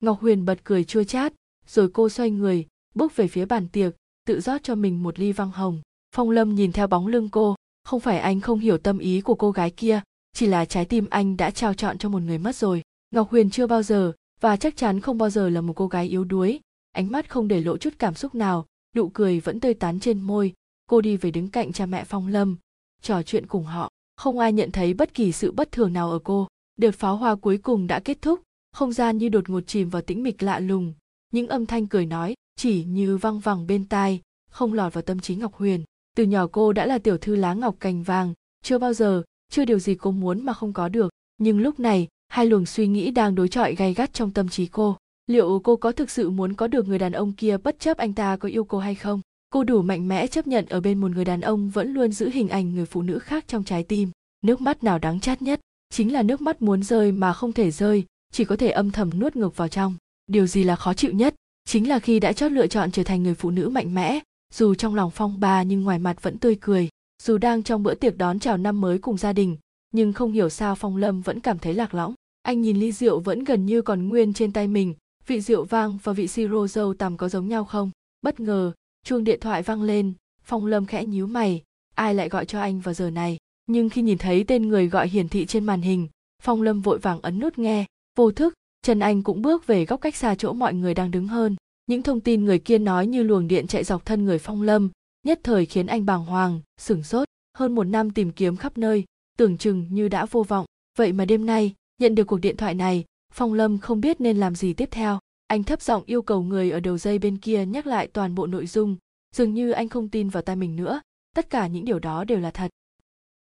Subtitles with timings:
[0.00, 1.32] ngọc huyền bật cười chua chát,
[1.66, 5.32] rồi cô xoay người, bước về phía bàn tiệc, tự rót cho mình một ly
[5.32, 5.80] vang hồng.
[6.14, 9.34] Phong lâm nhìn theo bóng lưng cô, không phải anh không hiểu tâm ý của
[9.34, 10.00] cô gái kia,
[10.32, 12.82] chỉ là trái tim anh đã trao chọn cho một người mất rồi.
[13.10, 16.06] Ngọc huyền chưa bao giờ, và chắc chắn không bao giờ là một cô gái
[16.06, 16.60] yếu đuối,
[16.92, 20.20] ánh mắt không để lộ chút cảm xúc nào, nụ cười vẫn tươi tắn trên
[20.20, 20.52] môi.
[20.86, 22.56] Cô đi về đứng cạnh cha mẹ phong lâm,
[23.02, 23.90] trò chuyện cùng họ.
[24.16, 26.48] Không ai nhận thấy bất kỳ sự bất thường nào ở cô.
[26.76, 28.40] Đợt pháo hoa cuối cùng đã kết thúc
[28.72, 30.94] không gian như đột ngột chìm vào tĩnh mịch lạ lùng.
[31.32, 35.20] Những âm thanh cười nói, chỉ như văng vẳng bên tai, không lọt vào tâm
[35.20, 35.84] trí ngọc huyền.
[36.16, 38.34] Từ nhỏ cô đã là tiểu thư lá ngọc cành vàng.
[38.62, 41.10] Chưa bao giờ, chưa điều gì cô muốn mà không có được.
[41.38, 44.66] Nhưng lúc này, hai luồng suy nghĩ đang đối chọi gay gắt trong tâm trí
[44.66, 44.96] cô.
[45.26, 48.12] Liệu cô có thực sự muốn có được người đàn ông kia bất chấp anh
[48.12, 49.20] ta có yêu cô hay không?
[49.50, 52.30] Cô đủ mạnh mẽ chấp nhận ở bên một người đàn ông vẫn luôn giữ
[52.30, 54.10] hình ảnh người phụ nữ khác trong trái tim.
[54.44, 55.60] Nước mắt nào đáng chát nhất?
[55.92, 59.10] Chính là nước mắt muốn rơi mà không thể rơi chỉ có thể âm thầm
[59.18, 59.94] nuốt ngược vào trong.
[60.26, 61.34] Điều gì là khó chịu nhất
[61.64, 64.20] chính là khi đã chót lựa chọn trở thành người phụ nữ mạnh mẽ.
[64.54, 66.88] Dù trong lòng phong ba nhưng ngoài mặt vẫn tươi cười.
[67.22, 69.56] Dù đang trong bữa tiệc đón chào năm mới cùng gia đình,
[69.94, 72.14] nhưng không hiểu sao phong lâm vẫn cảm thấy lạc lõng.
[72.42, 74.94] Anh nhìn ly rượu vẫn gần như còn nguyên trên tay mình.
[75.26, 77.90] Vị rượu vang và vị siro dâu tằm có giống nhau không?
[78.22, 78.72] Bất ngờ,
[79.04, 80.12] chuông điện thoại vang lên.
[80.42, 81.62] Phong lâm khẽ nhíu mày.
[81.94, 83.36] Ai lại gọi cho anh vào giờ này?
[83.66, 86.08] Nhưng khi nhìn thấy tên người gọi hiển thị trên màn hình,
[86.42, 87.86] phong lâm vội vàng ấn nút nghe
[88.20, 91.26] vô thức, trần anh cũng bước về góc cách xa chỗ mọi người đang đứng
[91.26, 91.56] hơn.
[91.86, 94.90] Những thông tin người kia nói như luồng điện chạy dọc thân người phong lâm,
[95.26, 97.28] nhất thời khiến anh bàng hoàng, sửng sốt.
[97.58, 99.04] Hơn một năm tìm kiếm khắp nơi,
[99.38, 100.66] tưởng chừng như đã vô vọng.
[100.98, 104.36] Vậy mà đêm nay, nhận được cuộc điện thoại này, phong lâm không biết nên
[104.36, 105.18] làm gì tiếp theo.
[105.46, 108.46] Anh thấp giọng yêu cầu người ở đầu dây bên kia nhắc lại toàn bộ
[108.46, 108.96] nội dung.
[109.36, 111.00] Dường như anh không tin vào tai mình nữa.
[111.36, 112.70] Tất cả những điều đó đều là thật.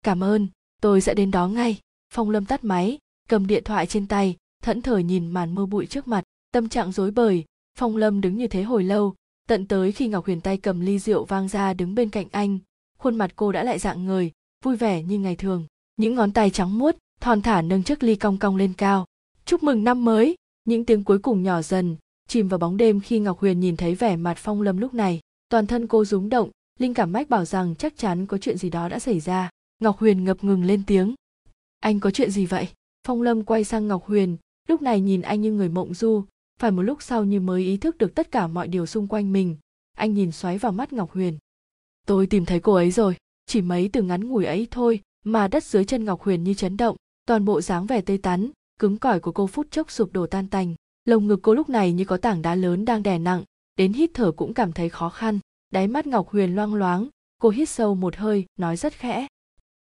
[0.03, 0.49] Cảm ơn,
[0.81, 1.81] tôi sẽ đến đó ngay.
[2.15, 5.87] Phong lâm tắt máy, cầm điện thoại trên tay thẫn thờ nhìn màn mưa bụi
[5.87, 7.45] trước mặt, tâm trạng rối bời.
[7.79, 9.15] Phong lâm đứng như thế hồi lâu,
[9.49, 12.59] tận tới khi ngọc huyền tay cầm ly rượu vang ra đứng bên cạnh anh,
[12.99, 14.33] khuôn mặt cô đã lại dạng người,
[14.65, 15.67] vui vẻ như ngày thường.
[15.97, 19.07] Những ngón tay trắng muốt, thon thả nâng chiếc ly cong cong lên cao.
[19.45, 20.37] Chúc mừng năm mới!
[20.65, 21.97] Những tiếng cuối cùng nhỏ dần,
[22.29, 25.21] chìm vào bóng đêm khi ngọc huyền nhìn thấy vẻ mặt phong lâm lúc này.
[25.49, 28.71] Toàn thân cô rúng động, linh cảm mách bảo rằng chắc chắn có chuyện gì
[28.71, 29.51] đó đã xảy ra.
[29.79, 31.15] Ngọc huyền ngập ngừng lên tiếng.
[31.81, 32.69] Anh có chuyện gì vậy?
[33.07, 34.37] Phong lâm quay sang ngọc huyền
[34.69, 36.25] lúc này nhìn anh như người mộng du,
[36.61, 39.33] phải một lúc sau như mới ý thức được tất cả mọi điều xung quanh
[39.33, 39.57] mình.
[39.97, 41.39] Anh nhìn xoáy vào mắt ngọc huyền.
[42.07, 45.65] Tôi tìm thấy cô ấy rồi, chỉ mấy từ ngắn ngủi ấy thôi, mà đất
[45.65, 46.97] dưới chân ngọc huyền như chấn động,
[47.27, 50.49] toàn bộ dáng vẻ tê tắn, cứng cỏi của cô phút chốc sụp đổ tan
[50.49, 50.75] tành.
[51.05, 53.45] Lồng ngực cô lúc này như có tảng đá lớn đang đè nặng,
[53.77, 55.39] đến hít thở cũng cảm thấy khó khăn.
[55.71, 57.09] Đáy mắt ngọc huyền loang loáng,
[57.39, 59.27] cô hít sâu một hơi, nói rất khẽ.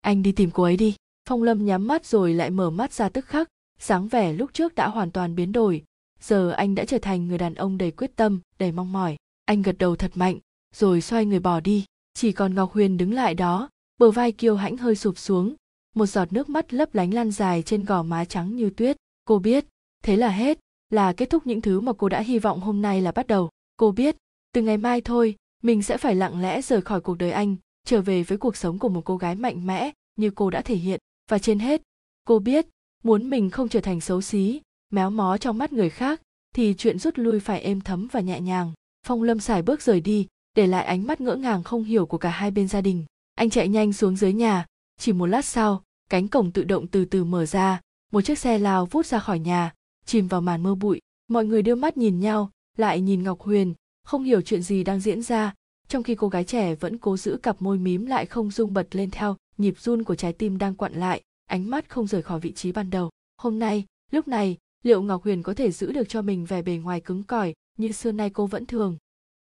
[0.01, 0.95] Anh đi tìm cô ấy đi.
[1.29, 3.47] Phong lâm nhắm mắt rồi lại mở mắt ra tức khắc
[3.81, 5.83] dáng vẻ lúc trước đã hoàn toàn biến đổi.
[6.19, 9.15] Giờ anh đã trở thành người đàn ông đầy quyết tâm, đầy mong mỏi.
[9.45, 10.39] Anh gật đầu thật mạnh,
[10.75, 11.85] rồi xoay người bỏ đi.
[12.13, 15.55] Chỉ còn ngọc huyền đứng lại đó, bờ vai kiêu hãnh hơi sụp xuống.
[15.95, 18.97] Một giọt nước mắt lấp lánh lan dài trên gò má trắng như tuyết.
[19.25, 19.65] Cô biết,
[20.03, 20.59] thế là hết,
[20.89, 23.49] là kết thúc những thứ mà cô đã hy vọng hôm nay là bắt đầu.
[23.77, 24.15] Cô biết,
[24.53, 27.55] từ ngày mai thôi, mình sẽ phải lặng lẽ rời khỏi cuộc đời anh,
[27.85, 30.75] trở về với cuộc sống của một cô gái mạnh mẽ như cô đã thể
[30.75, 30.99] hiện.
[31.29, 31.81] Và trên hết,
[32.25, 32.65] cô biết
[33.03, 36.21] muốn mình không trở thành xấu xí, méo mó trong mắt người khác,
[36.55, 38.73] thì chuyện rút lui phải êm thấm và nhẹ nhàng.
[39.07, 42.17] Phong lâm xài bước rời đi, để lại ánh mắt ngỡ ngàng không hiểu của
[42.17, 43.05] cả hai bên gia đình.
[43.35, 44.65] Anh chạy nhanh xuống dưới nhà,
[44.99, 48.57] chỉ một lát sau, cánh cổng tự động từ từ mở ra, một chiếc xe
[48.57, 49.73] lao vút ra khỏi nhà,
[50.05, 51.01] chìm vào màn mưa bụi.
[51.27, 53.73] Mọi người đưa mắt nhìn nhau, lại nhìn ngọc huyền,
[54.03, 55.53] không hiểu chuyện gì đang diễn ra,
[55.87, 58.95] trong khi cô gái trẻ vẫn cố giữ cặp môi mím lại không rung bật
[58.95, 62.39] lên theo nhịp run của trái tim đang quặn lại ánh mắt không rời khỏi
[62.39, 63.09] vị trí ban đầu.
[63.37, 66.75] Hôm nay, lúc này, liệu ngọc huyền có thể giữ được cho mình vẻ bề
[66.77, 68.97] ngoài cứng cỏi như xưa nay cô vẫn thường?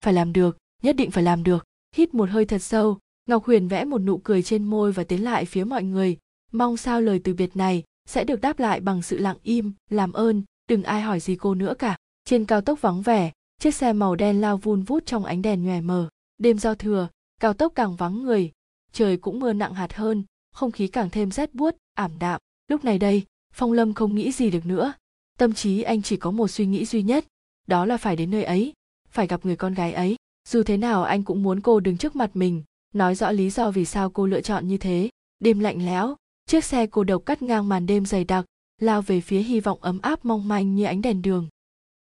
[0.03, 1.65] Phải làm được, nhất định phải làm được.
[1.95, 5.23] Hít một hơi thật sâu, ngọc huyền vẽ một nụ cười trên môi và tiến
[5.23, 6.17] lại phía mọi người.
[6.51, 10.13] Mong sao lời từ biệt này sẽ được đáp lại bằng sự lặng im, làm
[10.13, 11.97] ơn, đừng ai hỏi gì cô nữa cả.
[12.25, 15.63] Trên cao tốc vắng vẻ, chiếc xe màu đen lao vun vút trong ánh đèn
[15.63, 16.09] nhòe mờ.
[16.37, 17.07] Đêm giao thừa,
[17.39, 18.51] cao tốc càng vắng người,
[18.91, 20.23] trời cũng mưa nặng hạt hơn
[20.55, 22.41] không khí càng thêm rét buốt, ảm đạm.
[22.67, 23.23] Lúc này đây,
[23.53, 24.93] phong lâm không nghĩ gì được nữa.
[25.37, 27.25] Tâm trí anh chỉ có một suy nghĩ duy nhất,
[27.67, 28.73] đó là phải đến nơi ấy,
[29.09, 30.15] phải gặp người con gái ấy.
[30.49, 32.63] Dù thế nào anh cũng muốn cô đứng trước mặt mình,
[32.93, 35.09] nói rõ lý do vì sao cô lựa chọn như thế.
[35.39, 36.15] Đêm lạnh lẽo,
[36.45, 38.45] chiếc xe cô độc cắt ngang màn đêm dày đặc,
[38.81, 41.47] lao về phía hy vọng ấm áp mong manh như ánh đèn đường.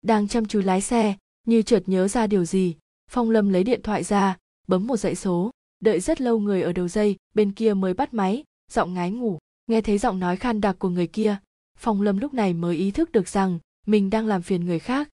[0.01, 1.15] Đang chăm chú lái xe,
[1.47, 2.75] như chợt nhớ ra điều gì,
[3.11, 4.37] phong lâm lấy điện thoại ra,
[4.67, 8.13] bấm một dãy số đợi rất lâu người ở đầu dây, bên kia mới bắt
[8.13, 9.37] máy, giọng ngái ngủ.
[9.67, 11.37] Nghe thấy giọng nói khan đặc của người kia,
[11.77, 15.09] phong lâm lúc này mới ý thức được rằng mình đang làm phiền người khác.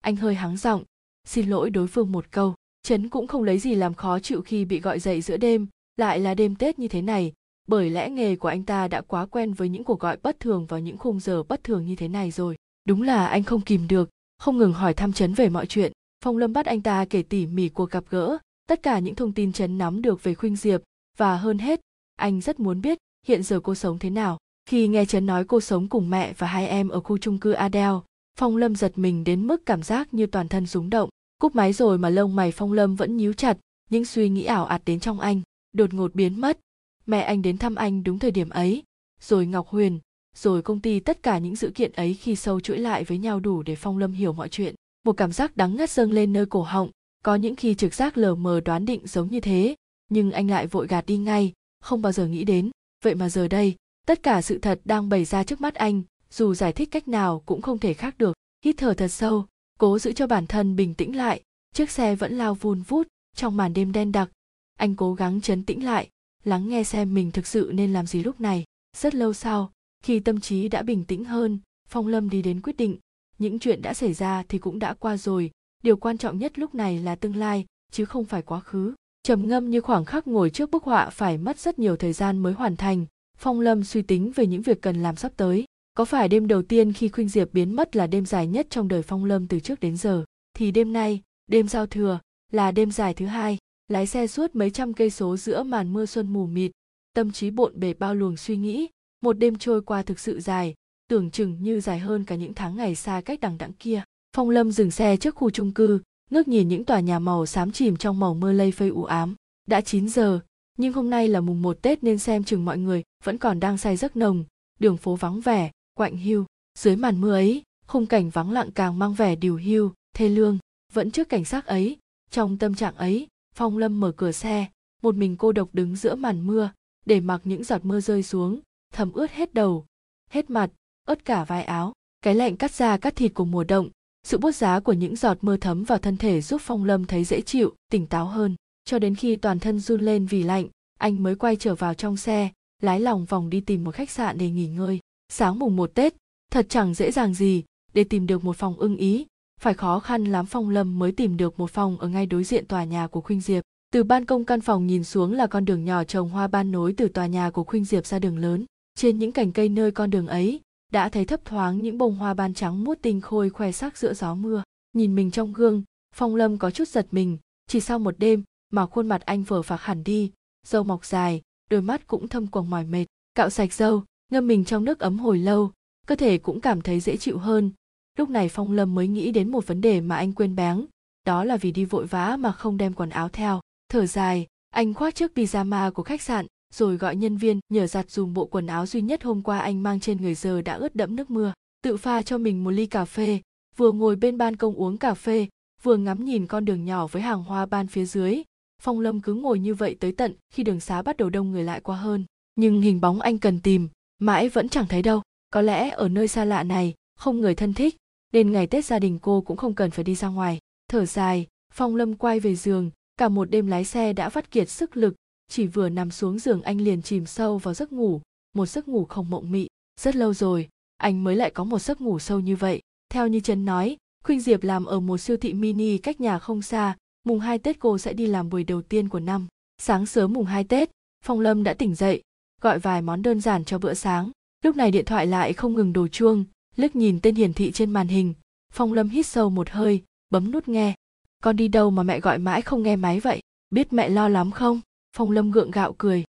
[0.00, 0.84] Anh hơi hắng giọng,
[1.24, 4.64] xin lỗi đối phương một câu, trấn cũng không lấy gì làm khó chịu khi
[4.64, 7.32] bị gọi dậy giữa đêm, lại là đêm tết như thế này,
[7.66, 10.66] bởi lẽ nghề của anh ta đã quá quen với những cuộc gọi bất thường
[10.66, 12.56] vào những khung giờ bất thường như thế này rồi.
[12.84, 15.92] Đúng là anh không kìm được, không ngừng hỏi thăm trấn về mọi chuyện.
[16.24, 18.38] Phong lâm bắt anh ta kể tỉ mỉ cuộc gặp gỡ
[18.70, 20.82] tất cả những thông tin chấn nắm được về khuynh diệp,
[21.16, 21.80] và hơn hết,
[22.16, 24.38] anh rất muốn biết hiện giờ cô sống thế nào.
[24.66, 27.52] Khi nghe chấn nói cô sống cùng mẹ và hai em ở khu chung cư
[27.52, 27.98] adele,
[28.38, 31.08] phong lâm giật mình đến mức cảm giác như toàn thân rúng động.
[31.40, 33.58] Cúp máy rồi mà lông mày phong lâm vẫn nhíu chặt,
[33.90, 36.58] những suy nghĩ ảo ạt đến trong anh đột ngột biến mất.
[37.06, 38.82] Mẹ anh đến thăm anh đúng thời điểm ấy,
[39.20, 39.98] rồi ngọc huyền,
[40.36, 43.40] rồi công ty tất cả những sự kiện ấy khi sâu chuỗi lại với nhau
[43.40, 44.74] đủ để phong lâm hiểu mọi chuyện.
[45.04, 46.90] Một cảm giác đắng ngắt dâng lên nơi cổ họng
[47.24, 49.74] có những khi trực giác lờ mờ đoán định giống như thế,
[50.08, 52.70] nhưng anh lại vội gạt đi ngay, không bao giờ nghĩ đến.
[53.04, 53.76] Vậy mà giờ đây,
[54.06, 57.42] tất cả sự thật đang bày ra trước mắt anh, dù giải thích cách nào
[57.46, 58.36] cũng không thể khác được.
[58.64, 59.46] Hít thở thật sâu,
[59.78, 61.42] cố giữ cho bản thân bình tĩnh lại,
[61.74, 63.06] chiếc xe vẫn lao vun vút
[63.36, 64.30] trong màn đêm đen đặc.
[64.78, 66.08] Anh cố gắng chấn tĩnh lại,
[66.44, 68.64] lắng nghe xem mình thực sự nên làm gì lúc này.
[68.96, 69.72] Rất lâu sau,
[70.02, 71.58] khi tâm trí đã bình tĩnh hơn,
[71.88, 72.96] phong lâm đi đến quyết định,
[73.38, 75.50] những chuyện đã xảy ra thì cũng đã qua rồi
[75.82, 78.94] điều quan trọng nhất lúc này là tương lai, chứ không phải quá khứ.
[79.22, 82.38] Trầm ngâm như khoảng khắc ngồi trước bức họa phải mất rất nhiều thời gian
[82.38, 83.06] mới hoàn thành.
[83.38, 85.64] Phong lâm suy tính về những việc cần làm sắp tới.
[85.94, 88.88] Có phải đêm đầu tiên khi khuynh diệp biến mất là đêm dài nhất trong
[88.88, 90.24] đời phong lâm từ trước đến giờ?
[90.54, 92.20] Thì đêm nay, đêm giao thừa,
[92.52, 93.58] là đêm dài thứ hai.
[93.88, 96.70] Lái xe suốt mấy trăm cây số giữa màn mưa xuân mù mịt,
[97.14, 98.88] tâm trí bộn bề bao luồng suy nghĩ.
[99.20, 100.74] Một đêm trôi qua thực sự dài,
[101.08, 104.02] tưởng chừng như dài hơn cả những tháng ngày xa cách đằng đẵng kia
[104.36, 106.00] phong lâm dừng xe trước khu trung cư
[106.30, 109.34] ngước nhìn những tòa nhà màu xám chìm trong màu mưa lây phây u ám.
[109.66, 110.40] Đã 9 giờ
[110.78, 113.78] nhưng hôm nay là mùng một tết nên xem chừng mọi người vẫn còn đang
[113.78, 114.44] say giấc nồng.
[114.78, 116.46] Đường phố vắng vẻ quạnh hiu.
[116.78, 120.58] Dưới màn mưa ấy khung cảnh vắng lặng càng mang vẻ điều hiu, thê lương.
[120.92, 121.96] Vẫn trước cảnh sát ấy
[122.30, 124.66] trong tâm trạng ấy phong lâm mở cửa xe.
[125.02, 126.70] Một mình cô độc đứng giữa màn mưa
[127.06, 128.60] để mặc những giọt mưa rơi xuống
[128.92, 129.86] thấm ướt hết đầu
[130.30, 130.70] hết mặt
[131.06, 131.92] ướt cả vai áo.
[132.22, 133.88] Cái lạnh cắt da cắt thịt của mùa đông
[134.30, 137.24] sự bút giá của những giọt mưa thấm vào thân thể giúp phong lâm thấy
[137.24, 138.56] dễ chịu, tỉnh táo hơn.
[138.84, 140.68] Cho đến khi toàn thân run lên vì lạnh,
[140.98, 142.50] anh mới quay trở vào trong xe,
[142.82, 144.98] lái lòng vòng đi tìm một khách sạn để nghỉ ngơi.
[145.28, 146.14] Sáng mùng một tết,
[146.52, 149.26] thật chẳng dễ dàng gì để tìm được một phòng ưng ý.
[149.60, 152.66] Phải khó khăn lắm phong lâm mới tìm được một phòng ở ngay đối diện
[152.66, 153.64] tòa nhà của khuynh diệp.
[153.92, 156.94] Từ ban công căn phòng nhìn xuống là con đường nhỏ trồng hoa ban nối
[156.96, 158.64] từ tòa nhà của khuynh diệp ra đường lớn.
[158.94, 162.34] Trên những cành cây nơi con đường ấy đã thấy thấp thoáng những bông hoa
[162.34, 165.82] ban trắng mút tinh khôi khoe sắc giữa gió mưa, nhìn mình trong gương,
[166.14, 168.42] phong lâm có chút giật mình, chỉ sau một đêm
[168.72, 170.32] mà khuôn mặt anh vờ phạc hẳn đi,
[170.66, 174.64] râu mọc dài, đôi mắt cũng thâm quầng mỏi mệt, cạo sạch râu, ngâm mình
[174.64, 175.72] trong nước ấm hồi lâu,
[176.06, 177.70] cơ thể cũng cảm thấy dễ chịu hơn.
[178.18, 180.86] Lúc này phong lâm mới nghĩ đến một vấn đề mà anh quên bén,
[181.26, 183.60] đó là vì đi vội vã mà không đem quần áo theo.
[183.88, 188.10] Thở dài, anh khoác chiếc pyjama của khách sạn rồi gọi nhân viên, nhờ giặt
[188.10, 190.96] dùm bộ quần áo duy nhất hôm qua anh mang trên người giờ đã ướt
[190.96, 191.52] đẫm nước mưa,
[191.82, 193.40] tự pha cho mình một ly cà phê,
[193.76, 195.46] vừa ngồi bên ban công uống cà phê,
[195.82, 198.42] vừa ngắm nhìn con đường nhỏ với hàng hoa ban phía dưới.
[198.82, 201.64] Phong lâm cứ ngồi như vậy tới tận khi đường xá bắt đầu đông người
[201.64, 202.24] lại qua hơn.
[202.54, 203.88] Nhưng hình bóng anh cần tìm,
[204.18, 205.22] mãi vẫn chẳng thấy đâu.
[205.50, 207.96] Có lẽ ở nơi xa lạ này, không người thân thích,
[208.32, 210.58] nên ngày tết gia đình cô cũng không cần phải đi ra ngoài.
[210.88, 214.68] Thở dài, phong lâm quay về giường, cả một đêm lái xe đã vắt kiệt
[214.68, 215.14] sức lực
[215.50, 218.20] chỉ vừa nằm xuống giường anh liền chìm sâu vào giấc ngủ,
[218.52, 219.66] một giấc ngủ không mộng mị.
[220.00, 222.80] Rất lâu rồi, anh mới lại có một giấc ngủ sâu như vậy.
[223.08, 226.62] Theo như trấn nói, khuynh diệp làm ở một siêu thị mini cách nhà không
[226.62, 226.96] xa.
[227.24, 229.46] Mùng hai tết cô sẽ đi làm buổi đầu tiên của năm.
[229.78, 230.90] Sáng sớm mùng hai tết,
[231.24, 232.22] phong lâm đã tỉnh dậy,
[232.60, 234.30] gọi vài món đơn giản cho bữa sáng.
[234.64, 236.44] Lúc này điện thoại lại không ngừng đổ chuông,
[236.76, 238.34] liếc nhìn tên hiển thị trên màn hình.
[238.72, 240.94] Phong lâm hít sâu một hơi, bấm nút nghe.
[241.42, 243.40] Con đi đâu mà mẹ gọi mãi không nghe máy vậy?
[243.70, 244.80] Biết mẹ lo lắm không?
[245.12, 246.24] Phong lâm gượng gạo cười.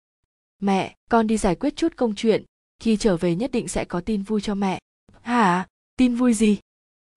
[0.61, 2.43] Mẹ, con đi giải quyết chút công chuyện,
[2.79, 4.79] khi trở về nhất định sẽ có tin vui cho mẹ.
[5.21, 5.67] Hả?
[5.97, 6.57] Tin vui gì?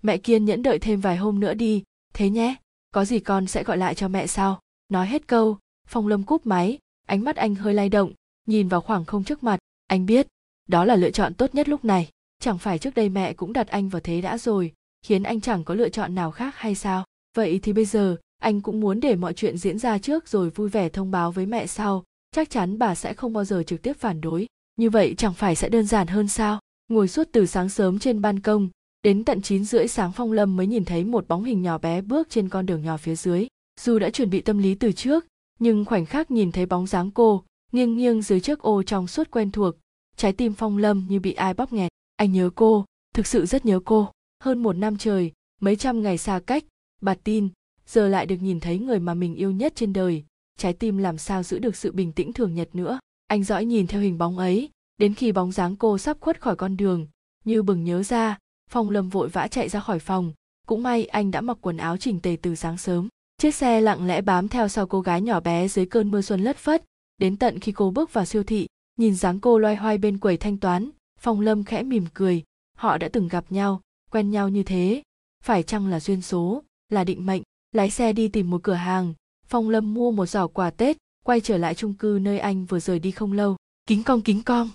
[0.02, 1.83] Mẹ kiên nhẫn đợi thêm vài hôm nữa đi.
[2.14, 2.54] Thế nhé,
[2.92, 4.61] có gì con sẽ gọi lại cho mẹ sau.
[4.88, 8.12] Nói hết câu, phong lâm cúp máy, ánh mắt anh hơi lay động,
[8.47, 9.59] nhìn vào khoảng không trước mặt.
[9.87, 10.26] Anh biết,
[10.69, 12.11] đó là lựa chọn tốt nhất lúc này.
[12.40, 15.64] Chẳng phải trước đây mẹ cũng đặt anh vào thế đã rồi, khiến anh chẳng
[15.64, 17.04] có lựa chọn nào khác hay sao?
[17.35, 20.69] Vậy thì bây giờ anh cũng muốn để mọi chuyện diễn ra trước rồi vui
[20.69, 22.05] vẻ thông báo với mẹ sau.
[22.35, 24.47] Chắc chắn bà sẽ không bao giờ trực tiếp phản đối.
[24.77, 26.61] Như vậy chẳng phải sẽ đơn giản hơn sao?
[26.89, 28.69] Ngồi suốt từ sáng sớm trên ban công,
[29.03, 32.01] đến tận 9 rưỡi sáng phong lâm mới nhìn thấy một bóng hình nhỏ bé
[32.01, 33.47] bước trên con đường nhỏ phía dưới.
[33.81, 35.27] Dù đã chuẩn bị tâm lý từ trước,
[35.59, 39.31] nhưng khoảnh khắc nhìn thấy bóng dáng cô, nghiêng nghiêng dưới chiếc ô trong suốt
[39.31, 39.75] quen thuộc,
[40.17, 41.93] trái tim phong lâm như bị ai bóp nghẹt.
[42.17, 42.85] Anh nhớ cô,
[43.15, 44.09] thực sự rất nhớ cô.
[44.45, 46.65] Hơn một năm trời, mấy trăm ngày xa cách,
[47.01, 47.49] bà tin
[47.87, 50.25] giờ lại được nhìn thấy người mà mình yêu nhất trên đời.
[50.59, 52.99] Trái tim làm sao giữ được sự bình tĩnh thường nhật nữa?
[53.27, 56.57] Anh dõi nhìn theo hình bóng ấy, đến khi bóng dáng cô sắp khuất khỏi
[56.57, 57.07] con đường,
[57.45, 58.39] như bừng nhớ ra,
[58.71, 60.33] phong lâm vội vã chạy ra khỏi phòng.
[60.67, 63.09] Cũng may anh đã mặc quần áo chỉnh tề từ sáng sớm.
[63.39, 66.41] Chiếc xe lặng lẽ bám theo sau cô gái nhỏ bé dưới cơn mưa xuân
[66.41, 66.85] lất phất.
[67.19, 70.37] Đến tận khi cô bước vào siêu thị, nhìn dáng cô loay hoay bên quầy
[70.37, 72.43] thanh toán, phong lâm khẽ mỉm cười.
[72.77, 75.03] Họ đã từng gặp nhau, quen nhau như thế.
[75.45, 77.43] Phải chăng là duyên số, là định mệnh?
[77.73, 79.14] Lái xe đi tìm một cửa hàng,
[79.47, 82.81] phong lâm mua một giỏ quà tết, quay trở lại chung cư nơi anh vừa
[82.81, 83.57] rời đi không lâu.
[83.87, 84.71] Kính cong kính cong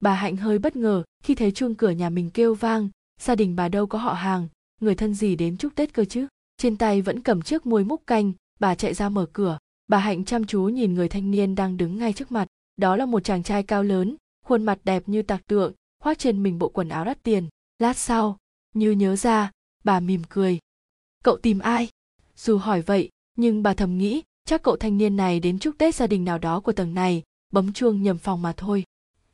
[0.00, 2.88] bà hạnh hơi bất ngờ khi thấy chuông cửa nhà mình kêu vang,
[3.20, 4.48] gia đình bà đâu có họ hàng,
[4.80, 6.26] người thân gì đến chúc tết cơ chứ?
[6.56, 9.58] Trên tay vẫn cầm chiếc muôi múc canh, bà chạy ra mở cửa.
[9.88, 12.46] Bà hạnh chăm chú nhìn người thanh niên đang đứng ngay trước mặt,
[12.76, 15.72] đó là một chàng trai cao lớn, khuôn mặt đẹp như tạc tượng,
[16.02, 17.48] khoác trên mình bộ quần áo đắt tiền.
[17.78, 18.36] Lát sau,
[18.74, 19.50] như nhớ ra,
[19.84, 20.58] bà mỉm cười.
[21.24, 21.88] Cậu tìm ai?
[22.38, 25.94] Dù hỏi vậy, nhưng bà thầm nghĩ, chắc cậu thanh niên này đến chúc tết
[25.94, 28.84] gia đình nào đó của tầng này, bấm chuông nhầm phòng mà thôi.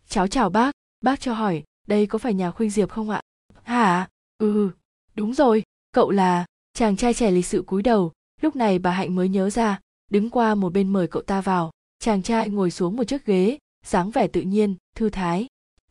[0.09, 3.21] Cháu chào bác bác cho hỏi, đây có phải nhà khuynh diệp không ạ?
[3.63, 4.09] Hả?
[4.39, 4.71] Ừ
[5.15, 9.15] đúng rồi, cậu là chàng trai trẻ lịch sự cúi đầu, lúc này bà hạnh
[9.15, 9.81] mới nhớ ra,
[10.11, 13.59] đứng qua một bên mời cậu ta vào, chàng trai ngồi xuống một chiếc ghế,
[13.87, 15.47] dáng vẻ tự nhiên, thư thái.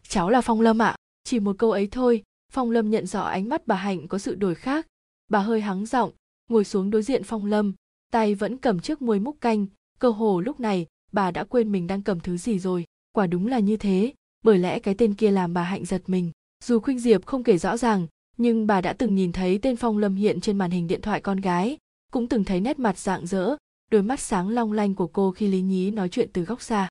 [0.07, 3.49] Cháu là phong lâm ạ, chỉ một câu ấy thôi, phong lâm nhận rõ ánh
[3.49, 4.87] mắt bà hạnh có sự đổi khác.
[5.29, 6.11] Bà hơi hắng giọng
[6.49, 7.73] ngồi xuống đối diện phong lâm,
[8.11, 9.65] tay vẫn cầm chiếc muôi múc canh.
[9.99, 12.85] Cơ hồ lúc này, bà đã quên mình đang cầm thứ gì rồi.
[13.11, 16.31] Quả đúng là như thế, bởi lẽ cái tên kia làm bà hạnh giật mình.
[16.63, 18.07] Dù khuynh diệp không kể rõ ràng,
[18.37, 21.21] nhưng bà đã từng nhìn thấy tên phong lâm hiện trên màn hình điện thoại
[21.21, 21.77] con gái,
[22.11, 23.55] cũng từng thấy nét mặt rạng rỡ,
[23.91, 26.89] đôi mắt sáng long lanh của cô khi lý nhí nói chuyện từ góc xa.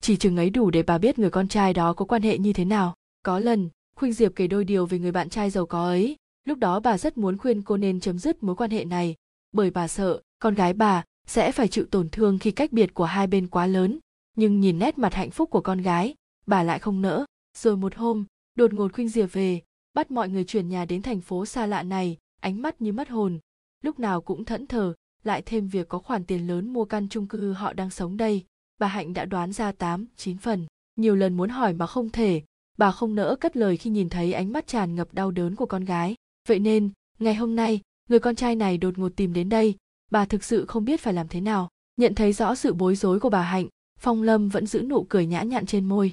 [0.00, 2.52] Chỉ chừng ấy đủ để bà biết người con trai đó có quan hệ như
[2.52, 2.94] thế nào.
[3.22, 6.58] Có lần, khuynh diệp kể đôi điều về người bạn trai giàu có ấy lúc
[6.58, 9.14] đó bà rất muốn khuyên cô nên chấm dứt mối quan hệ này,
[9.52, 13.04] bởi bà sợ con gái bà sẽ phải chịu tổn thương khi cách biệt của
[13.04, 13.98] hai bên quá lớn.
[14.36, 16.14] Nhưng nhìn nét mặt hạnh phúc của con gái,
[16.46, 17.24] bà lại không nỡ.
[17.58, 18.24] Rồi một hôm,
[18.54, 19.60] đột ngột khuynh diệp về,
[19.94, 23.08] bắt mọi người chuyển nhà đến thành phố xa lạ này, ánh mắt như mất
[23.08, 23.38] hồn.
[23.82, 27.26] Lúc nào cũng thẫn thờ, lại thêm việc có khoản tiền lớn mua căn chung
[27.26, 28.44] cư họ đang sống đây.
[28.78, 30.66] Bà hạnh đã đoán ra tám, chín phần.
[30.96, 32.42] Nhiều lần muốn hỏi mà không thể,
[32.78, 35.66] bà không nỡ cất lời khi nhìn thấy ánh mắt tràn ngập đau đớn của
[35.66, 36.14] con gái
[36.48, 39.74] vậy nên, ngày hôm nay, người con trai này đột ngột tìm đến đây,
[40.10, 41.68] bà thực sự không biết phải làm thế nào.
[41.96, 45.26] Nhận thấy rõ sự bối rối của bà hạnh, phong lâm vẫn giữ nụ cười
[45.26, 46.12] nhã nhặn trên môi.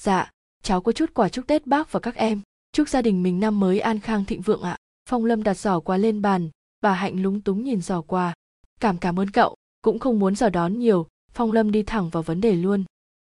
[0.00, 0.30] Dạ
[0.62, 2.40] cháu có chút quà chúc tết bác và các em.
[2.72, 4.76] Chúc gia đình mình năm mới an khang thịnh vượng ạ.
[5.08, 6.50] Phong lâm đặt giỏ quà lên bàn,
[6.80, 8.34] bà hạnh lúng túng nhìn giỏ quà.
[8.80, 11.06] Cảm cảm ơn cậu, cũng không muốn giỏ đón nhiều.
[11.32, 12.84] Phong lâm đi thẳng vào vấn đề luôn.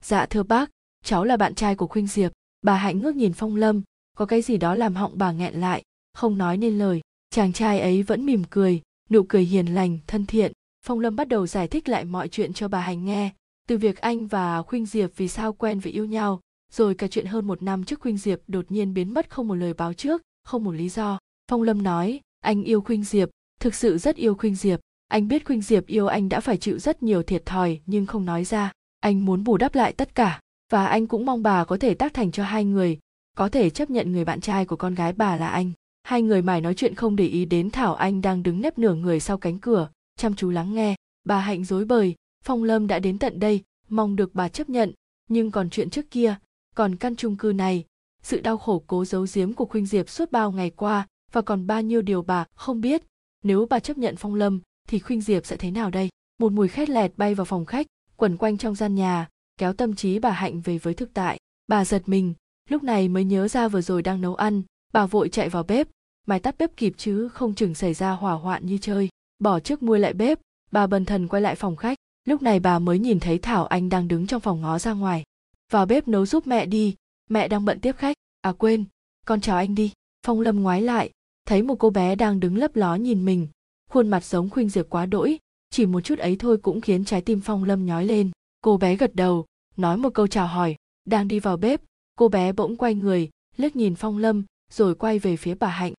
[0.03, 0.69] Dạ thưa bác,
[1.03, 2.31] cháu là bạn trai của khuynh diệp.
[2.61, 3.81] Bà hạnh ngước nhìn phong lâm,
[4.17, 5.83] có cái gì đó làm họng bà nghẹn lại
[6.17, 7.01] không nói nên lời.
[7.29, 10.51] Chàng trai ấy vẫn mỉm cười, nụ cười hiền lành, thân thiện.
[10.85, 13.31] Phong lâm bắt đầu giải thích lại mọi chuyện cho bà hành nghe.
[13.67, 16.39] Từ việc anh và khuynh diệp vì sao quen và yêu nhau,
[16.71, 19.55] rồi cả chuyện hơn một năm trước khuynh diệp đột nhiên biến mất không một
[19.55, 21.19] lời báo trước, không một lý do.
[21.51, 24.79] Phong lâm nói, anh yêu khuynh diệp, thực sự rất yêu khuynh diệp.
[25.07, 28.25] Anh biết khuynh diệp yêu anh đã phải chịu rất nhiều thiệt thòi, nhưng không
[28.25, 28.71] nói ra.
[28.99, 30.39] Anh muốn bù đắp lại tất cả,
[30.71, 32.99] và anh cũng mong bà có thể tác thành cho hai người,
[33.35, 35.71] có thể chấp nhận người bạn trai của con gái bà là anh
[36.07, 38.93] hai người mải nói chuyện không để ý đến thảo anh đang đứng nép nửa
[38.93, 40.95] người sau cánh cửa, chăm chú lắng nghe.
[41.23, 44.93] Bà hạnh dối bời, phong lâm đã đến tận đây, mong được bà chấp nhận.
[45.29, 46.35] Nhưng còn chuyện trước kia,
[46.75, 47.85] còn căn chung cư này,
[48.23, 51.67] sự đau khổ cố giấu giếm của khuynh diệp suốt bao ngày qua và còn
[51.67, 53.03] bao nhiêu điều bà không biết.
[53.43, 56.09] Nếu bà chấp nhận phong lâm, thì khuynh diệp sẽ thế nào đây?
[56.39, 59.27] Một mùi khét lẹt bay vào phòng khách, quẩn quanh trong gian nhà,
[59.59, 61.39] kéo tâm trí bà hạnh về với thực tại.
[61.67, 62.33] Bà giật mình,
[62.69, 64.61] lúc này mới nhớ ra vừa rồi đang nấu ăn,
[64.93, 65.87] bà vội chạy vào bếp
[66.27, 69.09] mày tắt bếp kịp chứ, không chừng xảy ra hỏa hoạn như chơi.
[69.39, 70.39] Bỏ trước muôi lại bếp,
[70.71, 71.97] bà bần thần quay lại phòng khách.
[72.25, 75.23] Lúc này bà mới nhìn thấy thảo anh đang đứng trong phòng ngó ra ngoài.
[75.71, 76.95] Vào bếp nấu giúp mẹ đi.
[77.29, 78.17] Mẹ đang bận tiếp khách.
[78.41, 78.85] À quên.
[79.25, 79.91] Con chào anh đi.
[80.25, 81.11] Phong lâm ngoái lại.
[81.45, 83.47] Thấy một cô bé đang đứng lấp ló nhìn mình.
[83.89, 85.37] Khuôn mặt giống khuynh diệp quá đỗi.
[85.69, 88.31] Chỉ một chút ấy thôi cũng khiến trái tim phong lâm nhói lên.
[88.61, 89.45] Cô bé gật đầu,
[89.77, 90.75] nói một câu chào hỏi.
[91.05, 91.81] Đang đi vào bếp,
[92.15, 95.93] cô bé bỗng quay người, liếc nhìn phong lâm, rồi quay về phía bà hạnh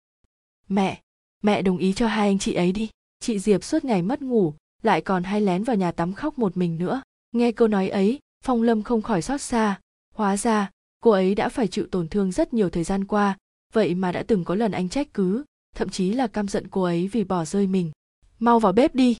[0.69, 1.01] mẹ
[1.43, 2.89] mẹ đồng ý cho hai anh chị ấy đi.
[3.19, 6.57] Chị diệp suốt ngày mất ngủ, lại còn hay lén vào nhà tắm khóc một
[6.57, 7.01] mình nữa.
[7.31, 9.79] Nghe câu nói ấy, phong lâm không khỏi xót xa.
[10.13, 10.69] Hóa ra,
[10.99, 13.37] cô ấy đã phải chịu tổn thương rất nhiều thời gian qua,
[13.73, 15.43] vậy mà đã từng có lần anh trách cứ,
[15.75, 17.91] thậm chí là căm giận cô ấy vì bỏ rơi mình.
[18.39, 19.17] Mau vào bếp đi.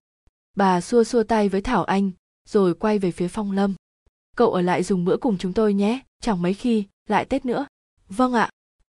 [0.56, 2.12] Bà xua xua tay với thảo anh,
[2.50, 3.74] rồi quay về phía phong lâm.
[4.36, 7.68] Cậu ở lại dùng bữa cùng chúng tôi nhé, chẳng mấy khi, lại tết nữa.
[8.10, 8.50] Vâng ạ.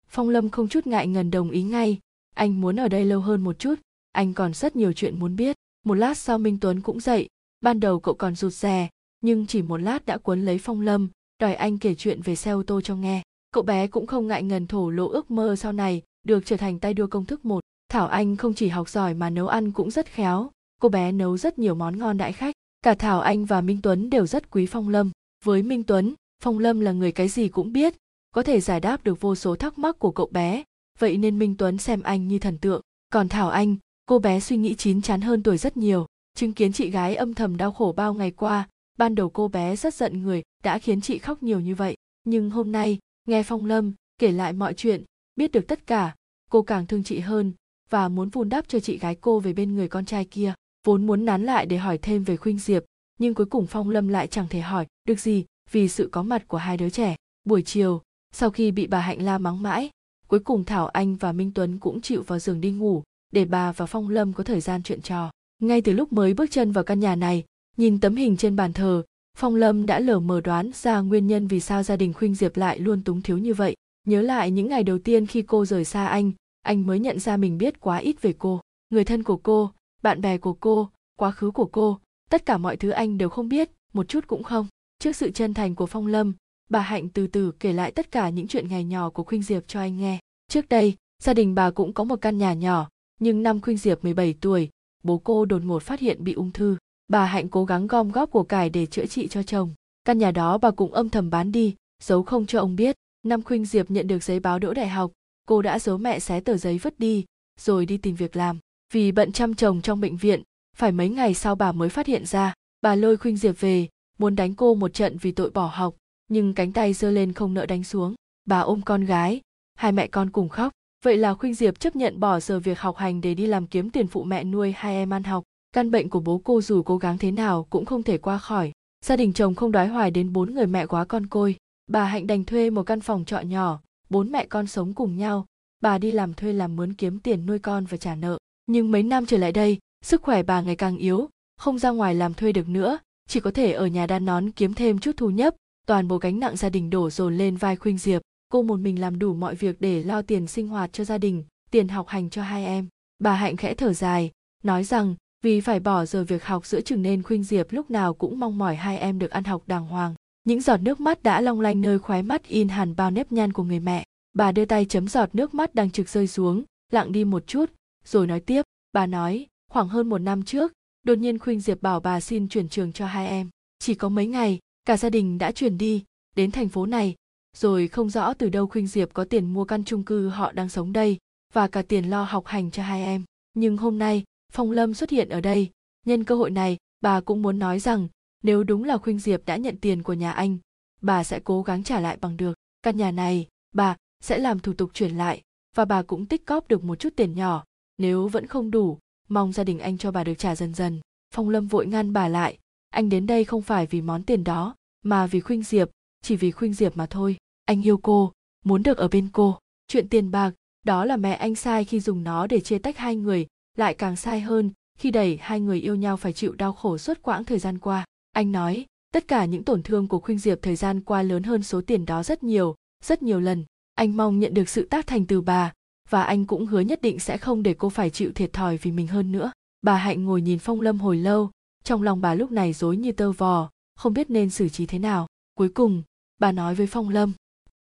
[0.07, 1.99] Phong lâm không chút ngại ngần đồng ý ngay
[2.33, 3.75] anh muốn ở đây lâu hơn một chút,
[4.11, 5.55] anh còn rất nhiều chuyện muốn biết.
[5.85, 7.27] Một lát sau minh tuấn cũng dậy,
[7.61, 8.89] ban đầu cậu còn rụt rè,
[9.21, 11.09] nhưng chỉ một lát đã cuốn lấy phong lâm,
[11.39, 13.21] đòi anh kể chuyện về xe ô tô cho nghe.
[13.51, 16.79] Cậu bé cũng không ngại ngần thổ lộ ước mơ sau này, được trở thành
[16.79, 17.63] tay đua công thức một.
[17.89, 21.37] Thảo anh không chỉ học giỏi mà nấu ăn cũng rất khéo, cô bé nấu
[21.37, 22.55] rất nhiều món ngon đãi khách.
[22.81, 25.11] Cả thảo anh và minh tuấn đều rất quý phong lâm.
[25.45, 26.13] Với minh tuấn,
[26.43, 27.93] phong lâm là người cái gì cũng biết,
[28.31, 30.63] có thể giải đáp được vô số thắc mắc của cậu bé
[30.99, 32.81] vậy nên minh tuấn xem anh như thần tượng.
[33.09, 36.73] Còn thảo anh, cô bé suy nghĩ chín chắn hơn tuổi rất nhiều, chứng kiến
[36.73, 38.67] chị gái âm thầm đau khổ bao ngày qua.
[38.97, 41.95] Ban đầu cô bé rất giận người, đã khiến chị khóc nhiều như vậy.
[42.23, 45.03] Nhưng hôm nay, nghe phong lâm kể lại mọi chuyện,
[45.35, 46.15] biết được tất cả,
[46.49, 47.53] cô càng thương chị hơn
[47.89, 50.53] và muốn vun đắp cho chị gái cô về bên người con trai kia.
[50.85, 52.83] Vốn muốn nán lại để hỏi thêm về khuynh diệp,
[53.19, 56.47] nhưng cuối cùng phong lâm lại chẳng thể hỏi được gì vì sự có mặt
[56.47, 57.15] của hai đứa trẻ.
[57.43, 59.89] Buổi chiều, sau khi bị bà hạnh la mắng mãi
[60.33, 63.71] cuối cùng thảo anh và minh tuấn cũng chịu vào giường đi ngủ để bà
[63.71, 65.31] và phong lâm có thời gian chuyện trò.
[65.61, 67.43] Ngay từ lúc mới bước chân vào căn nhà này,
[67.77, 69.03] nhìn tấm hình trên bàn thờ,
[69.37, 72.57] phong lâm đã lờ mờ đoán ra nguyên nhân vì sao gia đình khuynh diệp
[72.57, 73.75] lại luôn túng thiếu như vậy.
[74.07, 77.37] Nhớ lại những ngày đầu tiên khi cô rời xa anh anh mới nhận ra
[77.37, 78.61] mình biết quá ít về cô.
[78.89, 79.71] Người thân của cô,
[80.03, 81.99] bạn bè của cô, quá khứ của cô,
[82.29, 84.67] tất cả mọi thứ anh đều không biết, một chút cũng không.
[84.99, 86.33] Trước sự chân thành của phong lâm,
[86.69, 89.63] bà hạnh từ từ kể lại tất cả những chuyện ngày nhỏ của khuynh diệp
[89.67, 90.19] cho anh nghe
[90.53, 94.03] trước đây, gia đình bà cũng có một căn nhà nhỏ, nhưng năm khuynh diệp
[94.03, 94.69] 17 tuổi,
[95.03, 96.77] bố cô đột ngột phát hiện bị ung thư.
[97.07, 99.73] Bà hạnh cố gắng gom góp của cải để chữa trị cho chồng.
[100.05, 102.95] Căn nhà đó bà cũng âm thầm bán đi, giấu không cho ông biết.
[103.23, 105.11] Năm khuynh diệp nhận được giấy báo đỗ đại học,
[105.47, 107.25] cô đã giấu mẹ xé tờ giấy vứt đi,
[107.59, 108.59] rồi đi tìm việc làm.
[108.93, 110.43] Vì bận chăm chồng trong bệnh viện,
[110.77, 112.53] phải mấy ngày sau bà mới phát hiện ra.
[112.81, 115.95] Bà lôi khuynh diệp về, muốn đánh cô một trận vì tội bỏ học,
[116.27, 118.15] nhưng cánh tay giơ lên không nỡ đánh xuống.
[118.45, 119.41] Bà ôm con gái
[119.75, 120.71] hai mẹ con cùng khóc.
[121.05, 123.89] Vậy là khuynh diệp chấp nhận bỏ giờ việc học hành để đi làm kiếm
[123.89, 125.43] tiền phụ mẹ nuôi hai em ăn học.
[125.73, 128.71] Căn bệnh của bố cô dù cố gắng thế nào cũng không thể qua khỏi.
[129.05, 131.55] Gia đình chồng không đói hoài đến bốn người mẹ quá con côi.
[131.87, 133.79] Bà hạnh đành thuê một căn phòng trọ nhỏ.
[134.09, 135.45] Bốn mẹ con sống cùng nhau.
[135.81, 138.37] Bà đi làm thuê làm mướn kiếm tiền nuôi con và trả nợ.
[138.65, 141.29] Nhưng mấy năm trở lại đây, sức khỏe bà ngày càng yếu.
[141.57, 142.97] Không ra ngoài làm thuê được nữa.
[143.29, 145.55] Chỉ có thể ở nhà đan nón kiếm thêm chút thu nhập
[145.85, 148.21] toàn bộ gánh nặng gia đình đổ dồn lên vai khuynh diệp
[148.53, 151.43] cô một mình làm đủ mọi việc để lo tiền sinh hoạt cho gia đình,
[151.71, 152.87] tiền học hành cho hai em.
[153.19, 154.31] Bà hạnh khẽ thở dài,
[154.63, 158.13] nói rằng vì phải bỏ giờ việc học giữa chừng nên khuynh diệp lúc nào
[158.13, 160.15] cũng mong mỏi hai em được ăn học đàng hoàng.
[160.43, 163.53] Những giọt nước mắt đã long lanh nơi khóe mắt in hẳn bao nếp nhăn
[163.53, 164.03] của người mẹ.
[164.33, 167.71] Bà đưa tay chấm giọt nước mắt đang trực rơi xuống, lặng đi một chút,
[168.05, 168.61] rồi nói tiếp,
[168.91, 172.69] bà nói, khoảng hơn một năm trước, đột nhiên khuynh diệp bảo bà xin chuyển
[172.69, 173.49] trường cho hai em.
[173.79, 176.03] Chỉ có mấy ngày, cả gia đình đã chuyển đi.
[176.35, 177.15] Đến thành phố này
[177.57, 180.69] rồi không rõ từ đâu khuynh diệp có tiền mua căn chung cư họ đang
[180.69, 181.17] sống đây
[181.53, 183.23] và cả tiền lo học hành cho hai em.
[183.53, 185.69] Nhưng hôm nay, phong lâm xuất hiện ở đây.
[186.05, 188.07] Nhân cơ hội này, bà cũng muốn nói rằng,
[188.43, 190.57] nếu đúng là khuynh diệp đã nhận tiền của nhà anh,
[191.01, 192.53] bà sẽ cố gắng trả lại bằng được.
[192.81, 195.41] Căn nhà này, bà sẽ làm thủ tục chuyển lại
[195.75, 197.63] và bà cũng tích cóp được một chút tiền nhỏ.
[197.97, 201.01] Nếu vẫn không đủ, mong gia đình anh cho bà được trả dần dần.
[201.33, 202.57] Phong lâm vội ngăn bà lại.
[202.89, 205.89] Anh đến đây không phải vì món tiền đó, mà vì khuynh diệp,
[206.21, 208.31] chỉ vì khuynh diệp mà thôi anh yêu cô,
[208.65, 209.59] muốn được ở bên cô.
[209.87, 210.51] Chuyện tiền bạc,
[210.85, 213.47] đó là mẹ anh sai khi dùng nó để chia tách hai người,
[213.77, 217.21] lại càng sai hơn khi đẩy hai người yêu nhau phải chịu đau khổ suốt
[217.21, 218.05] quãng thời gian qua.
[218.31, 221.63] Anh nói, tất cả những tổn thương của khuynh diệp thời gian qua lớn hơn
[221.63, 223.65] số tiền đó rất nhiều rất nhiều lần.
[223.95, 225.73] Anh mong nhận được sự tác thành từ bà,
[226.09, 228.91] và anh cũng hứa nhất định sẽ không để cô phải chịu thiệt thòi vì
[228.91, 229.51] mình hơn nữa.
[229.81, 231.51] Bà hạnh ngồi nhìn phong lâm hồi lâu,
[231.83, 234.99] trong lòng bà lúc này rối như tơ vò, không biết nên xử trí thế
[234.99, 235.27] nào.
[235.53, 236.03] Cuối cùng,
[236.39, 237.33] bà nói với phong lâm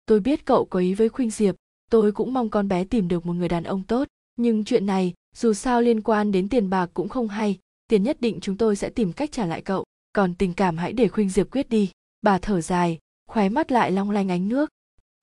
[0.06, 1.56] tôi biết cậu có ý với khuynh diệp,
[1.92, 4.08] tôi cũng mong con bé tìm được một người đàn ông tốt.
[4.36, 8.22] Nhưng chuyện này, dù sao liên quan đến tiền bạc cũng không hay, tiền nhất
[8.22, 9.84] định chúng tôi sẽ tìm cách trả lại cậu.
[10.13, 11.92] Còn tình cảm hãy để khuynh diệp quyết đi.
[12.22, 14.70] Bà thở dài, khóe mắt lại long lanh ánh nước.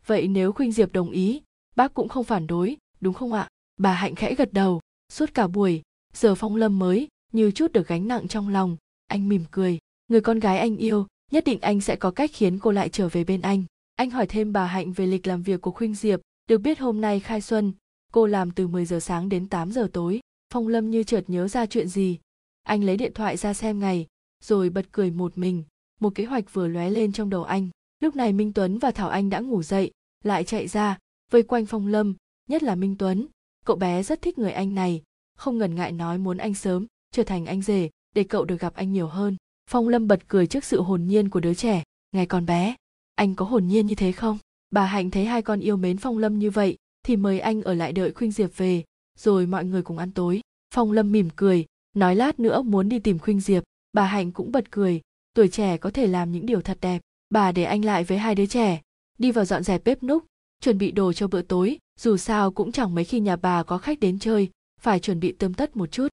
[0.06, 1.42] Vậy nếu khuynh diệp đồng ý,
[1.76, 3.48] bác cũng không phản đối, đúng không ạ?
[3.76, 4.80] Bà hạnh khẽ gật đầu,
[5.12, 8.76] suốt cả buổi, giờ phong lâm mới, như chút được gánh nặng trong lòng.
[9.06, 12.58] Anh mỉm cười, người con gái anh yêu, nhất định anh sẽ có cách khiến
[12.58, 13.64] cô lại trở về bên anh
[14.00, 16.20] anh hỏi thêm bà hạnh về lịch làm việc của khuynh diệp.
[16.48, 17.72] Được biết hôm nay khai xuân,
[18.12, 20.20] cô làm từ 10 giờ sáng đến 8 giờ tối.
[20.52, 22.18] Phong lâm như chợt nhớ ra chuyện gì?
[22.62, 24.06] Anh lấy điện thoại ra xem ngày,
[24.44, 25.64] rồi bật cười một mình.
[26.00, 27.68] Một kế hoạch vừa lóe lên trong đầu anh.
[28.00, 29.90] Lúc này minh tuấn và thảo anh đã ngủ dậy,
[30.24, 30.98] lại chạy ra,
[31.30, 32.14] vây quanh phong lâm,
[32.48, 33.26] nhất là minh tuấn.
[33.64, 35.02] Cậu bé rất thích người anh này,
[35.36, 38.74] không ngần ngại nói muốn anh sớm, trở thành anh rể, để cậu được gặp
[38.74, 39.36] anh nhiều hơn.
[39.70, 41.82] Phong lâm bật cười trước sự hồn nhiên của đứa trẻ.
[42.12, 42.76] Ngày còn bé
[43.20, 44.38] anh có hồn nhiên như thế không?
[44.70, 47.74] Bà hạnh thấy hai con yêu mến phong lâm như vậy, thì mời anh ở
[47.74, 48.84] lại đợi khuynh diệp về,
[49.18, 50.40] rồi mọi người cùng ăn tối.
[50.74, 53.62] Phong lâm mỉm cười, nói lát nữa muốn đi tìm khuynh diệp.
[53.92, 55.00] Bà hạnh cũng bật cười,
[55.34, 57.02] tuổi trẻ có thể làm những điều thật đẹp.
[57.30, 58.80] Bà để anh lại với hai đứa trẻ,
[59.18, 60.24] đi vào dọn dẹp bếp núc,
[60.60, 61.78] chuẩn bị đồ cho bữa tối.
[61.98, 65.32] Dù sao cũng chẳng mấy khi nhà bà có khách đến chơi, phải chuẩn bị
[65.32, 66.08] tươm tất một chút.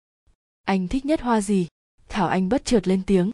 [0.63, 1.67] Anh thích nhất hoa gì?
[2.09, 3.31] Thảo anh bất chợt lên tiếng.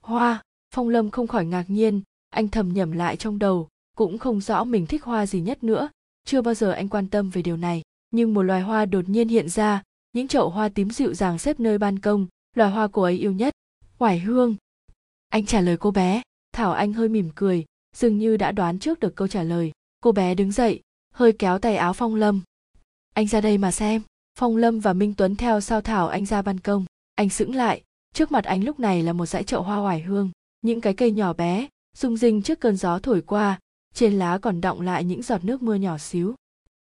[0.00, 0.42] Hoa,
[0.74, 4.64] phong lâm không khỏi ngạc nhiên anh thầm nhẩm lại trong đầu, cũng không rõ
[4.64, 5.88] mình thích hoa gì nhất nữa.
[6.24, 9.28] Chưa bao giờ anh quan tâm về điều này, nhưng một loài hoa đột nhiên
[9.28, 13.02] hiện ra, những chậu hoa tím dịu dàng xếp nơi ban công, loài hoa cô
[13.02, 13.54] ấy yêu nhất.
[13.98, 14.56] Hoài hương.
[15.28, 16.22] Anh trả lời cô bé.
[16.52, 17.64] Thảo anh hơi mỉm cười,
[17.96, 19.72] dường như đã đoán trước được câu trả lời.
[20.00, 20.80] Cô bé đứng dậy,
[21.14, 22.40] hơi kéo tay áo phong lâm.
[23.14, 24.02] Anh ra đây mà xem.
[24.38, 26.84] Phong lâm và minh tuấn theo sau thảo anh ra ban công.
[27.14, 27.82] Anh sững lại,
[28.14, 30.30] trước mặt anh lúc này là một dãy chậu hoa hoài hương.
[30.62, 33.58] Những cái cây nhỏ bé rung rinh trước cơn gió thổi qua,
[33.94, 36.34] trên lá còn đọng lại những giọt nước mưa nhỏ xíu.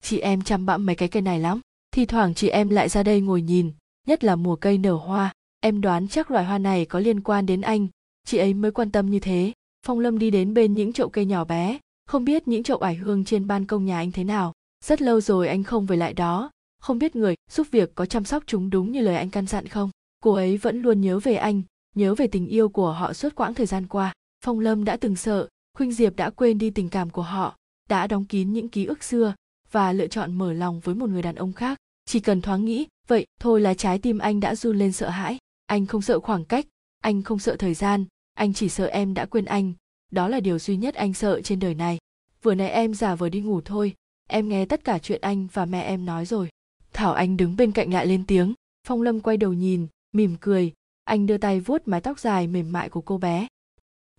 [0.02, 1.60] Chị em chăm bẵm mấy cái cây này lắm,
[1.92, 3.72] thi thoảng chị em lại ra đây ngồi nhìn,
[4.08, 5.34] nhất là mùa cây nở hoa.
[5.60, 7.88] Em đoán chắc loài hoa này có liên quan đến anh,
[8.26, 9.54] chị ấy mới quan tâm như thế.
[9.86, 12.96] Phong lâm đi đến bên những chậu cây nhỏ bé, không biết những chậu ải
[12.96, 14.54] hương trên ban công nhà anh thế nào.
[14.86, 18.26] Rất lâu rồi anh không về lại đó, không biết người giúp việc có chăm
[18.26, 19.90] sóc chúng đúng như lời anh căn dặn không.
[20.24, 21.62] Cô ấy vẫn luôn nhớ về anh,
[21.96, 25.15] nhớ về tình yêu của họ suốt quãng thời gian qua phong lâm đã từng
[25.15, 25.47] sợ,
[25.78, 27.58] khuynh diệp đã quên đi tình cảm của họ,
[27.89, 29.34] đã đóng kín những ký ức xưa,
[29.71, 31.78] và lựa chọn mở lòng với một người đàn ông khác.
[32.06, 35.38] Chỉ cần thoáng nghĩ, vậy thôi là trái tim anh đã run lên sợ hãi.
[35.65, 36.65] Anh không sợ khoảng cách,
[36.99, 39.73] anh không sợ thời gian, anh chỉ sợ em đã quên anh.
[40.12, 41.97] Đó là điều duy nhất anh sợ trên đời này.
[42.41, 43.93] Vừa nãy em giả vờ đi ngủ thôi,
[44.30, 46.49] em nghe tất cả chuyện anh và mẹ em nói rồi.
[46.93, 48.54] Thảo anh đứng bên cạnh lại lên tiếng.
[48.88, 50.73] Phong lâm quay đầu nhìn, mỉm cười.
[51.04, 53.47] Anh đưa tay vuốt mái tóc dài mềm mại của cô bé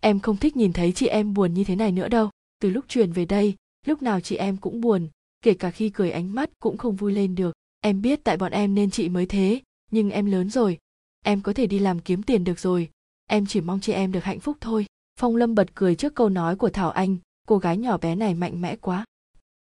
[0.00, 2.30] em không thích nhìn thấy chị em buồn như thế này nữa đâu.
[2.60, 3.54] Từ lúc truyền về đây,
[3.86, 5.08] lúc nào chị em cũng buồn,
[5.42, 7.52] kể cả khi cười ánh mắt cũng không vui lên được.
[7.80, 9.60] Em biết tại bọn em nên chị mới thế,
[9.90, 10.78] nhưng em lớn rồi.
[11.24, 12.90] Em có thể đi làm kiếm tiền được rồi.
[13.26, 14.86] Em chỉ mong chị em được hạnh phúc thôi.
[15.20, 17.16] Phong lâm bật cười trước câu nói của thảo anh,
[17.48, 19.04] cô gái nhỏ bé này mạnh mẽ quá.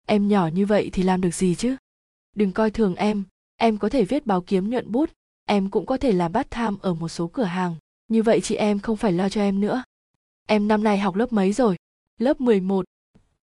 [0.08, 1.76] Em nhỏ như vậy thì làm được gì chứ?
[2.36, 3.24] Đừng coi thường em
[3.58, 5.10] em có thể viết báo kiếm nhuận bút,
[5.46, 7.76] em cũng có thể làm bát tham ở một số cửa hàng.
[8.08, 9.84] Như vậy chị em không phải lo cho em nữa
[10.48, 11.76] em năm nay học lớp mấy rồi?
[12.18, 12.86] Lớp 11.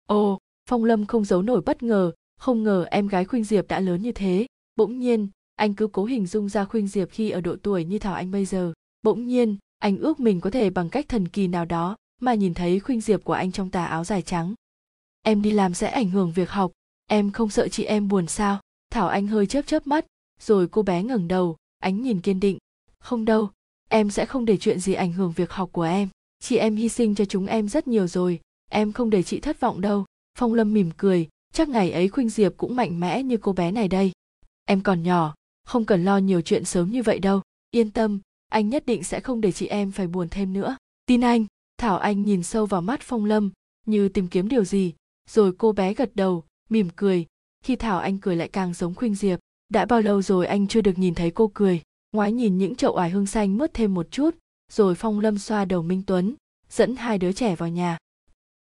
[0.05, 3.79] ồ, phong lâm không giấu nổi bất ngờ, không ngờ em gái khuynh diệp đã
[3.79, 4.45] lớn như thế.
[4.75, 7.99] Bỗng nhiên, anh cứ cố hình dung ra khuynh diệp khi ở độ tuổi như
[7.99, 8.73] thảo anh bây giờ.
[9.03, 12.53] Bỗng nhiên, anh ước mình có thể bằng cách thần kỳ nào đó mà nhìn
[12.53, 14.53] thấy khuynh diệp của anh trong tà áo dài trắng.
[15.21, 16.71] Em đi làm sẽ ảnh hưởng việc học.
[17.07, 18.59] Em không sợ chị em buồn sao?
[18.89, 20.05] Thảo anh hơi chớp chớp mắt,
[20.39, 22.57] rồi cô bé ngẩng đầu, ánh nhìn kiên định.
[22.99, 23.49] Không đâu,
[23.89, 26.09] em sẽ không để chuyện gì ảnh hưởng việc học của em
[26.41, 28.39] chị em hy sinh cho chúng em rất nhiều rồi,
[28.71, 30.05] em không để chị thất vọng đâu.
[30.37, 33.71] Phong lâm mỉm cười, chắc ngày ấy khuynh diệp cũng mạnh mẽ như cô bé
[33.71, 34.11] này đây.
[34.65, 37.41] Em còn nhỏ, không cần lo nhiều chuyện sớm như vậy đâu.
[37.71, 40.77] Yên tâm, anh nhất định sẽ không để chị em phải buồn thêm nữa.
[41.05, 41.45] Tin anh.
[41.77, 43.51] Thảo anh nhìn sâu vào mắt phong lâm,
[43.85, 44.93] như tìm kiếm điều gì?
[45.29, 47.25] Rồi cô bé gật đầu, mỉm cười.
[47.63, 50.81] Khi thảo anh cười lại càng giống khuynh diệp, đã bao lâu rồi anh chưa
[50.81, 51.81] được nhìn thấy cô cười?
[52.11, 54.35] Ngoái nhìn những chậu oải hương xanh mướt thêm một chút
[54.71, 56.35] rồi phong lâm xoa đầu minh tuấn,
[56.69, 57.97] dẫn hai đứa trẻ vào nhà.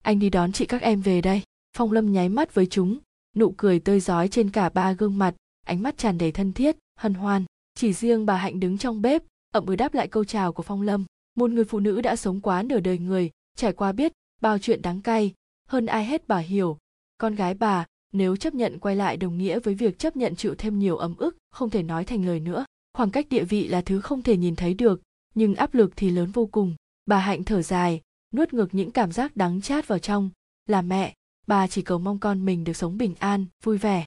[0.03, 1.41] Anh đi đón chị các em về đây.
[1.77, 2.99] Phong lâm nháy mắt với chúng,
[3.35, 5.35] nụ cười tươi rói trên cả ba gương mặt,
[5.65, 7.45] ánh mắt tràn đầy thân thiết, hân hoan.
[7.75, 10.81] Chỉ riêng bà hạnh đứng trong bếp, ậm ừ đáp lại câu chào của phong
[10.81, 11.05] lâm.
[11.35, 14.11] Một người phụ nữ đã sống quá nửa đời người, trải qua biết
[14.41, 15.33] bao chuyện đáng cay,
[15.67, 16.77] hơn ai hết bà hiểu.
[17.17, 20.55] Con gái bà, nếu chấp nhận quay lại đồng nghĩa với việc chấp nhận chịu
[20.57, 22.65] thêm nhiều ấm ức, không thể nói thành lời nữa.
[22.93, 25.01] Khoảng cách địa vị là thứ không thể nhìn thấy được
[25.35, 26.75] nhưng áp lực thì lớn vô cùng.
[27.05, 28.01] Bà hạnh thở dài,
[28.33, 30.29] nuốt ngược những cảm giác đắng chát vào trong.
[30.65, 31.13] Là mẹ,
[31.47, 34.05] bà chỉ cầu mong con mình được sống bình an, vui vẻ.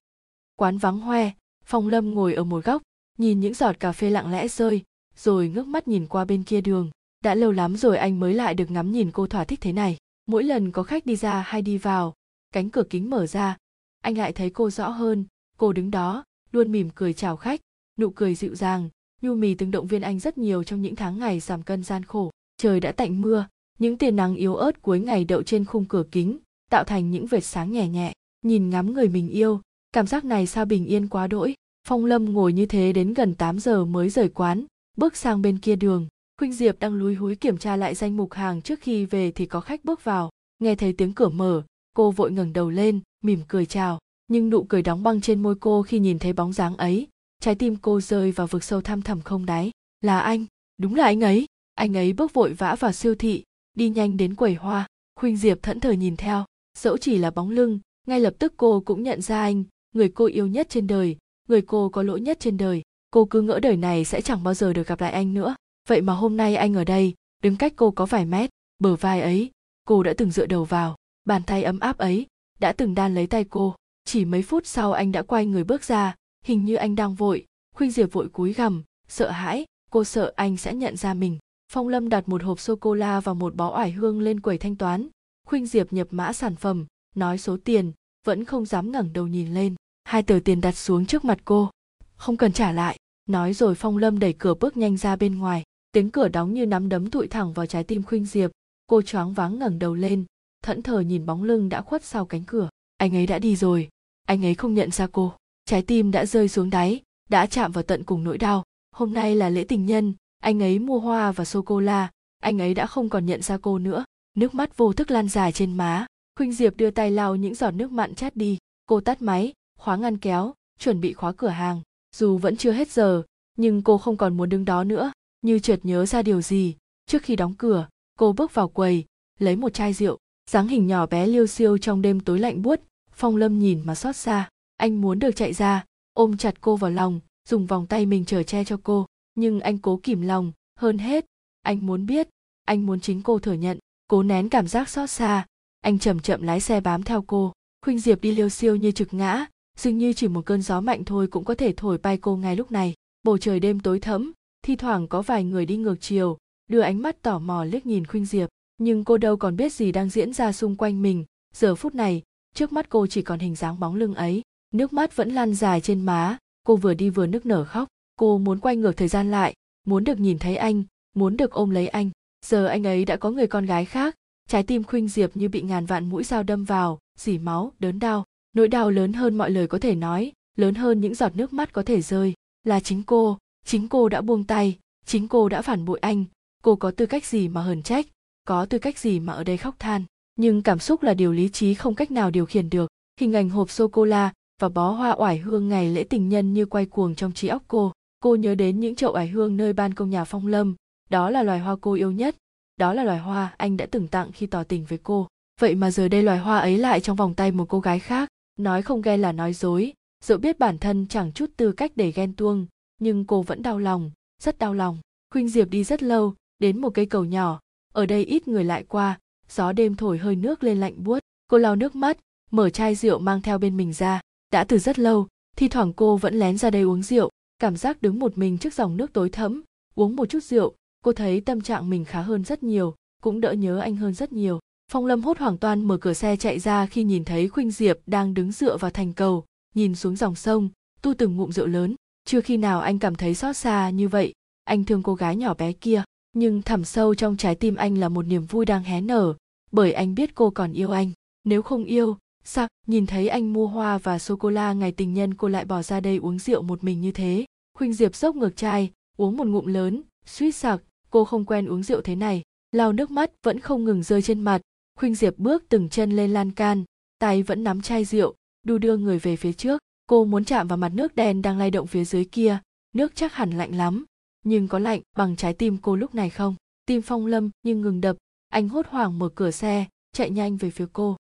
[0.57, 1.31] Quán vắng hoe,
[1.65, 2.83] phong lâm ngồi ở một góc,
[3.19, 4.83] nhìn những giọt cà phê lặng lẽ rơi,
[5.17, 6.91] rồi ngước mắt nhìn qua bên kia đường.
[7.25, 9.97] Đã lâu lắm rồi anh mới lại được ngắm nhìn cô thỏa thích thế này.
[10.27, 12.15] Mỗi lần có khách đi ra hay đi vào,
[12.53, 13.57] cánh cửa kính mở ra,
[14.01, 15.25] anh lại thấy cô rõ hơn.
[15.59, 17.61] Cô đứng đó, luôn mỉm cười chào khách,
[17.99, 18.89] nụ cười dịu dàng
[19.23, 22.05] nhu mì từng động viên anh rất nhiều trong những tháng ngày giảm cân gian
[22.05, 22.31] khổ.
[22.57, 23.47] Trời đã tạnh mưa,
[23.79, 26.39] những tia nắng yếu ớt cuối ngày đậu trên khung cửa kính,
[26.71, 28.13] tạo thành những vệt sáng nhẹ nhẹ.
[28.43, 29.61] Nhìn ngắm người mình yêu,
[29.93, 31.55] cảm giác này sao bình yên quá đỗi.
[31.89, 34.65] Phong lâm ngồi như thế đến gần 8 giờ mới rời quán,
[34.97, 36.07] bước sang bên kia đường.
[36.39, 39.47] Khuynh diệp đang lúi húi kiểm tra lại danh mục hàng trước khi về thì
[39.47, 40.31] có khách bước vào.
[40.59, 41.63] Nghe thấy tiếng cửa mở,
[41.95, 43.99] cô vội ngẩng đầu lên, mỉm cười chào,
[44.29, 47.09] nhưng nụ cười đóng băng trên môi cô khi nhìn thấy bóng dáng ấy
[47.47, 49.71] trái tim cô rơi vào vực sâu thăm thẳm không đáy.
[50.01, 50.45] Là anh.
[50.79, 51.47] Đúng là anh ấy.
[51.75, 54.87] Anh ấy bước vội vã vào siêu thị, đi nhanh đến quầy hoa.
[55.21, 56.45] Khuynh diệp thẫn thờ nhìn theo.
[56.79, 60.27] Dẫu chỉ là bóng lưng, ngay lập tức cô cũng nhận ra anh, người cô
[60.27, 61.17] yêu nhất trên đời,
[61.49, 62.83] người cô có lỗi nhất trên đời.
[63.11, 65.55] Cô cứ ngỡ đời này sẽ chẳng bao giờ được gặp lại anh nữa.
[65.89, 69.21] Vậy mà hôm nay anh ở đây, đứng cách cô có vài mét, bờ vai
[69.21, 69.51] ấy,
[69.85, 70.97] cô đã từng dựa đầu vào.
[71.25, 72.27] Bàn tay ấm áp ấy,
[72.59, 73.75] đã từng đan lấy tay cô.
[74.05, 76.15] Chỉ mấy phút sau anh đã quay người bước ra
[76.47, 77.47] hình như anh đang vội.
[77.75, 78.83] Khuynh diệp vội cúi gằm.
[79.09, 81.39] Sợ hãi, cô sợ anh sẽ nhận ra mình.
[81.73, 84.59] Phong lâm đặt một hộp sô cô la và một bó oải hương lên quầy
[84.59, 85.09] thanh toán.
[85.47, 87.93] Khuynh diệp nhập mã sản phẩm, nói số tiền,
[88.27, 89.75] vẫn không dám ngẩng đầu nhìn lên.
[90.05, 91.71] Hai tờ tiền đặt xuống trước mặt cô.
[92.17, 92.97] Không cần trả lại,
[93.29, 95.63] nói rồi phong lâm đẩy cửa bước nhanh ra bên ngoài.
[95.93, 98.51] Tiếng cửa đóng như nắm đấm tụi thẳng vào trái tim khuynh diệp.
[98.87, 100.25] Cô choáng váng ngẩng đầu lên,
[100.63, 102.69] thẫn thờ nhìn bóng lưng đã khuất sau cánh cửa.
[102.97, 103.89] Anh ấy đã đi rồi,
[104.27, 105.33] anh ấy không nhận ra cô
[105.67, 108.63] trái tim đã rơi xuống đáy, đã chạm vào tận cùng nỗi đau.
[108.93, 112.11] Hôm nay là lễ tình nhân, anh ấy mua hoa và sô cô la
[112.47, 114.05] anh ấy đã không còn nhận ra cô nữa.
[114.35, 116.07] Nước mắt vô thức lan dài trên má.
[116.37, 118.59] Khuynh diệp đưa tay lau những giọt nước mặn chát đi.
[118.87, 121.81] Cô tắt máy, khóa ngăn kéo, chuẩn bị khóa cửa hàng.
[122.17, 123.23] Dù vẫn chưa hết giờ,
[123.57, 125.13] nhưng cô không còn muốn đứng đó nữa.
[125.43, 126.77] Như chợt nhớ ra điều gì,
[127.07, 129.05] trước khi đóng cửa, cô bước vào quầy,
[129.39, 130.19] lấy một chai rượu.
[130.51, 132.81] Dáng hình nhỏ bé liêu xiêu trong đêm tối lạnh buốt,
[133.13, 136.91] phong lâm nhìn mà xót xa anh muốn được chạy ra, ôm chặt cô vào
[136.91, 139.07] lòng, dùng vòng tay mình chở che cho cô.
[139.35, 141.27] Nhưng anh cố kìm lòng, hơn hết,
[141.62, 142.29] anh muốn biết,
[142.65, 145.47] anh muốn chính cô thừa nhận, cố nén cảm giác xót xa.
[145.81, 147.53] Anh chậm chậm lái xe bám theo cô.
[147.85, 149.47] Khuynh diệp đi liêu siêu như trực ngã,
[149.79, 152.57] dường như chỉ một cơn gió mạnh thôi cũng có thể thổi bay cô ngay
[152.57, 152.95] lúc này.
[153.23, 157.03] Bầu trời đêm tối thẫm, thi thoảng có vài người đi ngược chiều, đưa ánh
[157.03, 158.49] mắt tò mò liếc nhìn khuynh diệp.
[158.79, 161.25] Nhưng cô đâu còn biết gì đang diễn ra xung quanh mình.
[161.55, 162.23] Giờ phút này,
[162.55, 164.43] trước mắt cô chỉ còn hình dáng bóng lưng ấy
[164.75, 166.39] nước mắt vẫn lan dài trên má.
[166.67, 167.89] Cô vừa đi vừa nức nở khóc.
[168.17, 169.55] Cô muốn quay ngược thời gian lại,
[169.87, 172.11] muốn được nhìn thấy anh, muốn được ôm lấy anh.
[172.47, 174.15] Giờ anh ấy đã có người con gái khác.
[174.49, 177.99] Trái tim khuynh diệp như bị ngàn vạn mũi dao đâm vào, dỉ máu, đớn
[177.99, 178.25] đau.
[178.53, 181.73] Nỗi đau lớn hơn mọi lời có thể nói, lớn hơn những giọt nước mắt
[181.73, 182.35] có thể rơi.
[182.65, 186.25] Là chính cô chính cô đã buông tay, chính cô đã phản bội anh.
[186.63, 188.07] Cô có tư cách gì mà hờn trách,
[188.45, 190.05] có tư cách gì mà ở đây khóc than?
[190.37, 192.91] Nhưng cảm xúc là điều lý trí không cách nào điều khiển được.
[193.21, 196.53] Hình ảnh hộp sô cô la và bó hoa oải hương ngày lễ tình nhân
[196.53, 197.92] như quay cuồng trong trí óc cô.
[198.21, 200.75] Cô nhớ đến những chậu oải hương nơi ban công nhà phong lâm.
[201.11, 202.37] Đó là loài hoa cô yêu nhất.
[202.77, 205.29] Đó là loài hoa anh đã từng tặng khi tỏ tình với cô.
[205.61, 208.29] Vậy mà giờ đây loài hoa ấy lại trong vòng tay một cô gái khác.
[208.59, 209.92] Nói không ghen là nói dối.
[210.25, 212.66] Dẫu biết bản thân chẳng chút tư cách để ghen tuông,
[212.99, 214.11] nhưng cô vẫn đau lòng,
[214.42, 214.99] rất đau lòng.
[215.31, 217.61] Khuynh diệp đi rất lâu, đến một cây cầu nhỏ.
[217.95, 219.19] Ở đây ít người lại qua.
[219.49, 221.19] Gió đêm thổi hơi nước lên lạnh buốt.
[221.47, 222.19] Cô lau nước mắt,
[222.51, 224.21] mở chai rượu mang theo bên mình ra
[224.53, 228.03] đã từ rất lâu, thi thoảng cô vẫn lén ra đây uống rượu, cảm giác
[228.03, 229.63] đứng một mình trước dòng nước tối thẫm,
[229.95, 233.53] uống một chút rượu, cô thấy tâm trạng mình khá hơn rất nhiều, cũng đỡ
[233.53, 234.61] nhớ anh hơn rất nhiều.
[234.93, 237.99] Phong lâm hốt hoảng toan mở cửa xe chạy ra khi nhìn thấy khuynh diệp
[238.07, 240.69] đang đứng dựa vào thành cầu, nhìn xuống dòng sông,
[241.03, 241.95] tu từng ngụm rượu lớn.
[242.25, 244.33] Chưa khi nào anh cảm thấy xót xa như vậy,
[244.65, 246.03] anh thương cô gái nhỏ bé kia.
[246.33, 249.35] Nhưng thẳm sâu trong trái tim anh là một niềm vui đang hé nở,
[249.73, 251.11] bởi anh biết cô còn yêu anh.
[251.45, 255.15] Nếu không yêu sao, nhìn thấy anh mua hoa và sô cô la ngày tình
[255.15, 257.45] nhân cô lại bỏ ra đây uống rượu một mình như thế?
[257.79, 261.83] Khuynh diệp dốc ngược chai uống một ngụm lớn, suýt sặc, cô không quen uống
[261.83, 264.61] rượu thế này, lau nước mắt vẫn không ngừng rơi trên mặt.
[264.99, 266.85] Khuynh diệp bước từng chân lên lan can,
[267.19, 268.35] tay vẫn nắm chai rượu,
[268.67, 269.81] đu đưa người về phía trước.
[270.07, 272.59] Cô muốn chạm vào mặt nước đen đang lay động phía dưới kia,
[272.95, 274.05] nước chắc hẳn lạnh lắm,
[274.45, 276.55] nhưng có lạnh bằng trái tim cô lúc này không?
[276.87, 278.17] Tim phong lâm nhưng ngừng đập,
[278.49, 281.17] anh hốt hoảng mở cửa xe, chạy nhanh về phía cô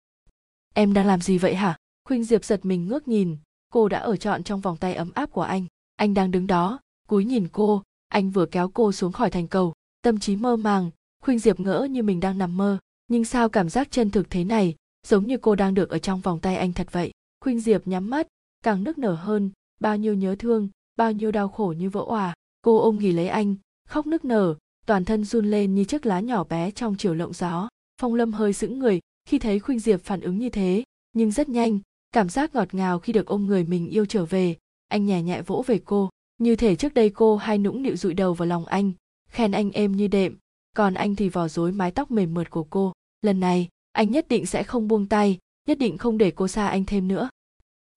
[0.76, 1.76] em đang làm gì vậy hả?
[2.04, 3.36] Khuynh diệp giật mình ngước nhìn.
[3.72, 5.66] Cô đã ở trọn trong vòng tay ấm áp của anh.
[5.96, 7.82] Anh đang đứng đó, cúi nhìn cô.
[8.08, 9.72] Anh vừa kéo cô xuống khỏi thành cầu.
[10.02, 10.90] Tâm trí mơ màng,
[11.22, 12.78] khuynh diệp ngỡ như mình đang nằm mơ.
[13.08, 14.74] Nhưng sao cảm giác chân thực thế này,
[15.06, 17.10] giống như cô đang được ở trong vòng tay anh thật vậy?
[17.40, 18.26] Khuynh diệp nhắm mắt,
[18.64, 19.50] càng nức nở hơn.
[19.80, 22.34] Bao nhiêu nhớ thương, bao nhiêu đau khổ như vỡ òa.
[22.62, 23.56] Cô ôm nghỉ lấy anh,
[23.88, 24.54] khóc nức nở.
[24.86, 27.68] Toàn thân run lên như chiếc lá nhỏ bé trong chiều lộng gió.
[28.00, 31.48] Phong lâm hơi sững người khi thấy khuynh diệp phản ứng như thế, nhưng rất
[31.48, 31.78] nhanh,
[32.12, 34.56] cảm giác ngọt ngào khi được ôm người mình yêu trở về,
[34.88, 36.10] anh nhẹ nhẹ vỗ về cô.
[36.38, 38.92] Như thể trước đây cô hay nũng nịu dụi đầu vào lòng anh,
[39.30, 40.38] khen anh êm như đệm,
[40.76, 42.92] còn anh thì vò rối mái tóc mềm mượt của cô.
[43.22, 46.68] Lần này, anh nhất định sẽ không buông tay, nhất định không để cô xa
[46.68, 47.28] anh thêm nữa.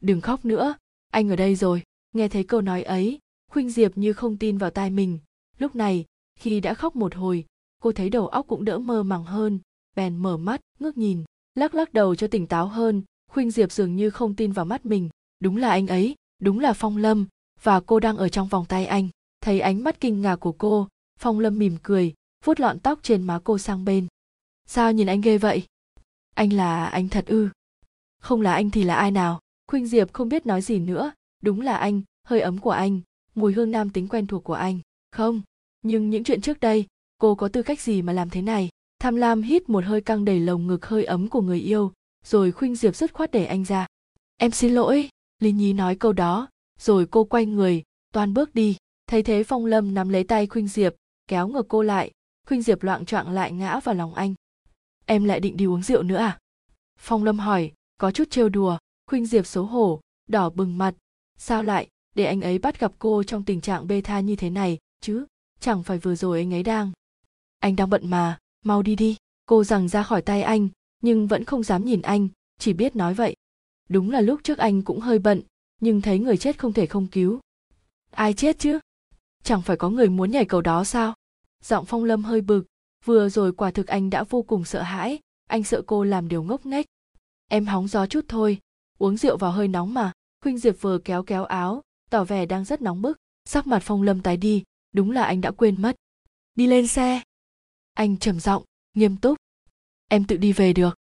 [0.01, 0.75] Đừng khóc nữa,
[1.11, 1.81] anh ở đây rồi.
[2.15, 3.19] Nghe thấy câu nói ấy,
[3.51, 5.19] khuynh diệp như không tin vào tai mình.
[5.57, 6.05] Lúc này,
[6.39, 7.45] khi đã khóc một hồi,
[7.81, 9.59] cô thấy đầu óc cũng đỡ mơ màng hơn
[9.99, 11.23] bèn mở mắt, ngước nhìn,
[11.55, 13.01] lắc lắc đầu cho tỉnh táo hơn.
[13.31, 15.09] Khuynh diệp dường như không tin vào mắt mình.
[15.39, 17.27] Đúng là anh ấy, đúng là phong lâm.
[17.63, 19.09] Và cô đang ở trong vòng tay anh.
[19.41, 20.87] Thấy ánh mắt kinh ngạc của cô,
[21.19, 22.13] phong lâm mỉm cười,
[22.45, 24.07] vuốt lọn tóc trên má cô sang bên.
[24.65, 25.63] Sao nhìn anh ghê vậy?
[26.35, 27.49] Anh là, anh thật ư?
[28.21, 29.39] Không là anh thì là ai nào?
[29.67, 31.11] Khuynh diệp không biết nói gì nữa.
[31.41, 33.01] Đúng là anh, hơi ấm của anh,
[33.35, 34.79] mùi hương nam tính quen thuộc của anh.
[35.11, 35.41] Không,
[35.81, 36.85] nhưng những chuyện trước đây,
[37.17, 38.69] cô có tư cách gì mà làm thế này?
[38.99, 41.91] Tham lam hít một hơi căng đầy lồng ngực hơi ấm của người yêu,
[42.25, 43.87] rồi khuynh diệp dứt khoát để anh ra.
[44.37, 45.09] Em xin lỗi,
[45.39, 46.47] lý nhí nói câu đó,
[46.79, 47.83] rồi cô quay người,
[48.13, 48.77] toan bước đi.
[49.07, 50.95] Thấy thế phong lâm nắm lấy tay khuynh diệp,
[51.27, 52.11] kéo ngược cô lại.
[52.47, 54.33] Khuynh diệp loạng choạng lại ngã vào lòng anh.
[55.05, 56.39] Em lại định đi uống rượu nữa à?
[56.99, 58.77] Phong lâm hỏi, có chút trêu đùa.
[59.07, 60.95] Khuynh diệp xấu hổ, đỏ bừng mặt.
[61.37, 61.87] Sao lại?
[62.15, 65.25] Để anh ấy bắt gặp cô trong tình trạng bê tha như thế này, chứ?
[65.59, 66.91] Chẳng phải vừa rồi anh ấy đang
[67.59, 70.69] anh đang bận mà mau đi đi, cô rằng ra khỏi tay anh,
[71.01, 72.27] nhưng vẫn không dám nhìn anh,
[72.59, 73.35] chỉ biết nói vậy.
[73.89, 75.41] Đúng là lúc trước anh cũng hơi bận,
[75.81, 77.39] nhưng thấy người chết không thể không cứu.
[78.11, 78.79] Ai chết chứ?
[79.43, 81.13] Chẳng phải có người muốn nhảy cầu đó sao?
[81.63, 82.65] Giọng phong lâm hơi bực,
[83.05, 86.43] vừa rồi quả thực anh đã vô cùng sợ hãi, anh sợ cô làm điều
[86.43, 86.85] ngốc nghếch.
[87.47, 88.59] Em hóng gió chút thôi,
[88.97, 90.11] uống rượu vào hơi nóng mà,
[90.43, 94.01] khuynh diệp vừa kéo kéo áo, tỏ vẻ đang rất nóng bức, sắc mặt phong
[94.01, 95.95] lâm tái đi, đúng là anh đã quên mất.
[96.55, 97.21] Đi lên xe
[97.99, 99.37] anh trầm giọng, nghiêm túc.
[100.09, 100.95] Em tự đi về được.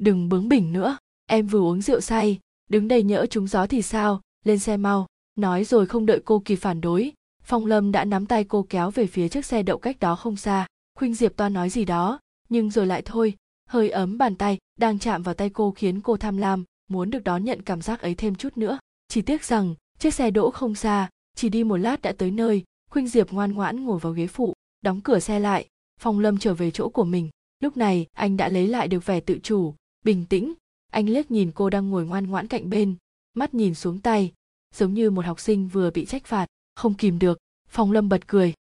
[0.00, 0.96] Đừng bướng bỉnh nữa.
[1.26, 2.38] Em vừa uống rượu say,
[2.70, 4.20] đứng đây nhỡ trúng gió thì sao?
[4.44, 5.06] Lên xe mau.
[5.36, 8.90] Nói rồi không đợi cô kịp phản đối, phong lâm đã nắm tay cô kéo
[8.90, 10.66] về phía chiếc xe đậu cách đó không xa.
[10.98, 13.34] Khuynh diệp toan nói gì đó, nhưng rồi lại thôi.
[13.68, 17.24] Hơi ấm bàn tay đang chạm vào tay cô khiến cô tham lam, muốn được
[17.24, 18.78] đón nhận cảm giác ấy thêm chút nữa.
[19.08, 22.64] Chỉ tiếc rằng, chiếc xe đỗ không xa, chỉ đi một lát đã tới nơi.
[22.90, 25.68] Khuynh diệp ngoan ngoãn ngồi vào ghế phụ, đóng cửa xe lại
[26.00, 27.30] phong lâm trở về chỗ của mình.
[27.60, 30.54] Lúc này, anh đã lấy lại được vẻ tự chủ, bình tĩnh.
[30.92, 32.94] Anh liếc nhìn cô đang ngồi ngoan ngoãn cạnh bên,
[33.34, 34.32] mắt nhìn xuống tay,
[34.74, 36.46] giống như một học sinh vừa bị trách phạt.
[36.74, 38.54] Không kìm được, phong lâm bật cười.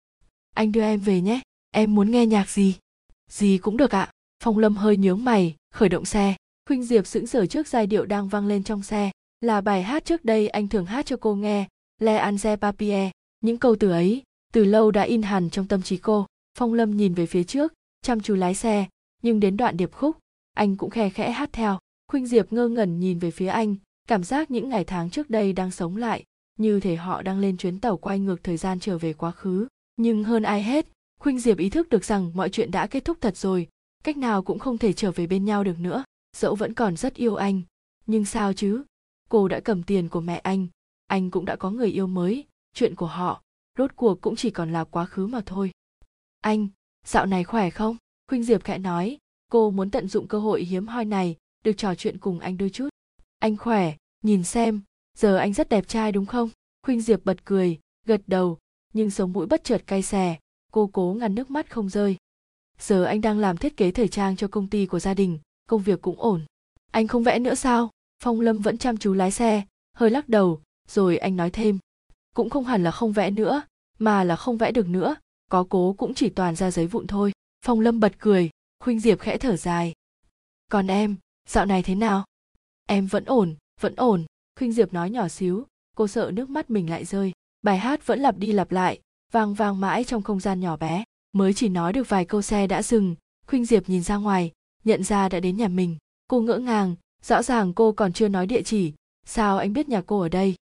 [0.55, 1.41] Anh đưa em về nhé,
[1.71, 2.75] em muốn nghe nhạc gì?
[3.29, 4.11] Gì cũng được ạ.
[4.43, 6.35] Phong lâm hơi nhướng mày, khởi động xe.
[6.67, 9.11] Khuynh diệp sững sờ trước giai điệu đang vang lên trong xe.
[9.41, 11.67] Là bài hát trước đây anh thường hát cho cô nghe
[12.01, 13.11] le anze papier.
[13.41, 16.25] Những câu từ ấy, từ lâu đã in hẳn trong tâm trí cô
[16.57, 18.87] phong lâm nhìn về phía trước, chăm chú lái xe,
[19.23, 20.17] nhưng đến đoạn điệp khúc,
[20.53, 21.79] anh cũng khe khẽ hát theo.
[22.07, 23.75] Khuynh diệp ngơ ngẩn nhìn về phía anh,
[24.07, 26.23] cảm giác những ngày tháng trước đây đang sống lại,
[26.59, 29.67] như thể họ đang lên chuyến tàu quay ngược thời gian trở về quá khứ.
[29.95, 30.87] Nhưng hơn ai hết,
[31.19, 33.67] khuynh diệp ý thức được rằng mọi chuyện đã kết thúc thật rồi,
[34.03, 36.03] cách nào cũng không thể trở về bên nhau được nữa,
[36.37, 37.61] dẫu vẫn còn rất yêu anh.
[38.05, 38.83] Nhưng sao chứ?
[39.29, 40.67] Cô đã cầm tiền của mẹ anh
[41.11, 43.41] anh cũng đã có người yêu mới, chuyện của họ,
[43.77, 45.71] rốt cuộc cũng chỉ còn là quá khứ mà thôi
[46.41, 46.67] anh,
[47.05, 47.97] dạo này khỏe không?
[48.27, 49.17] Khuynh diệp khẽ nói.
[49.51, 52.69] Cô muốn tận dụng cơ hội hiếm hoi này được trò chuyện cùng anh đôi
[52.69, 52.89] chút.
[53.39, 54.81] Anh khỏe, nhìn xem,
[55.17, 56.49] giờ anh rất đẹp trai đúng không?
[56.85, 58.57] Khuynh diệp bật cười, gật đầu,
[58.93, 60.39] nhưng sống mũi bất chợt cay xè.
[60.71, 62.17] Cô cố ngăn nước mắt không rơi.
[62.79, 65.81] Giờ anh đang làm thiết kế thời trang cho công ty của gia đình, công
[65.81, 66.45] việc cũng ổn.
[66.91, 67.89] Anh không vẽ nữa sao?
[68.23, 71.77] Phong lâm vẫn chăm chú lái xe, hơi lắc đầu, rồi anh nói thêm.
[72.35, 73.61] Cũng không hẳn là không vẽ nữa,
[73.99, 75.15] mà là không vẽ được nữa
[75.51, 77.31] có cố cũng chỉ toàn ra giấy vụn thôi.
[77.65, 78.49] Phong lâm bật cười,
[78.83, 79.93] khuynh diệp khẽ thở dài.
[80.69, 81.15] Còn em,
[81.49, 82.25] dạo này thế nào?
[82.85, 84.25] Em vẫn ổn vẫn ổn.
[84.59, 87.31] Khuynh diệp nói nhỏ xíu, cô sợ nước mắt mình lại rơi.
[87.61, 88.99] Bài hát vẫn lặp đi lặp lại,
[89.31, 91.03] vang vang mãi trong không gian nhỏ bé.
[91.31, 93.15] Mới chỉ nói được vài câu xe đã dừng,
[93.47, 94.51] khuynh diệp nhìn ra ngoài,
[94.83, 95.97] nhận ra đã đến nhà mình.
[96.27, 98.93] Cô ngỡ ngàng, rõ ràng cô còn chưa nói địa chỉ.
[99.25, 100.55] Sao anh biết nhà cô ở đây?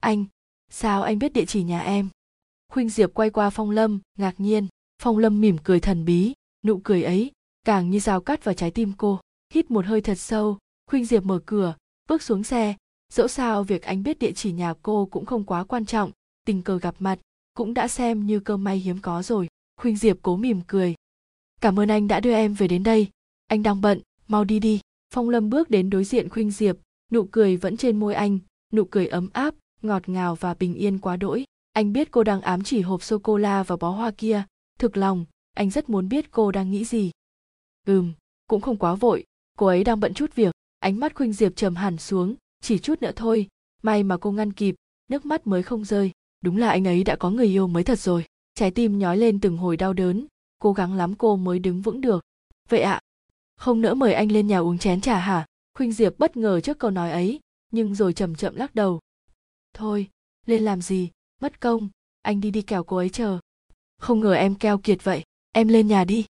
[0.00, 0.24] Anh,
[0.70, 2.08] sao anh biết địa chỉ nhà em?
[2.72, 4.66] Khuynh diệp quay qua phong lâm, ngạc nhiên.
[5.02, 6.32] Phong lâm mỉm cười thần bí,
[6.64, 7.30] nụ cười ấy
[7.66, 9.20] càng như dao cắt vào trái tim cô,
[9.54, 10.58] hít một hơi thật sâu.
[10.90, 11.74] Khuynh diệp mở cửa,
[12.08, 12.74] bước xuống xe.
[13.12, 16.10] Dẫu sao việc anh biết địa chỉ nhà cô cũng không quá quan trọng,
[16.44, 17.18] tình cờ gặp mặt
[17.54, 19.48] cũng đã xem như cơ may hiếm có rồi.
[19.80, 20.94] Khuynh diệp cố mỉm cười.
[21.60, 23.08] Cảm ơn anh đã đưa em về đến đây.
[23.46, 24.80] Anh đang bận, mau đi đi.
[25.14, 26.76] Phong lâm bước đến đối diện khuynh diệp,
[27.12, 28.38] nụ cười vẫn trên môi anh,
[28.72, 32.40] nụ cười ấm áp, ngọt ngào và bình yên quá đỗi anh biết cô đang
[32.40, 34.44] ám chỉ hộp sô cô la và bó hoa kia.
[34.78, 37.10] Thực lòng, anh rất muốn biết cô đang nghĩ gì.
[37.86, 38.12] Ừm,
[38.46, 39.24] cũng không quá vội.
[39.58, 40.54] Cô ấy đang bận chút việc.
[40.78, 42.34] Ánh mắt khuynh diệp trầm hẳn xuống.
[42.60, 43.48] Chỉ chút nữa thôi.
[43.82, 44.74] May mà cô ngăn kịp.
[45.08, 46.10] Nước mắt mới không rơi.
[46.40, 48.24] Đúng là anh ấy đã có người yêu mới thật rồi.
[48.54, 50.26] Trái tim nhói lên từng hồi đau đớn.
[50.58, 52.24] Cố gắng lắm cô mới đứng vững được.
[52.68, 53.00] Vậy ạ.
[53.56, 55.46] Không nỡ mời anh lên nhà uống chén trà hả?
[55.74, 59.00] Khuynh diệp bất ngờ trước câu nói ấy, nhưng rồi chậm chậm lắc đầu.
[59.74, 60.08] Thôi,
[60.46, 61.10] lên làm gì?
[61.42, 61.88] Mất công,
[62.22, 63.38] anh đi đi kẻo cô ấy chờ.
[63.98, 66.24] Không ngờ em keo kiệt vậy, em lên nhà đi.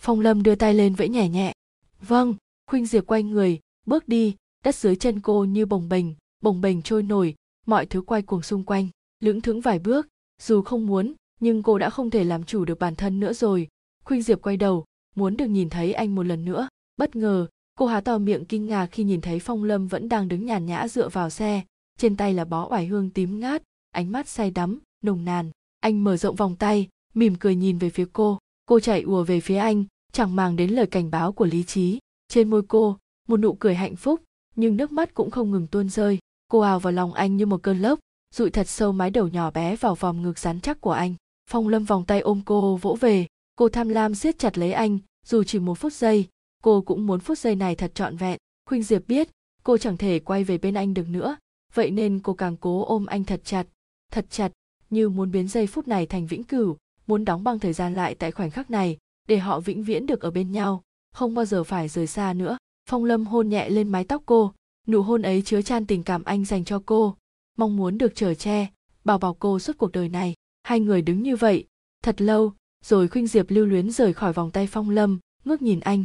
[0.00, 1.52] Phong lâm đưa tay lên vẫy nhẹ nhẹ.
[2.00, 2.34] Vâng
[2.70, 6.06] khuynh diệp quay người, bước đi, đất dưới chân cô như bồng bềnh
[6.40, 7.34] bồng bềnh trôi nổi,
[7.66, 8.88] mọi thứ quay cuồng xung quanh,
[9.20, 10.08] lững thững vài bước.
[10.42, 13.68] Dù không muốn, nhưng cô đã không thể làm chủ được bản thân nữa rồi.
[14.04, 14.84] Khuynh diệp quay đầu,
[15.16, 16.68] muốn được nhìn thấy anh một lần nữa.
[16.96, 17.46] Bất ngờ,
[17.78, 20.66] cô há to miệng kinh ngạc khi nhìn thấy phong lâm vẫn đang đứng nhàn
[20.66, 21.62] nhã dựa vào xe,
[21.98, 25.50] trên tay là bó oải hương tím ngát ánh mắt say đắm, nồng nàn.
[25.80, 28.38] Anh mở rộng vòng tay, mỉm cười nhìn về phía cô.
[28.66, 31.98] Cô chạy ùa về phía anh, chẳng màng đến lời cảnh báo của lý trí.
[32.28, 32.96] Trên môi cô,
[33.28, 34.20] một nụ cười hạnh phúc,
[34.56, 36.18] nhưng nước mắt cũng không ngừng tuôn rơi.
[36.48, 37.98] Cô ào vào lòng anh như một cơn lốc,
[38.34, 41.14] dụi thật sâu mái đầu nhỏ bé vào vòng ngực rắn chắc của anh.
[41.50, 43.26] Phong lâm vòng tay ôm cô vỗ về.
[43.56, 46.28] Cô tham lam siết chặt lấy anh, dù chỉ một phút giây.
[46.62, 48.38] Cô cũng muốn phút giây này thật trọn vẹn.
[48.68, 49.28] Khuynh diệp biết,
[49.62, 51.36] cô chẳng thể quay về bên anh được nữa.
[51.74, 53.66] Vậy nên cô càng cố ôm anh thật chặt
[54.10, 54.52] thật chặt,
[54.90, 58.14] như muốn biến giây phút này thành vĩnh cửu, muốn đóng băng thời gian lại
[58.14, 58.98] tại khoảnh khắc này,
[59.28, 60.82] để họ vĩnh viễn được ở bên nhau,
[61.12, 62.58] không bao giờ phải rời xa nữa.
[62.90, 64.52] Phong lâm hôn nhẹ lên mái tóc cô,
[64.86, 67.16] nụ hôn ấy chứa chan tình cảm anh dành cho cô,
[67.56, 68.68] mong muốn được chở che
[69.04, 70.34] bảo bảo cô suốt cuộc đời này.
[70.62, 71.66] Hai người đứng như vậy,
[72.02, 72.52] thật lâu,
[72.84, 76.04] rồi khuynh diệp lưu luyến rời khỏi vòng tay phong lâm, ngước nhìn anh.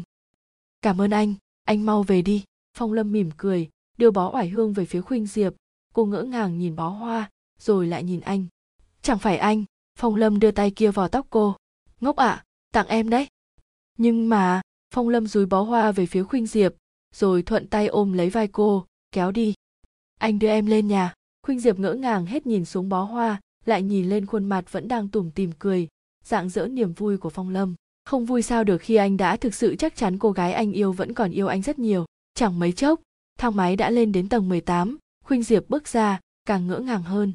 [0.81, 1.33] Cảm ơn anh
[1.63, 2.43] anh mau về đi.
[2.77, 5.53] Phong lâm mỉm cười, đưa bó oải hương về phía khuynh diệp.
[5.93, 7.29] Cô ngỡ ngàng nhìn bó hoa
[7.59, 8.45] rồi lại nhìn anh.
[9.01, 9.65] Chẳng phải anh
[9.99, 11.55] phong lâm đưa tay kia vào tóc cô.
[12.01, 12.43] Ngốc ạ à,
[12.73, 13.27] tặng em đấy.
[13.97, 14.61] Nhưng mà
[14.93, 16.73] phong lâm dúi bó hoa về phía khuynh diệp
[17.13, 19.53] rồi thuận tay ôm lấy vai cô kéo đi.
[20.19, 21.13] Anh đưa em lên nhà.
[21.43, 24.87] Khuynh diệp ngỡ ngàng hết nhìn xuống bó hoa lại nhìn lên khuôn mặt vẫn
[24.87, 25.87] đang tủm tìm cười
[26.23, 27.75] dạng dỡ niềm vui của phong lâm.
[28.05, 30.91] Không vui sao được khi anh đã thực sự chắc chắn cô gái anh yêu
[30.91, 32.05] vẫn còn yêu anh rất nhiều.
[32.33, 33.01] Chẳng mấy chốc
[33.39, 37.33] thang máy đã lên đến tầng 18, khuynh diệp bước ra càng ngỡ ngàng hơn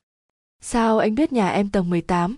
[0.60, 2.36] sao anh biết nhà em tầng 18?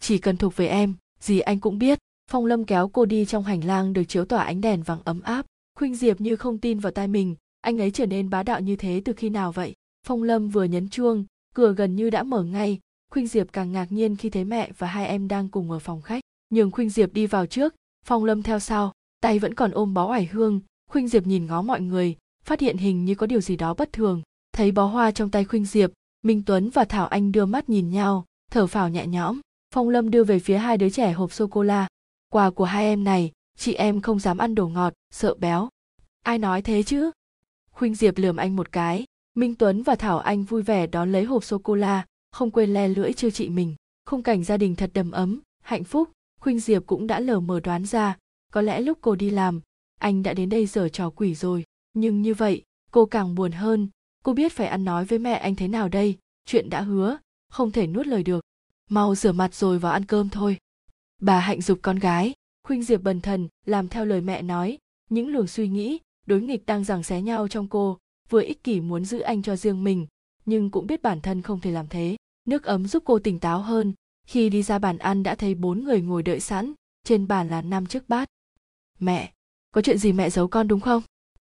[0.00, 1.98] chỉ cần thuộc về em, gì anh cũng biết.
[2.30, 5.20] Phong lâm kéo cô đi trong hành lang được chiếu tỏa ánh đèn vàng ấm
[5.20, 5.46] áp.
[5.78, 7.36] Khuynh diệp như không tin vào tai mình.
[7.60, 9.74] Anh ấy trở nên bá đạo như thế từ khi nào vậy?
[10.06, 12.78] Phong lâm vừa nhấn chuông, cửa gần như đã mở ngay.
[13.12, 16.02] Khuynh diệp càng ngạc nhiên khi thấy mẹ và hai em đang cùng ở phòng
[16.02, 16.20] khách.
[16.50, 17.74] Nhường khuynh diệp đi vào trước.
[18.04, 20.60] Phong lâm theo sau, tay vẫn còn ôm bó ải hương.
[20.90, 23.92] Khuynh diệp nhìn ngó mọi người, phát hiện hình như có điều gì đó bất
[23.92, 24.22] thường.
[24.52, 25.90] Thấy bó hoa trong tay khuynh diệp
[26.22, 29.40] minh tuấn và thảo anh đưa mắt nhìn nhau, thở phào nhẹ nhõm.
[29.74, 31.88] Phong lâm đưa về phía hai đứa trẻ hộp sô cô la
[32.32, 35.68] quà của hai em này, chị em không dám ăn đồ ngọt, sợ béo.
[36.22, 37.10] Ai nói thế chứ?
[37.72, 39.04] Khuynh diệp lườm anh một cái.
[39.34, 42.74] Minh tuấn và thảo anh vui vẻ đón lấy hộp sô cô la không quên
[42.74, 43.74] le lưỡi chưa chị mình.
[44.06, 46.10] Khung cảnh gia đình thật đầm ấm, hạnh phúc.
[46.40, 48.16] Khuynh diệp cũng đã lờ mờ đoán ra,
[48.52, 49.60] có lẽ lúc cô đi làm,
[50.00, 51.64] anh đã đến đây giờ trò quỷ rồi.
[51.92, 53.88] Nhưng như vậy, cô càng buồn hơn
[54.24, 56.18] cô biết phải ăn nói với mẹ anh thế nào đây?
[56.46, 57.18] Chuyện đã hứa,
[57.48, 58.44] không thể nuốt lời được.
[58.90, 60.56] Mau rửa mặt rồi vào ăn cơm thôi.
[61.20, 62.34] Bà hạnh dục con gái.
[62.62, 64.78] Khuynh diệp bần thần, làm theo lời mẹ nói.
[65.10, 67.98] Những luồng suy nghĩ, đối nghịch đang giằng xé nhau trong cô.
[68.28, 70.06] Vừa ích kỷ muốn giữ anh cho riêng mình,
[70.46, 72.16] nhưng cũng biết bản thân không thể làm thế.
[72.44, 73.92] Nước ấm giúp cô tỉnh táo hơn.
[74.26, 76.72] Khi đi ra bàn ăn đã thấy bốn người ngồi đợi sẵn.
[77.04, 78.28] Trên bàn là năm chiếc bát.
[78.98, 79.32] Mẹ,
[79.72, 81.02] có chuyện gì mẹ giấu con đúng không?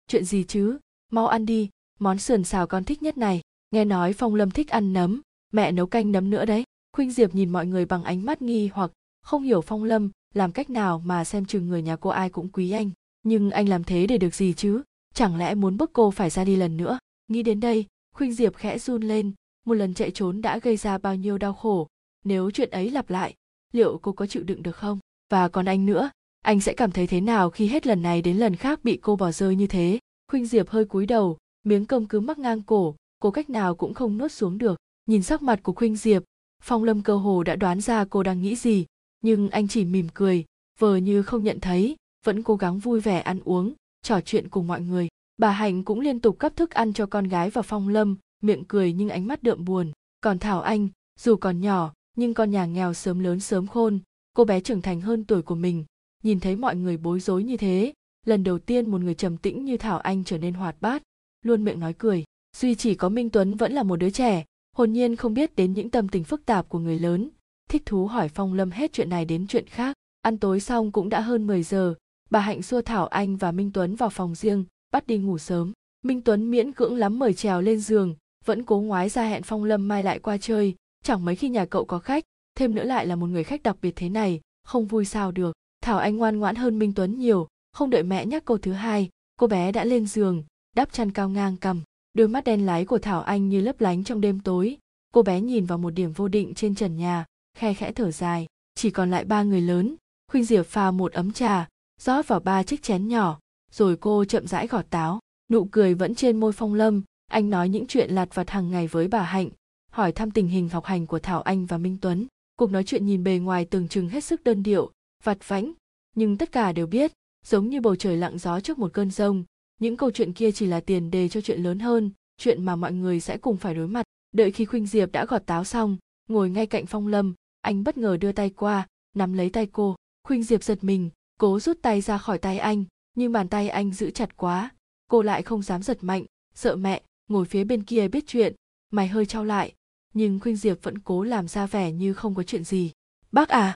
[0.09, 0.79] Chuyện gì chứ?
[1.11, 3.41] Mau ăn đi món sườn xào con thích nhất này.
[3.71, 5.21] Nghe nói phong lâm thích ăn nấm.
[5.53, 6.65] Mẹ nấu canh nấm nữa đấy.
[6.93, 8.91] Khuynh diệp nhìn mọi người bằng ánh mắt nghi hoặc,
[9.23, 12.49] không hiểu phong lâm làm cách nào mà xem chừng người nhà cô ai cũng
[12.49, 12.91] quý anh.
[13.23, 14.83] Nhưng anh làm thế để được gì chứ?
[15.15, 16.99] Chẳng lẽ muốn bức cô phải ra đi lần nữa?
[17.29, 19.33] Nghĩ đến đây, khuynh diệp khẽ run lên.
[19.67, 21.87] Một lần chạy trốn đã gây ra bao nhiêu đau khổ.
[22.25, 23.35] Nếu chuyện ấy lặp lại,
[23.73, 24.99] liệu cô có chịu đựng được không?
[25.31, 26.11] Và còn anh nữa,
[26.43, 29.17] anh sẽ cảm thấy thế nào khi hết lần này đến lần khác bị cô
[29.17, 29.99] bỏ rơi như thế?
[30.31, 31.37] Khuynh diệp hơi cúi đầu
[31.69, 34.77] miếng cơm cứ mắc ngang cổ, cô cách nào cũng không nuốt xuống được.
[35.07, 36.23] Nhìn sắc mặt của khuynh diệp,
[36.63, 38.87] phong lâm cơ hồ đã đoán ra cô đang nghĩ gì,
[39.21, 40.45] nhưng anh chỉ mỉm cười,
[40.79, 44.67] vờ như không nhận thấy, vẫn cố gắng vui vẻ ăn uống, trò chuyện cùng
[44.67, 45.09] mọi người.
[45.37, 48.65] Bà hạnh cũng liên tục cấp thức ăn cho con gái và phong lâm, miệng
[48.69, 49.93] cười nhưng ánh mắt đượm buồn.
[50.21, 50.89] Còn thảo anh,
[51.21, 53.99] dù còn nhỏ, nhưng con nhà nghèo sớm lớn sớm khôn,
[54.35, 55.85] cô bé trưởng thành hơn tuổi của mình.
[56.23, 57.93] Nhìn thấy mọi người bối rối như thế,
[58.27, 61.03] lần đầu tiên một người trầm tĩnh như thảo anh trở nên hoạt bát
[61.49, 62.25] luôn miệng nói cười.
[62.57, 64.45] Duy chỉ có minh tuấn vẫn là một đứa trẻ,
[64.77, 67.31] hồn nhiên không biết đến những tâm tình phức tạp của người lớn.
[67.69, 69.97] Thích thú hỏi phong lâm hết chuyện này đến chuyện khác.
[70.23, 71.95] Ăn tối xong cũng đã hơn 10 giờ,
[72.31, 75.73] bà hạnh xua thảo anh và minh tuấn vào phòng riêng, bắt đi ngủ sớm.
[76.05, 79.65] Minh tuấn miễn cưỡng lắm mời trèo lên giường, vẫn cố ngoái ra hẹn phong
[79.65, 80.75] lâm mai lại qua chơi.
[81.05, 82.25] Chẳng mấy khi nhà cậu có khách,
[82.55, 85.53] thêm nữa lại là một người khách đặc biệt thế này, không vui sao được.
[85.81, 89.09] Thảo anh ngoan ngoãn hơn minh tuấn nhiều, không đợi mẹ nhắc câu thứ hai,
[89.37, 90.45] cô bé đã lên giường
[90.79, 91.83] đắp chăn cao ngang cầm,
[92.15, 94.77] đôi mắt đen láy của thảo anh như lấp lánh trong đêm tối.
[95.15, 97.25] Cô bé nhìn vào một điểm vô định trên trần nhà,
[97.57, 98.47] khe khẽ thở dài.
[98.75, 99.97] Chỉ còn lại ba người lớn,
[100.31, 101.69] khuynh diệp pha một ấm trà,
[102.01, 103.39] rót vào ba chiếc chén nhỏ,
[103.73, 105.21] rồi cô chậm rãi gọt táo.
[105.51, 108.87] Nụ cười vẫn trên môi phong lâm, anh nói những chuyện lặt vặt hàng ngày
[108.87, 109.49] với bà hạnh,
[109.91, 112.27] hỏi thăm tình hình học hành của thảo anh và minh tuấn.
[112.57, 114.91] Cuộc nói chuyện nhìn bề ngoài tưởng chừng hết sức đơn điệu,
[115.25, 115.73] vặt vãnh,
[116.17, 117.13] nhưng tất cả đều biết,
[117.47, 119.45] giống như bầu trời lặng gió trước một cơn rông
[119.79, 122.93] những câu chuyện kia chỉ là tiền đề cho chuyện lớn hơn, chuyện mà mọi
[122.93, 124.07] người sẽ cùng phải đối mặt.
[124.33, 125.97] Đợi khi khuynh diệp đã gọt táo xong,
[126.29, 129.97] ngồi ngay cạnh phong lâm, anh bất ngờ đưa tay qua, nắm lấy tay cô.
[130.25, 133.93] Khuynh diệp giật mình, cố rút tay ra khỏi tay anh, nhưng bàn tay anh
[133.93, 134.71] giữ chặt quá.
[135.11, 136.25] Cô lại không dám giật mạnh,
[136.55, 138.55] sợ mẹ, ngồi phía bên kia biết chuyện,
[138.91, 139.75] mày hơi trao lại.
[140.15, 142.93] Nhưng khuynh diệp vẫn cố làm ra vẻ như không có chuyện gì.
[143.33, 143.75] Bác à?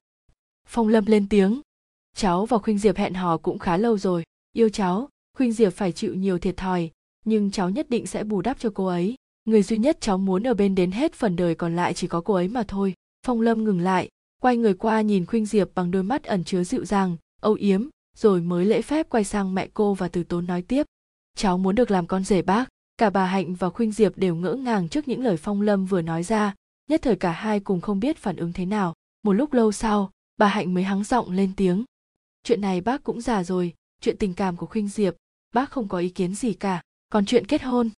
[0.68, 1.60] Phong lâm lên tiếng.
[2.16, 5.92] Cháu và khuynh diệp hẹn hò cũng khá lâu rồi, yêu cháu khuynh diệp phải
[5.92, 6.90] chịu nhiều thiệt thòi,
[7.24, 9.14] nhưng cháu nhất định sẽ bù đắp cho cô ấy.
[9.44, 12.20] Người duy nhất cháu muốn ở bên đến hết phần đời còn lại chỉ có
[12.20, 12.94] cô ấy mà thôi.
[13.26, 14.08] Phong lâm ngừng lại,
[14.42, 17.88] quay người qua nhìn khuynh diệp bằng đôi mắt ẩn chứa dịu dàng, âu yếm,
[18.16, 20.86] rồi mới lễ phép quay sang mẹ cô và từ tốn nói tiếp.
[21.36, 22.68] Cháu muốn được làm con rể bác.
[22.98, 26.02] Cả bà hạnh và khuynh diệp đều ngỡ ngàng trước những lời phong lâm vừa
[26.02, 26.54] nói ra,
[26.90, 28.94] nhất thời cả hai cùng không biết phản ứng thế nào.
[29.22, 31.84] Một lúc lâu sau, bà hạnh mới hắng giọng lên tiếng.
[32.44, 35.14] Chuyện này bác cũng già rồi chuyện tình cảm của khuynh diệp,
[35.54, 36.82] bác không có ý kiến gì cả.
[37.10, 37.90] Còn chuyện kết hôn,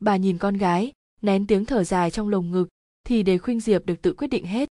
[0.00, 0.92] bà nhìn con gái,
[1.22, 2.68] nén tiếng thở dài trong lồng ngực,
[3.04, 4.68] thì để khuynh diệp được tự quyết định hết.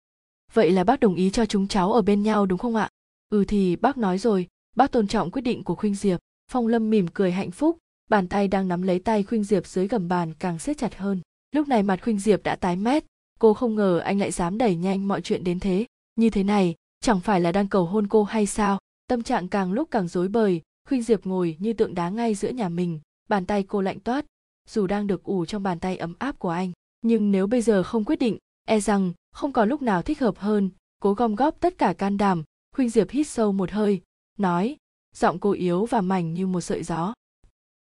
[0.53, 2.89] Vậy là bác đồng ý cho chúng cháu ở bên nhau đúng không ạ?
[3.29, 6.19] Ừ thì bác nói rồi, bác tôn trọng quyết định của khuynh diệp.
[6.51, 7.77] Phong lâm mỉm cười hạnh phúc,
[8.09, 11.21] bàn tay đang nắm lấy tay khuynh diệp dưới gầm bàn càng siết chặt hơn.
[11.51, 13.05] Lúc này mặt khuynh diệp đã tái mét,
[13.39, 15.85] cô không ngờ anh lại dám đẩy nhanh mọi chuyện đến thế.
[16.15, 18.79] Như thế này, chẳng phải là đang cầu hôn cô hay sao?
[19.07, 22.49] Tâm trạng càng lúc càng rối bời khuynh diệp ngồi như tượng đá ngay giữa
[22.49, 24.25] nhà mình, bàn tay cô lạnh toát.
[24.69, 26.71] Dù đang được ủ trong bàn tay ấm áp của anh,
[27.01, 30.37] nhưng nếu bây giờ không quyết định e rằng không còn lúc nào thích hợp
[30.37, 30.69] hơn.
[30.99, 32.43] Cố gom góp tất cả can đảm,
[32.75, 34.01] khuynh diệp hít sâu một hơi,
[34.37, 34.77] nói,
[35.15, 37.13] giọng cô yếu và mảnh như một sợi gió.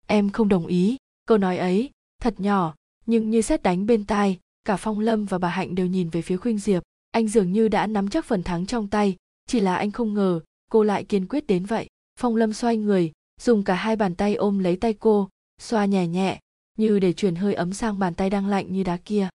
[0.08, 1.89] Em không đồng ý, câu nói ấy
[2.22, 2.76] thật nhỏ,
[3.06, 6.22] nhưng như xét đánh bên tai, cả phong lâm và bà hạnh đều nhìn về
[6.22, 6.84] phía khuynh diệp.
[7.12, 9.16] Anh dường như đã nắm chắc phần thắng trong tay,
[9.47, 10.39] chỉ là anh không ngờ
[10.72, 11.88] cô lại kiên quyết đến vậy
[12.20, 13.11] phong lâm xoay người,
[13.41, 15.30] dùng cả hai bàn tay ôm lấy tay cô,
[15.61, 16.39] xoa nhẹ nhẹ,
[16.78, 19.30] như để truyền hơi ấm sang bàn tay đang lạnh như đá kia.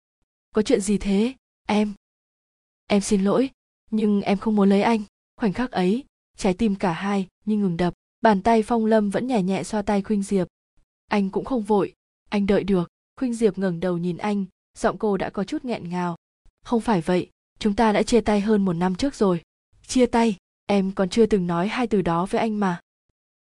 [0.54, 1.34] Có chuyện gì thế,
[1.68, 1.94] em?
[2.88, 3.50] Em xin lỗi,
[3.92, 5.02] nhưng em không muốn lấy anh.
[5.38, 6.04] Khoảnh khắc ấy,
[6.38, 7.94] trái tim cả hai như ngừng đập.
[8.22, 10.48] Bàn tay phong lâm vẫn nhẹ nhẹ xoa tay khuynh diệp.
[11.08, 11.94] Anh cũng không vội,
[12.30, 12.90] anh đợi được.
[13.20, 14.46] Khuynh diệp ngẩng đầu nhìn anh,
[14.78, 16.16] giọng cô đã có chút nghẹn ngào.
[16.64, 19.42] Không phải vậy, chúng ta đã chia tay hơn một năm trước rồi.
[19.88, 20.36] Chia tay
[20.66, 22.80] em còn chưa từng nói hai từ đó với anh mà.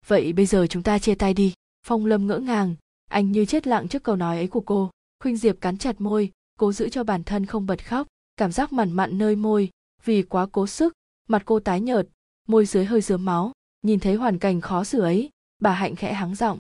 [0.07, 1.55] Vậy bây giờ chúng ta chia tay đi.
[1.87, 2.75] Phong lâm ngỡ ngàng.
[3.11, 4.91] Anh như chết lặng trước câu nói ấy của cô.
[5.21, 8.07] Khuynh diệp cắn chặt môi, cố giữ cho bản thân không bật khóc.
[8.37, 9.71] Cảm giác mặn mặn nơi môi,
[10.05, 10.93] vì quá cố sức,
[11.29, 12.09] mặt cô tái nhợt,
[12.49, 13.53] môi dưới hơi dướm máu.
[13.83, 16.59] Nhìn thấy hoàn cảnh khó xử ấy, bà hạnh khẽ hắng giọng.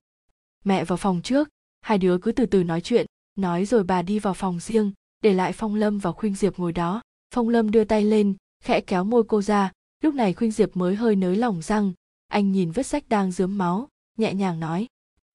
[0.65, 1.49] Mẹ vào phòng trước.
[1.81, 3.07] Hai đứa cứ từ từ nói chuyện.
[3.37, 4.93] Nói rồi bà đi vào phòng riêng,
[5.23, 7.03] để lại phong lâm và khuynh diệp ngồi đó.
[7.35, 8.35] Phong lâm đưa tay lên,
[8.65, 9.73] khẽ kéo môi cô ra
[10.07, 11.93] lúc này khuynh diệp mới hơi nới lỏng răng.
[12.29, 14.87] Anh nhìn vết sách đang dướm máu, nhẹ nhàng nói.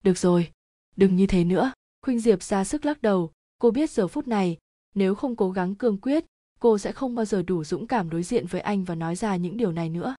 [0.03, 0.51] Được rồi,
[0.95, 1.71] đừng như thế nữa.
[2.01, 3.31] Khuynh diệp ra sức lắc đầu.
[3.59, 4.57] Cô biết giờ phút này,
[4.95, 6.25] nếu không cố gắng cương quyết,
[6.59, 9.35] cô sẽ không bao giờ đủ dũng cảm đối diện với anh và nói ra
[9.35, 10.15] những điều này nữa.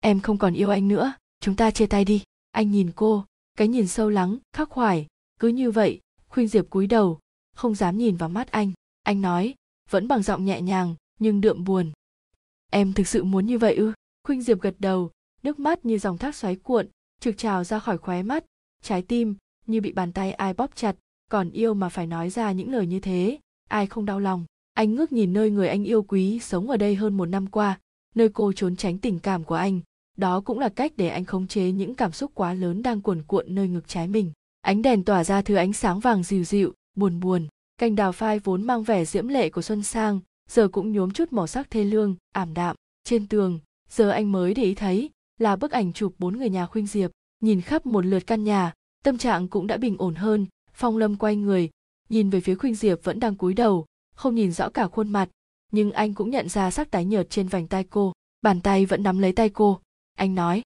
[0.00, 1.12] Em không còn yêu anh nữa.
[1.40, 2.22] Chúng ta chia tay đi.
[2.50, 3.24] Anh nhìn cô,
[3.56, 5.06] cái nhìn sâu lắng, khắc khoải.
[5.38, 7.18] Cứ như vậy, khuynh diệp cúi đầu,
[7.54, 8.72] không dám nhìn vào mắt anh.
[9.02, 9.54] Anh nói,
[9.90, 11.92] vẫn bằng giọng nhẹ nhàng, nhưng đượm buồn
[12.70, 13.92] em thực sự muốn như vậy ư?
[14.26, 15.10] Khuynh diệp gật đầu,
[15.42, 16.88] nước mắt như dòng thác xoáy cuộn,
[17.20, 18.44] trực trào ra khỏi khóe mắt.
[18.82, 19.34] Trái tim
[19.66, 20.96] như bị bàn tay ai bóp chặt,
[21.30, 23.38] còn yêu mà phải nói ra những lời như thế.
[23.68, 24.44] Ai không đau lòng?
[24.74, 27.80] Anh ngước nhìn nơi người anh yêu quý sống ở đây hơn một năm qua,
[28.14, 29.80] nơi cô trốn tránh tình cảm của anh.
[30.16, 33.22] Đó cũng là cách để anh khống chế những cảm xúc quá lớn đang cuồn
[33.22, 34.32] cuộn nơi ngực trái mình.
[34.60, 37.46] Ánh đèn tỏa ra thứ ánh sáng vàng dịu dịu, buồn buồn.
[37.78, 41.32] Cành đào phai vốn mang vẻ diễm lệ của xuân sang giờ cũng nhuốm chút
[41.32, 42.76] màu sắc thê lương, ảm đạm.
[43.04, 43.58] Trên tường,
[43.90, 47.10] giờ anh mới để ý thấy là bức ảnh chụp bốn người nhà khuynh diệp.
[47.40, 48.72] Nhìn khắp một lượt căn nhà,
[49.04, 50.46] tâm trạng cũng đã bình ổn hơn.
[50.72, 51.70] Phong lâm quay người,
[52.08, 55.28] nhìn về phía khuynh diệp vẫn đang cúi đầu, không nhìn rõ cả khuôn mặt.
[55.72, 58.12] Nhưng anh cũng nhận ra sắc tái nhợt trên vành tay cô.
[58.42, 59.80] Bàn tay vẫn nắm lấy tay cô.
[60.14, 60.62] Anh nói,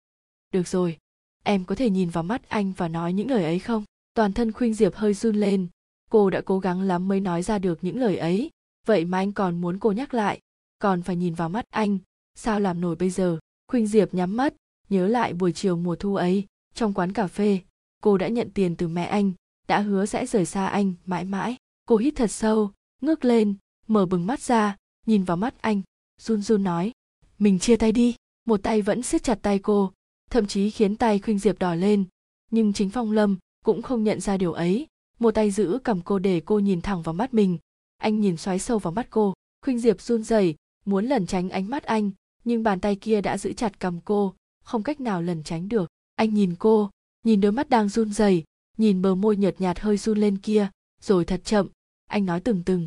[0.53, 0.97] được rồi,
[1.45, 3.85] em có thể nhìn vào mắt anh và nói những lời ấy không?
[4.15, 5.69] Toàn thân khuynh diệp hơi run lên.
[6.11, 8.51] Cô đã cố gắng lắm mới nói ra được những lời ấy
[8.87, 10.41] vậy mà anh còn muốn cô nhắc lại.
[10.79, 11.99] Còn phải nhìn vào mắt anh.
[12.35, 13.39] Sao làm nổi bây giờ?
[13.69, 14.55] Khuynh diệp nhắm mắt,
[14.89, 17.61] nhớ lại buổi chiều mùa thu ấy, trong quán cà phê.
[18.03, 19.33] Cô đã nhận tiền từ mẹ anh,
[19.69, 21.57] đã hứa sẽ rời xa anh mãi mãi.
[21.87, 22.71] Cô hít thật sâu,
[23.01, 23.55] ngước lên,
[23.87, 24.77] mở bừng mắt ra,
[25.07, 25.83] nhìn vào mắt anh.
[26.21, 26.93] Run run nói,
[27.39, 28.15] mình chia tay đi.
[28.47, 29.93] Một tay vẫn siết chặt tay cô,
[30.31, 32.05] thậm chí khiến tay khuynh diệp đỏ lên.
[32.51, 34.87] Nhưng chính phong lâm cũng không nhận ra điều ấy.
[35.19, 37.59] Một tay giữ cầm cô để cô nhìn thẳng vào mắt mình
[37.99, 39.35] anh nhìn xoáy sâu vào mắt cô.
[39.65, 42.11] Khuynh diệp run rẩy, muốn lẩn tránh ánh mắt anh,
[42.45, 44.35] nhưng bàn tay kia đã giữ chặt cầm cô,
[44.65, 45.91] không cách nào lẩn tránh được.
[46.15, 46.91] Anh nhìn cô,
[47.25, 48.45] nhìn đôi mắt đang run rẩy,
[48.79, 50.71] nhìn bờ môi nhợt nhạt hơi run lên kia,
[51.01, 51.69] rồi thật chậm.
[52.07, 52.87] Anh nói từng từng.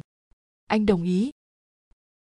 [0.67, 1.31] Anh đồng ý.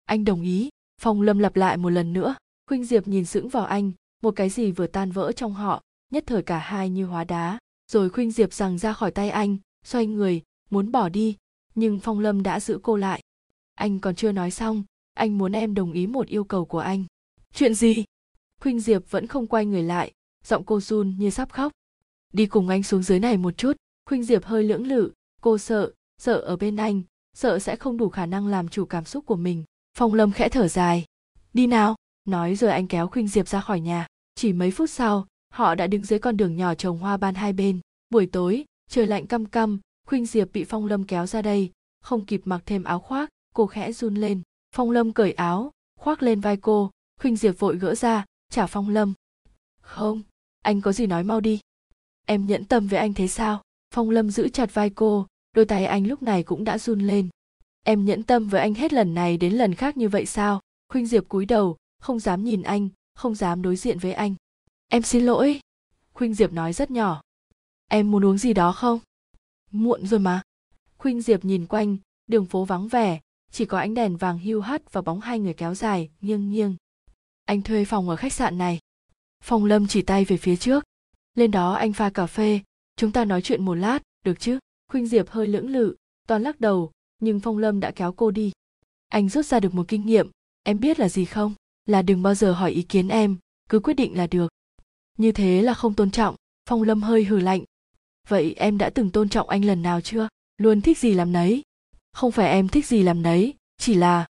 [0.05, 0.69] Anh đồng ý.
[1.01, 2.35] Phong lâm lặp lại một lần nữa.
[2.67, 6.25] Khuynh diệp nhìn sững vào anh, một cái gì vừa tan vỡ trong họ, nhất
[6.27, 7.59] thời cả hai như hóa đá.
[7.93, 11.37] Rồi khuynh diệp rằng ra khỏi tay anh, xoay người, muốn bỏ đi
[11.75, 13.21] nhưng phong lâm đã giữ cô lại.
[13.75, 17.05] Anh còn chưa nói xong, anh muốn em đồng ý một yêu cầu của anh.
[17.55, 18.05] Chuyện gì?
[18.61, 20.13] Khuynh diệp vẫn không quay người lại,
[20.45, 21.73] giọng cô run như sắp khóc.
[22.33, 23.77] Đi cùng anh xuống dưới này một chút.
[24.07, 25.13] Khuynh diệp hơi lưỡng lự.
[25.41, 27.03] Cô sợ sợ ở bên anh,
[27.37, 29.65] sợ sẽ không đủ khả năng làm chủ cảm xúc của mình.
[29.99, 31.05] Phong lâm khẽ thở dài.
[31.53, 31.97] Đi nào.
[32.25, 34.07] Nói rồi anh kéo khuynh diệp ra khỏi nhà.
[34.35, 37.53] Chỉ mấy phút sau, họ đã đứng dưới con đường nhỏ trồng hoa ban hai
[37.53, 37.81] bên.
[38.11, 39.81] Buổi tối, trời lạnh căm căm
[40.11, 43.67] khuynh diệp bị phong lâm kéo ra đây, không kịp mặc thêm áo khoác, cô
[43.67, 44.43] khẽ run lên.
[44.75, 46.91] Phong lâm cởi áo, khoác lên vai cô.
[47.21, 49.15] Khuynh diệp vội gỡ ra trả phong lâm.
[49.81, 50.23] Không,
[50.63, 51.61] anh có gì nói mau đi.
[52.27, 53.63] Em nhẫn tâm với anh thế sao?
[53.95, 57.29] Phong lâm giữ chặt vai cô, đôi tay anh lúc này cũng đã run lên.
[57.85, 60.61] Em nhẫn tâm với anh hết lần này đến lần khác như vậy sao?
[60.89, 64.35] Khuynh diệp cúi đầu, không dám nhìn anh, không dám đối diện với anh.
[64.89, 65.61] Em xin lỗi.
[66.13, 67.23] Khuynh diệp nói rất nhỏ.
[67.89, 69.01] Em muốn uống gì đó không?
[69.71, 70.43] Muộn rồi mà.
[70.99, 71.97] Khuynh diệp nhìn quanh,
[72.27, 75.55] đường phố vắng vẻ, chỉ có ánh đèn vàng hưu hắt và bóng hai người
[75.55, 76.77] kéo dài, nghiêng nghiêng.
[77.45, 78.79] Anh thuê phòng ở khách sạn này.
[79.45, 80.85] Phong lâm chỉ tay về phía trước.
[81.35, 82.61] Lên đó anh pha cà phê,
[82.97, 84.59] chúng ta nói chuyện một lát, được chứ?
[84.89, 85.97] Khuynh diệp hơi lưỡng lự,
[86.29, 86.91] toàn lắc đầu,
[87.21, 88.53] nhưng phong lâm đã kéo cô đi.
[89.09, 90.31] Anh rút ra được một kinh nghiệm,
[90.63, 91.55] em biết là gì không?
[91.87, 93.37] Là đừng bao giờ hỏi ý kiến em,
[93.69, 94.49] cứ quyết định là được.
[95.19, 96.35] Như thế là không tôn trọng,
[96.69, 97.65] phong lâm hơi hừ lạnh
[98.31, 100.29] vậy em đã từng tôn trọng anh lần nào chưa?
[100.59, 101.63] Luôn thích gì làm nấy?
[102.13, 104.27] Không phải em thích gì làm nấy, chỉ là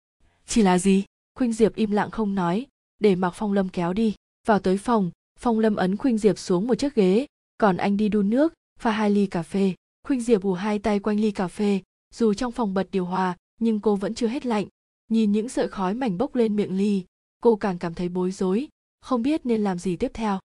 [0.47, 1.05] chỉ là gì?
[1.39, 2.67] Khuynh diệp im lặng không nói.
[2.99, 4.15] Để mặc phong lâm kéo đi.
[4.47, 7.27] Vào tới phòng, phong lâm ấn khuynh diệp xuống một chiếc ghế.
[7.59, 9.75] Còn anh đi đun nước, pha hai ly cà phê.
[10.07, 11.81] Khuynh diệp ù hai tay quanh ly cà phê.
[12.15, 14.67] Dù trong phòng bật điều hòa, nhưng cô vẫn chưa hết lạnh.
[15.11, 17.05] Nhìn những sợi khói mảnh bốc lên miệng ly,
[17.41, 18.69] cô càng cảm thấy bối rối.
[19.01, 20.39] Không biết nên làm gì tiếp theo.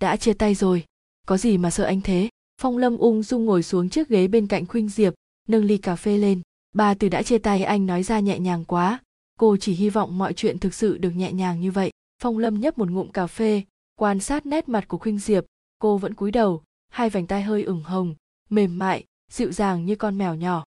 [0.00, 0.84] Đã chia tay rồi.
[1.26, 2.28] Có gì mà sợ anh thế?
[2.60, 5.14] Phong lâm ung dung ngồi xuống chiếc ghế bên cạnh khuynh diệp,
[5.48, 6.40] nâng ly cà phê lên.
[6.72, 9.00] Ba từ đã chia tay, anh nói ra nhẹ nhàng quá.
[9.38, 11.90] Cô chỉ hy vọng mọi chuyện thực sự được nhẹ nhàng như vậy.
[12.22, 13.62] Phong lâm nhấp một ngụm cà phê,
[13.96, 15.44] quan sát nét mặt của khuynh diệp.
[15.78, 18.14] Cô vẫn cúi đầu, hai vành tay hơi ửng hồng,
[18.50, 20.64] mềm mại, dịu dàng như con mèo nhỏ.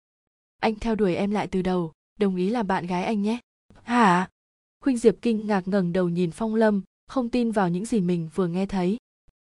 [0.59, 3.39] Anh theo đuổi em lại từ đầu, đồng ý làm bạn gái anh nhé.
[3.83, 4.29] Hả?
[4.83, 8.29] Khuynh diệp kinh ngạc ngẩng đầu nhìn phong lâm, không tin vào những gì mình
[8.35, 8.97] vừa nghe thấy.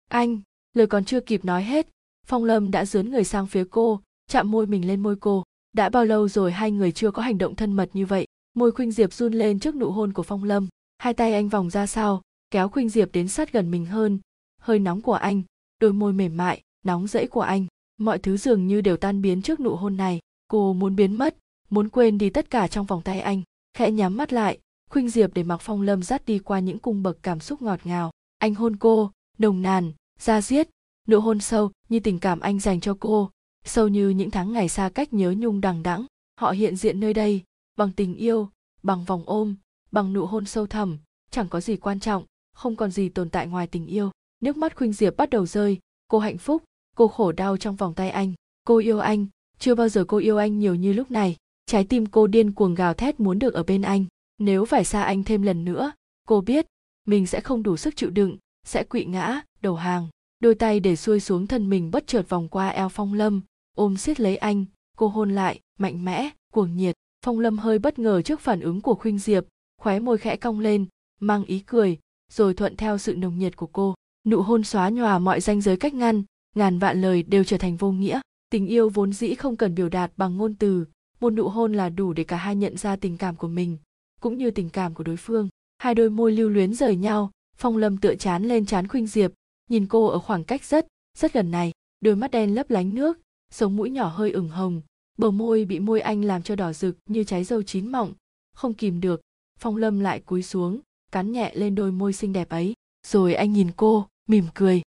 [0.09, 0.41] Anh,
[0.74, 1.86] lời còn chưa kịp nói hết
[2.26, 5.42] phong lâm đã dướn người sang phía cô, chạm môi mình lên môi cô.
[5.72, 8.26] Đã bao lâu rồi hai người chưa có hành động thân mật như vậy?
[8.54, 10.68] Môi khuynh diệp run lên trước nụ hôn của phong lâm.
[10.98, 14.18] Hai tay anh vòng ra sau, kéo khuynh diệp đến sát gần mình hơn.
[14.60, 15.42] Hơi nóng của anh,
[15.80, 17.66] đôi môi mềm mại, nóng rẫy của anh.
[17.98, 20.20] Mọi thứ dường như đều tan biến trước nụ hôn này.
[20.48, 21.36] Cô muốn biến mất,
[21.70, 23.42] muốn quên đi tất cả trong vòng tay anh.
[23.74, 24.58] Khẽ nhắm mắt lại,
[24.90, 27.80] khuynh diệp để mặc phong lâm dắt đi qua những cung bậc cảm xúc ngọt
[27.84, 28.10] ngào.
[28.38, 30.68] Anh hôn cô, nồng nàn, da diết
[31.11, 33.30] nụ hôn sâu như tình cảm anh dành cho cô,
[33.64, 36.06] sâu như những tháng ngày xa cách nhớ nhung đằng đẵng.
[36.40, 37.42] Họ hiện diện nơi đây,
[37.76, 38.48] bằng tình yêu,
[38.82, 39.54] bằng vòng ôm,
[39.92, 40.98] bằng nụ hôn sâu thẳm.
[41.30, 44.11] Chẳng có gì quan trọng, không còn gì tồn tại ngoài tình yêu.
[44.40, 45.78] Nước mắt khuynh diệp bắt đầu rơi.
[46.08, 46.62] Cô hạnh phúc,
[46.96, 48.32] cô khổ đau trong vòng tay anh.
[48.64, 49.26] Cô yêu anh,
[49.58, 51.36] chưa bao giờ cô yêu anh nhiều như lúc này.
[51.66, 54.04] Trái tim cô điên cuồng gào thét muốn được ở bên anh.
[54.38, 55.92] Nếu phải xa anh thêm lần nữa,
[56.28, 56.66] cô biết
[57.06, 60.08] mình sẽ không đủ sức chịu đựng, sẽ quỵ ngã, đầu hàng
[60.41, 63.41] đôi tay để xuôi xuống thân mình bất chợt vòng qua eo phong lâm,
[63.76, 64.64] ôm siết lấy anh,
[64.97, 66.95] cô hôn lại, mạnh mẽ, cuồng nhiệt.
[67.24, 69.45] Phong lâm hơi bất ngờ trước phản ứng của khuynh diệp,
[69.80, 70.86] khóe môi khẽ cong lên,
[71.20, 71.99] mang ý cười,
[72.32, 73.95] rồi thuận theo sự nồng nhiệt của cô.
[74.26, 76.22] Nụ hôn xóa nhòa mọi ranh giới cách ngăn,
[76.57, 78.20] ngàn vạn lời đều trở thành vô nghĩa.
[78.51, 80.84] Tình yêu vốn dĩ không cần biểu đạt bằng ngôn từ,
[81.20, 83.78] một nụ hôn là đủ để cả hai nhận ra tình cảm của mình,
[84.20, 85.49] cũng như tình cảm của đối phương.
[85.78, 89.32] Hai đôi môi lưu luyến rời nhau, phong lâm tựa chán lên chán khuynh diệp
[89.70, 90.86] nhìn cô ở khoảng cách rất
[91.18, 93.18] rất gần này, đôi mắt đen lấp lánh nước,
[93.50, 94.80] sống mũi nhỏ hơi ửng hồng,
[95.18, 98.12] bờ môi bị môi anh làm cho đỏ rực như trái dâu chín mọng.
[98.54, 99.20] Không kìm được,
[99.58, 100.80] phong lâm lại cúi xuống,
[101.12, 102.74] cắn nhẹ lên đôi môi xinh đẹp ấy.
[103.06, 104.82] Rồi anh nhìn cô, mỉm cười.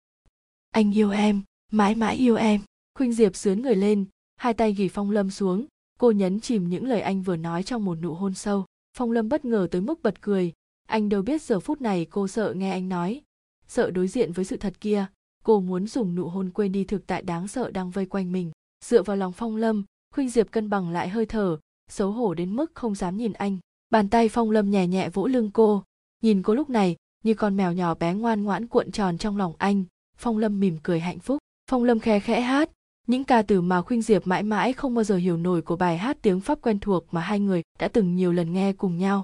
[0.72, 2.62] Anh yêu em, mãi mãi yêu em.
[2.98, 4.06] Khuynh diệp sướn người lên,
[4.36, 5.66] hai tay gỉ phong lâm xuống.
[6.00, 8.66] Cô nhấn chìm những lời anh vừa nói trong một nụ hôn sâu.
[8.98, 10.54] Phong lâm bất ngờ tới mức bật cười.
[10.88, 13.22] Anh đâu biết giờ phút này cô sợ nghe anh nói
[13.68, 15.06] sợ đối diện với sự thật kia.
[15.44, 18.52] Cô muốn dùng nụ hôn quên đi thực tại đáng sợ đang vây quanh mình.
[18.86, 19.84] Dựa vào lòng phong lâm,
[20.16, 21.58] khuynh diệp cân bằng lại hơi thở,
[21.90, 23.58] xấu hổ đến mức không dám nhìn anh.
[23.90, 25.84] Bàn tay phong lâm nhẹ nhẹ vỗ lưng cô.
[26.22, 29.54] Nhìn cô lúc này, như con mèo nhỏ bé ngoan ngoãn cuộn tròn trong lòng
[29.58, 29.84] anh,
[30.18, 31.38] phong lâm mỉm cười hạnh phúc.
[31.72, 32.70] Phong lâm khe khẽ hát,
[33.08, 35.98] những ca từ mà khuynh diệp mãi mãi không bao giờ hiểu nổi của bài
[35.98, 39.24] hát tiếng pháp quen thuộc mà hai người đã từng nhiều lần nghe cùng nhau.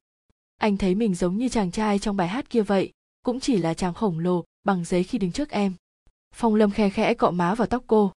[0.57, 2.91] Anh thấy mình giống như chàng trai trong bài hát kia vậy
[3.23, 5.73] cũng chỉ là chàng khổng lồ bằng giấy khi đứng trước em.
[6.35, 8.11] Phong lâm khe khẽ cọ má vào tóc cô.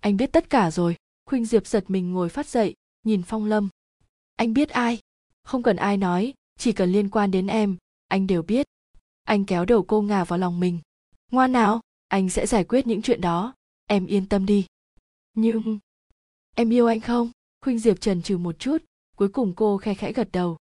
[0.00, 0.96] Anh biết tất cả rồi.
[1.26, 2.74] Khuynh diệp giật mình ngồi phát dậy,
[3.04, 3.68] nhìn phong lâm.
[4.36, 4.98] Anh biết ai?
[5.42, 7.76] Không cần ai nói, chỉ cần liên quan đến em,
[8.08, 8.66] anh đều biết.
[9.24, 10.78] Anh kéo đầu cô ngả vào lòng mình.
[11.30, 13.54] Ngoan nào, anh sẽ giải quyết những chuyện đó.
[13.86, 14.66] Em yên tâm đi.
[15.34, 15.78] Nhưng,
[16.54, 17.30] em yêu anh không?
[17.60, 18.84] Khuynh diệp trần trừ một chút,
[19.16, 20.56] cuối cùng cô khe khẽ gật đầu.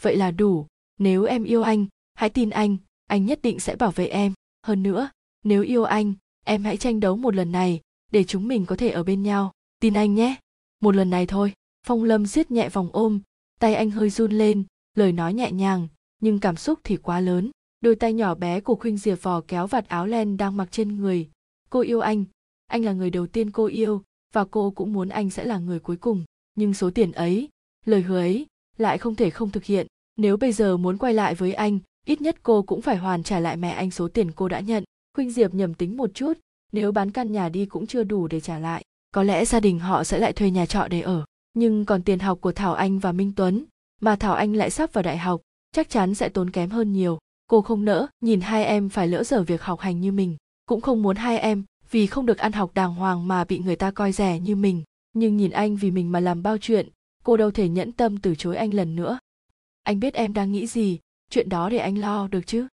[0.00, 0.66] Vậy là đủ.
[0.98, 4.32] Nếu em yêu anh, hãy tin anh anh nhất định sẽ bảo vệ em.
[4.66, 5.10] Hơn nữa,
[5.44, 7.80] nếu yêu anh, em hãy tranh đấu một lần này
[8.12, 9.52] để chúng mình có thể ở bên nhau.
[9.80, 10.36] Tin anh nhé.
[10.80, 11.52] Một lần này thôi.
[11.86, 13.20] Phong lâm siết nhẹ vòng ôm,
[13.60, 15.88] tay anh hơi run lên, lời nói nhẹ nhàng,
[16.20, 17.50] nhưng cảm xúc thì quá lớn.
[17.80, 20.96] Đôi tay nhỏ bé của khuynh diệp vò kéo vạt áo len đang mặc trên
[20.96, 21.30] người.
[21.70, 22.24] Cô yêu anh.
[22.66, 24.02] Anh là người đầu tiên cô yêu,
[24.32, 26.24] và cô cũng muốn anh sẽ là người cuối cùng.
[26.54, 27.48] Nhưng số tiền ấy,
[27.84, 28.46] lời hứa ấy,
[28.76, 29.86] lại không thể không thực hiện.
[30.16, 33.40] Nếu bây giờ muốn quay lại với anh ít nhất cô cũng phải hoàn trả
[33.40, 34.84] lại mẹ anh số tiền cô đã nhận.
[35.14, 36.32] Khuynh diệp nhầm tính một chút,
[36.72, 39.78] nếu bán căn nhà đi cũng chưa đủ để trả lại, có lẽ gia đình
[39.78, 41.24] họ sẽ lại thuê nhà trọ để ở.
[41.54, 43.64] Nhưng còn tiền học của thảo anh và minh tuấn,
[44.00, 45.40] mà thảo anh lại sắp vào đại học,
[45.72, 47.18] chắc chắn sẽ tốn kém hơn nhiều.
[47.46, 50.36] Cô không nỡ nhìn hai em phải lỡ dở việc học hành như mình,
[50.66, 53.76] cũng không muốn hai em vì không được ăn học đàng hoàng mà bị người
[53.76, 54.82] ta coi rẻ như mình.
[55.12, 56.88] Nhưng nhìn anh vì mình mà làm bao chuyện,
[57.24, 59.18] cô đâu thể nhẫn tâm từ chối anh lần nữa.
[59.82, 60.98] Anh biết em đang nghĩ gì
[61.34, 62.66] chuyện đó để anh lo được chứ?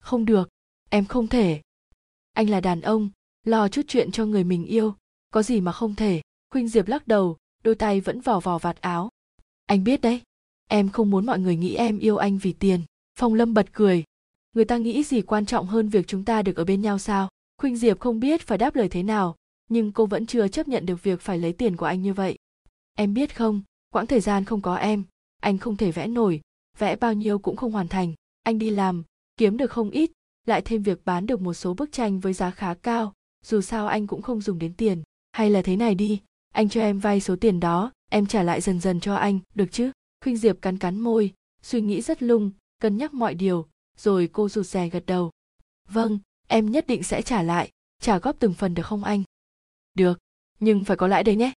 [0.00, 0.48] Không được,
[0.90, 1.60] em không thể.
[2.32, 3.10] Anh là đàn ông,
[3.44, 4.94] lo chút chuyện cho người mình yêu,
[5.30, 6.22] có gì mà không thể.
[6.50, 9.10] Khuynh diệp lắc đầu, đôi tay vẫn vò vò vạt áo.
[9.66, 10.22] Anh biết đấy,
[10.68, 12.80] em không muốn mọi người nghĩ em yêu anh vì tiền.
[13.18, 14.04] Phong lâm bật cười.
[14.52, 17.28] Người ta nghĩ gì quan trọng hơn việc chúng ta được ở bên nhau sao?
[17.60, 19.36] Khuynh diệp không biết phải đáp lời thế nào,
[19.68, 22.38] nhưng cô vẫn chưa chấp nhận được việc phải lấy tiền của anh như vậy.
[22.94, 25.04] Em biết không, quãng thời gian không có em,
[25.40, 26.40] anh không thể vẽ nổi
[26.78, 28.14] vẽ bao nhiêu cũng không hoàn thành.
[28.42, 29.04] Anh đi làm,
[29.36, 30.10] kiếm được không ít,
[30.46, 33.14] lại thêm việc bán được một số bức tranh với giá khá cao,
[33.44, 35.02] dù sao anh cũng không dùng đến tiền.
[35.32, 36.20] Hay là thế này đi,
[36.54, 39.66] anh cho em vay số tiền đó, em trả lại dần dần cho anh, được
[39.72, 39.90] chứ?
[40.24, 42.50] Khuynh diệp cắn cắn môi, suy nghĩ rất lung,
[42.80, 43.66] cân nhắc mọi điều,
[43.96, 45.30] rồi cô rụt rè gật đầu.
[45.88, 46.18] Vâng
[46.48, 47.70] em nhất định sẽ trả lại,
[48.00, 49.22] trả góp từng phần được không anh?
[49.94, 50.18] Được,
[50.60, 51.52] nhưng phải có lãi đấy nhé.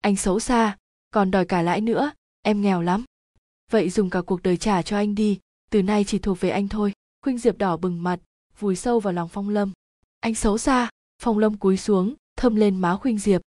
[0.00, 0.76] Anh xấu xa,
[1.10, 2.12] còn đòi cả lãi nữa,
[2.42, 3.04] em nghèo lắm
[3.74, 5.38] vậy dùng cả cuộc đời trả cho anh đi.
[5.70, 6.92] Từ nay chỉ thuộc về anh thôi.
[7.22, 8.20] Khuynh diệp đỏ bừng mặt,
[8.58, 9.72] vùi sâu vào lòng phong lâm.
[10.20, 10.90] Anh xấu xa.
[11.22, 13.40] Phong lâm cúi xuống, thơm lên má khuynh diệp.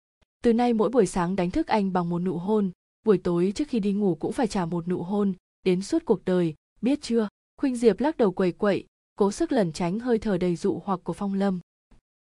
[0.43, 2.71] Từ nay mỗi buổi sáng đánh thức anh bằng một nụ hôn.
[3.05, 5.33] Buổi tối trước khi đi ngủ cũng phải trả một nụ hôn.
[5.63, 7.29] Đến suốt cuộc đời, biết chưa?
[7.57, 11.01] Khuynh diệp lắc đầu quẩy quậy, cố sức lẩn tránh hơi thở đầy dụ hoặc
[11.05, 11.61] của phong lâm.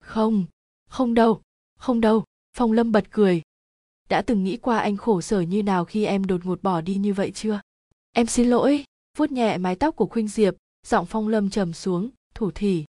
[0.03, 0.45] Không
[0.89, 1.41] không đâu
[1.79, 2.23] không đâu.
[2.57, 3.41] Phong lâm bật cười.
[4.09, 6.95] Đã từng nghĩ qua anh khổ sở như nào khi em đột ngột bỏ đi
[6.95, 7.59] như vậy chưa?
[8.11, 8.83] Em xin lỗi,
[9.17, 10.55] vuốt nhẹ mái tóc của khuynh diệp,
[10.87, 12.85] giọng phong lâm trầm xuống, thủ thỉ.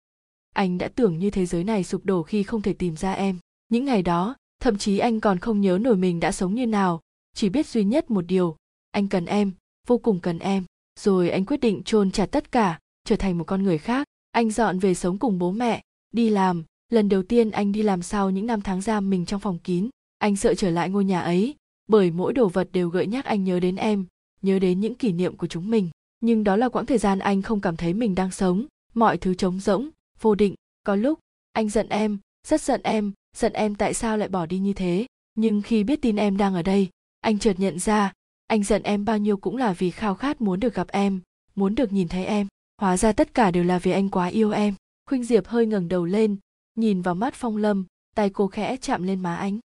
[0.54, 3.38] Anh đã tưởng như thế giới này sụp đổ khi không thể tìm ra em.
[3.70, 7.02] Những ngày đó, thậm chí anh còn không nhớ nổi mình đã sống như nào.
[7.34, 8.56] Chỉ biết duy nhất một điều,
[8.92, 9.52] anh cần em,
[9.88, 10.64] vô cùng cần em.
[11.00, 14.08] Rồi anh quyết định chôn chặt tất cả, trở thành một con người khác.
[14.32, 16.64] Anh dọn về sống cùng bố mẹ, đi làm.
[16.90, 19.90] Lần đầu tiên anh đi làm sau những năm tháng giam mình trong phòng kín,
[20.18, 21.56] anh sợ trở lại ngôi nhà ấy,
[21.88, 24.06] bởi mỗi đồ vật đều gợi nhắc anh nhớ đến em
[24.46, 25.90] nhớ đến những kỷ niệm của chúng mình.
[26.20, 28.66] Nhưng đó là quãng thời gian anh không cảm thấy mình đang sống.
[28.94, 29.90] Mọi thứ trống rỗng,
[30.22, 30.56] vô định.
[30.84, 31.20] Có lúc,
[31.52, 32.18] anh giận em,
[32.48, 35.06] rất giận em giận em tại sao lại bỏ đi như thế.
[35.36, 36.90] Nhưng khi biết tin em đang ở đây,
[37.22, 38.14] anh chợt nhận ra,
[38.48, 41.22] anh giận em bao nhiêu cũng là vì khao khát muốn được gặp em,
[41.56, 42.48] muốn được nhìn thấy em.
[42.82, 44.74] Hóa ra tất cả đều là vì anh quá yêu em.
[45.10, 46.38] Khuynh diệp hơi ngẩng đầu lên,
[46.76, 47.86] nhìn vào mắt phong lâm,
[48.16, 49.60] tay cô khẽ chạm lên má anh.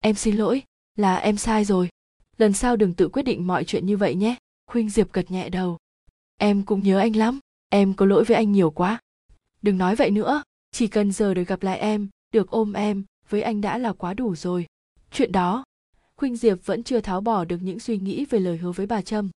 [0.00, 0.62] Em xin lỗi,
[0.96, 1.88] là em sai rồi
[2.38, 4.36] lần sau đừng tự quyết định mọi chuyện như vậy nhé.
[4.70, 5.78] Khuynh diệp gật nhẹ đầu.
[6.38, 7.38] Em cũng nhớ anh lắm.
[7.68, 8.98] Em có lỗi với anh nhiều quá.
[9.62, 10.42] Đừng nói vậy nữa.
[10.72, 14.14] Chỉ cần giờ được gặp lại em, được ôm em, với anh đã là quá
[14.14, 14.66] đủ rồi.
[15.10, 15.64] Chuyện đó,
[16.16, 19.02] khuynh diệp vẫn chưa tháo bỏ được những suy nghĩ về lời hứa với bà
[19.02, 19.30] trâm.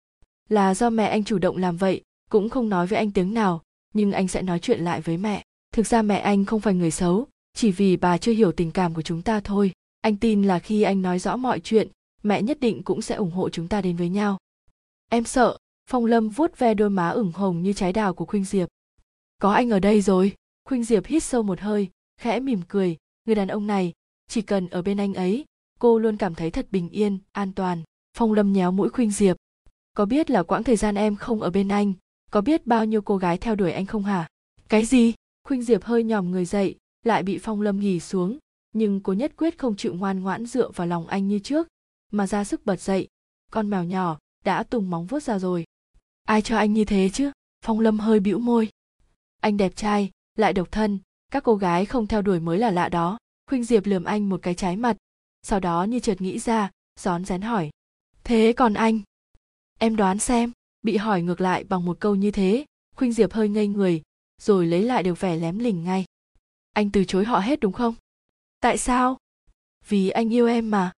[0.49, 3.61] Là do mẹ anh chủ động làm vậy, cũng không nói với anh tiếng nào,
[3.93, 5.43] nhưng anh sẽ nói chuyện lại với mẹ.
[5.73, 8.93] Thực ra mẹ anh không phải người xấu, chỉ vì bà chưa hiểu tình cảm
[8.93, 9.71] của chúng ta thôi.
[10.01, 11.87] Anh tin là khi anh nói rõ mọi chuyện
[12.27, 14.37] mẹ nhất định cũng sẽ ủng hộ chúng ta đến với nhau.
[15.09, 15.57] Em sợ,
[15.89, 18.69] phong lâm vuốt ve đôi má ửng hồng như trái đào của khuynh diệp.
[19.41, 20.35] Có anh ở đây rồi.
[20.65, 22.97] Khuynh diệp hít sâu một hơi, khẽ mỉm cười.
[23.25, 23.93] Người đàn ông này,
[24.27, 25.45] chỉ cần ở bên anh ấy,
[25.79, 27.83] cô luôn cảm thấy thật bình yên, an toàn.
[28.17, 29.37] Phong lâm nhéo mũi khuynh diệp.
[29.93, 31.93] Có biết là quãng thời gian em không ở bên anh,
[32.31, 34.27] có biết bao nhiêu cô gái theo đuổi anh không hả?
[34.69, 35.13] Cái gì?
[35.43, 38.37] Khuynh diệp hơi nhòm người dậy, lại bị phong lâm nghỉ xuống.
[38.73, 41.67] Nhưng cô nhất quyết không chịu ngoan ngoãn dựa vào lòng anh như trước
[42.11, 43.07] mà ra sức bật dậy.
[43.51, 45.65] Con mèo nhỏ đã tùng móng vuốt ra rồi.
[46.23, 47.31] Ai cho anh như thế chứ?
[47.65, 48.69] Phong lâm hơi bĩu môi.
[49.41, 50.99] Anh đẹp trai, lại độc thân.
[51.31, 53.17] Các cô gái không theo đuổi mới là lạ đó.
[53.49, 54.97] Khuynh diệp lườm anh một cái trái mặt.
[55.41, 57.69] Sau đó như chợt nghĩ ra, rón rén hỏi.
[58.23, 58.99] Thế còn anh?
[59.77, 60.51] Em đoán xem.
[60.81, 64.01] Bị hỏi ngược lại bằng một câu như thế, khuynh diệp hơi ngây người,
[64.41, 66.05] rồi lấy lại được vẻ lém lỉnh ngay.
[66.73, 67.95] Anh từ chối họ hết đúng không?
[68.59, 69.17] Tại sao?
[69.87, 70.91] Vì anh yêu em mà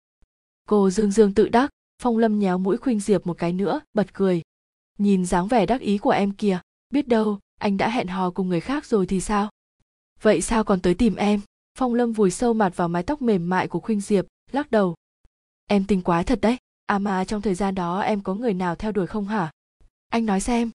[0.67, 1.69] cô dương dương tự đắc,
[2.01, 4.41] phong lâm nhéo mũi khuynh diệp một cái nữa, bật cười.
[4.97, 6.59] Nhìn dáng vẻ đắc ý của em kìa,
[6.89, 9.49] biết đâu, anh đã hẹn hò cùng người khác rồi thì sao?
[10.21, 11.41] Vậy sao còn tới tìm em?
[11.77, 14.95] Phong lâm vùi sâu mặt vào mái tóc mềm mại của khuynh diệp, lắc đầu.
[15.67, 16.57] Em tinh quái thật đấy
[16.87, 19.51] à mà trong thời gian đó em có người nào theo đuổi không hả?
[20.09, 20.71] Anh nói xem.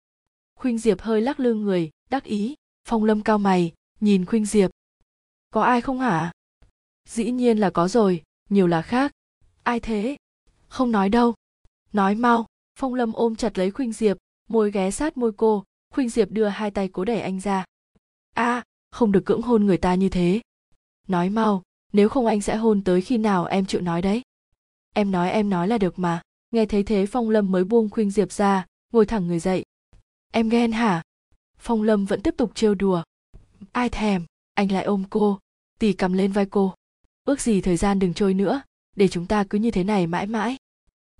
[0.54, 2.54] Khuynh diệp hơi lắc lư người, đắc ý.
[2.88, 4.70] Phong lâm cao mày, nhìn khuynh diệp.
[5.50, 6.32] Có ai không hả?
[7.08, 9.12] Dĩ nhiên là có rồi, nhiều là khác
[9.62, 10.16] ai thế?
[10.68, 11.34] Không nói đâu.
[11.92, 12.46] Nói mau.
[12.78, 14.16] Phong lâm ôm chặt lấy khuynh diệp
[14.48, 15.64] môi ghé sát môi cô.
[15.94, 17.64] Khuynh diệp đưa hai tay cố đẩy anh ra.
[18.34, 20.40] A à, không được cưỡng hôn người ta như thế.
[21.08, 24.22] Nói mau nếu không anh sẽ hôn tới khi nào em chịu nói đấy?
[24.94, 26.22] Em nói em nói là được mà.
[26.50, 29.64] Nghe thấy thế phong lâm mới buông khuynh diệp ra ngồi thẳng người dậy.
[30.32, 31.02] Em ghen hả?
[31.58, 33.02] Phong lâm vẫn tiếp tục trêu đùa.
[33.72, 35.38] Ai thèm anh lại ôm cô.
[35.78, 36.74] Tỉ cầm lên vai cô.
[37.24, 38.62] Ước gì thời gian đừng trôi nữa
[38.96, 40.56] để chúng ta cứ như thế này mãi mãi.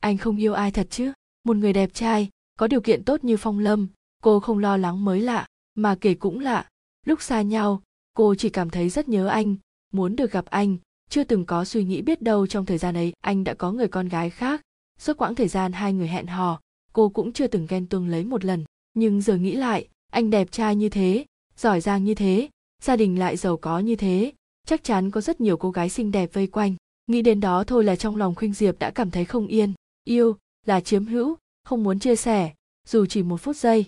[0.00, 1.12] Anh không yêu ai thật chứ?
[1.44, 3.88] Một người đẹp trai, có điều kiện tốt như phong lâm,
[4.22, 6.68] cô không lo lắng mới lạ, mà kể cũng lạ.
[7.06, 7.82] Lúc xa nhau,
[8.14, 9.56] cô chỉ cảm thấy rất nhớ anh,
[9.92, 10.76] muốn được gặp anh.
[11.10, 13.88] Chưa từng có suy nghĩ biết đâu trong thời gian ấy, anh đã có người
[13.88, 14.60] con gái khác.
[14.98, 16.60] Suốt quãng thời gian hai người hẹn hò,
[16.92, 18.64] cô cũng chưa từng ghen tuông lấy một lần.
[18.94, 21.24] Nhưng giờ nghĩ lại, anh đẹp trai như thế,
[21.56, 22.48] giỏi giang như thế,
[22.82, 24.32] gia đình lại giàu có như thế,
[24.66, 26.74] chắc chắn có rất nhiều cô gái xinh đẹp vây quanh
[27.12, 29.72] nghĩ đến đó thôi là trong lòng khuynh diệp đã cảm thấy không yên,
[30.04, 30.36] yêu
[30.66, 32.54] là chiếm hữu, không muốn chia sẻ,
[32.86, 33.86] dù chỉ một phút giây.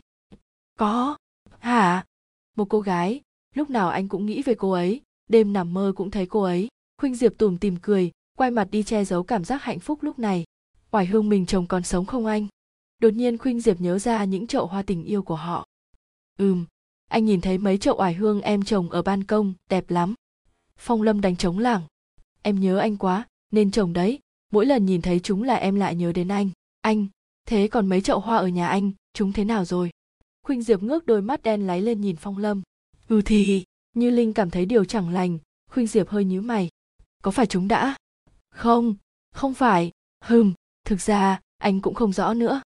[0.78, 1.16] Có.
[1.58, 2.04] Hả?
[2.56, 3.20] Một cô gái,
[3.54, 6.68] lúc nào anh cũng nghĩ về cô ấy, đêm nằm mơ cũng thấy cô ấy.
[6.98, 10.18] Khuynh diệp tủm tìm cười, quay mặt đi che giấu cảm giác hạnh phúc lúc
[10.18, 10.44] này.
[10.90, 12.46] Oải hương mình chồng còn sống không anh?
[12.98, 15.66] Đột nhiên khuynh diệp nhớ ra những chậu hoa tình yêu của họ.
[16.38, 16.64] Ừm,
[17.10, 20.14] anh nhìn thấy mấy chậu oải hương em trồng ở ban công, đẹp lắm.
[20.76, 21.82] Phong lâm đánh trống lảng
[22.44, 24.18] em nhớ anh quá, nên trồng đấy.
[24.52, 26.50] Mỗi lần nhìn thấy chúng là em lại nhớ đến anh.
[26.80, 27.06] Anh,
[27.48, 29.90] thế còn mấy chậu hoa ở nhà anh, chúng thế nào rồi?
[30.46, 32.62] Khuynh diệp ngước đôi mắt đen láy lên nhìn phong lâm.
[33.08, 33.64] Ừ thì,
[33.94, 35.38] như linh cảm thấy điều chẳng lành,
[35.70, 36.68] khuynh diệp hơi nhíu mày.
[37.22, 37.96] Có phải chúng đã?
[38.50, 38.94] Không
[39.34, 39.90] không phải.
[40.24, 40.52] Hừm,
[40.86, 42.62] thực ra, anh cũng không rõ nữa.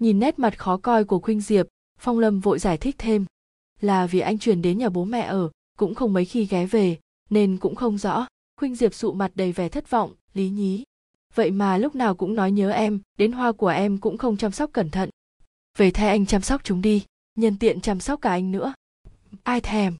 [0.00, 1.66] Nhìn nét mặt khó coi của khuynh diệp,
[1.98, 3.24] phong lâm vội giải thích thêm.
[3.80, 6.98] Là vì anh chuyển đến nhà bố mẹ ở, cũng không mấy khi ghé về,
[7.30, 8.26] nên cũng không rõ
[8.60, 10.84] khuynh diệp sụ mặt đầy vẻ thất vọng, lý nhí,
[11.34, 14.52] vậy mà lúc nào cũng nói nhớ em, đến hoa của em cũng không chăm
[14.52, 15.10] sóc cẩn thận.
[15.78, 17.04] Về thay anh chăm sóc chúng đi,
[17.34, 18.74] nhân tiện chăm sóc cả anh nữa.
[19.42, 19.96] Ai thèm?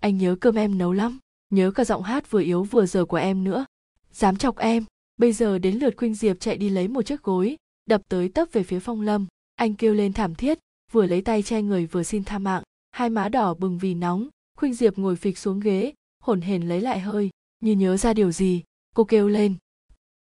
[0.00, 1.18] Anh nhớ cơm em nấu lắm,
[1.50, 3.64] nhớ cả giọng hát vừa yếu vừa giờ của em nữa.
[4.12, 4.84] Dám chọc em,
[5.16, 8.48] bây giờ đến lượt khuynh diệp chạy đi lấy một chiếc gối, đập tới tấp
[8.52, 9.26] về phía phong lâm.
[9.54, 10.58] Anh kêu lên thảm thiết,
[10.92, 12.62] vừa lấy tay che người vừa xin tha mạng.
[12.90, 16.80] Hai má đỏ bừng vì nóng, khuynh diệp ngồi phịch xuống ghế, hổn hển lấy
[16.80, 17.30] lại hơi
[17.60, 18.62] như nhớ ra điều gì,
[18.94, 19.54] cô kêu lên.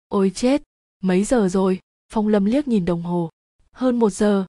[0.08, 0.64] Ôi chết,
[1.04, 1.80] mấy giờ rồi?
[2.14, 3.30] Phong lâm liếc nhìn đồng hồ.
[3.72, 4.46] Hơn một giờ.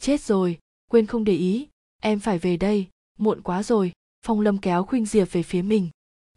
[0.00, 0.58] Chết rồi,
[0.90, 1.68] quên không để ý,
[2.02, 2.86] em phải về đây,
[3.18, 3.92] muộn quá rồi.
[4.22, 5.88] Phong lâm kéo khuynh diệp về phía mình.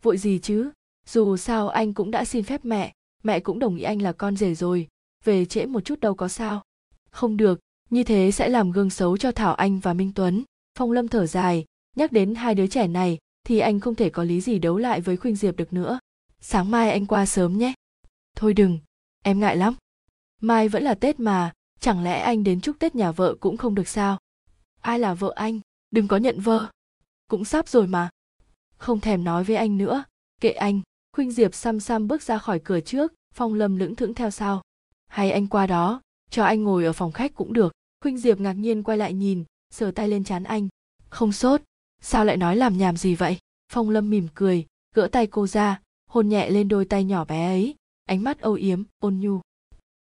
[0.02, 0.72] Vội gì chứ?
[1.06, 2.94] Dù sao anh cũng đã xin phép mẹ
[3.24, 4.88] mẹ cũng đồng ý anh là con rể rồi.
[5.24, 6.64] Về trễ một chút đâu có sao.
[7.12, 7.60] Không được,
[7.90, 10.44] như thế sẽ làm gương xấu cho thảo anh và minh tuấn.
[10.78, 11.66] Phong lâm thở dài,
[11.96, 15.02] nhắc đến hai đứa trẻ này thì anh không thể có lý gì đấu lại
[15.02, 16.00] với khuynh diệp được nữa.
[16.40, 17.74] Sáng mai anh qua sớm nhé.
[18.36, 18.80] Thôi đừng,
[19.24, 19.76] em ngại lắm.
[20.42, 23.76] Mai vẫn là tết mà, chẳng lẽ anh đến chúc tết nhà vợ cũng không
[23.76, 24.18] được sao?
[24.82, 25.60] Ai là vợ anh?
[25.92, 26.72] Đừng có nhận vợ.
[27.28, 28.10] Cũng sắp rồi mà.
[28.78, 30.04] Không thèm nói với anh nữa.
[30.42, 30.82] Kệ anh,
[31.16, 34.62] khuynh diệp xăm xăm bước ra khỏi cửa trước, phong lâm lững thững theo sau.
[35.08, 37.74] Hay anh qua đó, cho anh ngồi ở phòng khách cũng được.
[38.02, 40.68] Khuynh diệp ngạc nhiên quay lại nhìn, sờ tay lên chán anh.
[41.10, 41.62] Không sốt
[42.06, 43.38] sao lại nói làm nhảm gì vậy?
[43.72, 47.46] Phong lâm mỉm cười, gỡ tay cô ra, hôn nhẹ lên đôi tay nhỏ bé
[47.46, 47.76] ấy.
[48.06, 49.42] Ánh mắt âu yếm, ôn nhu.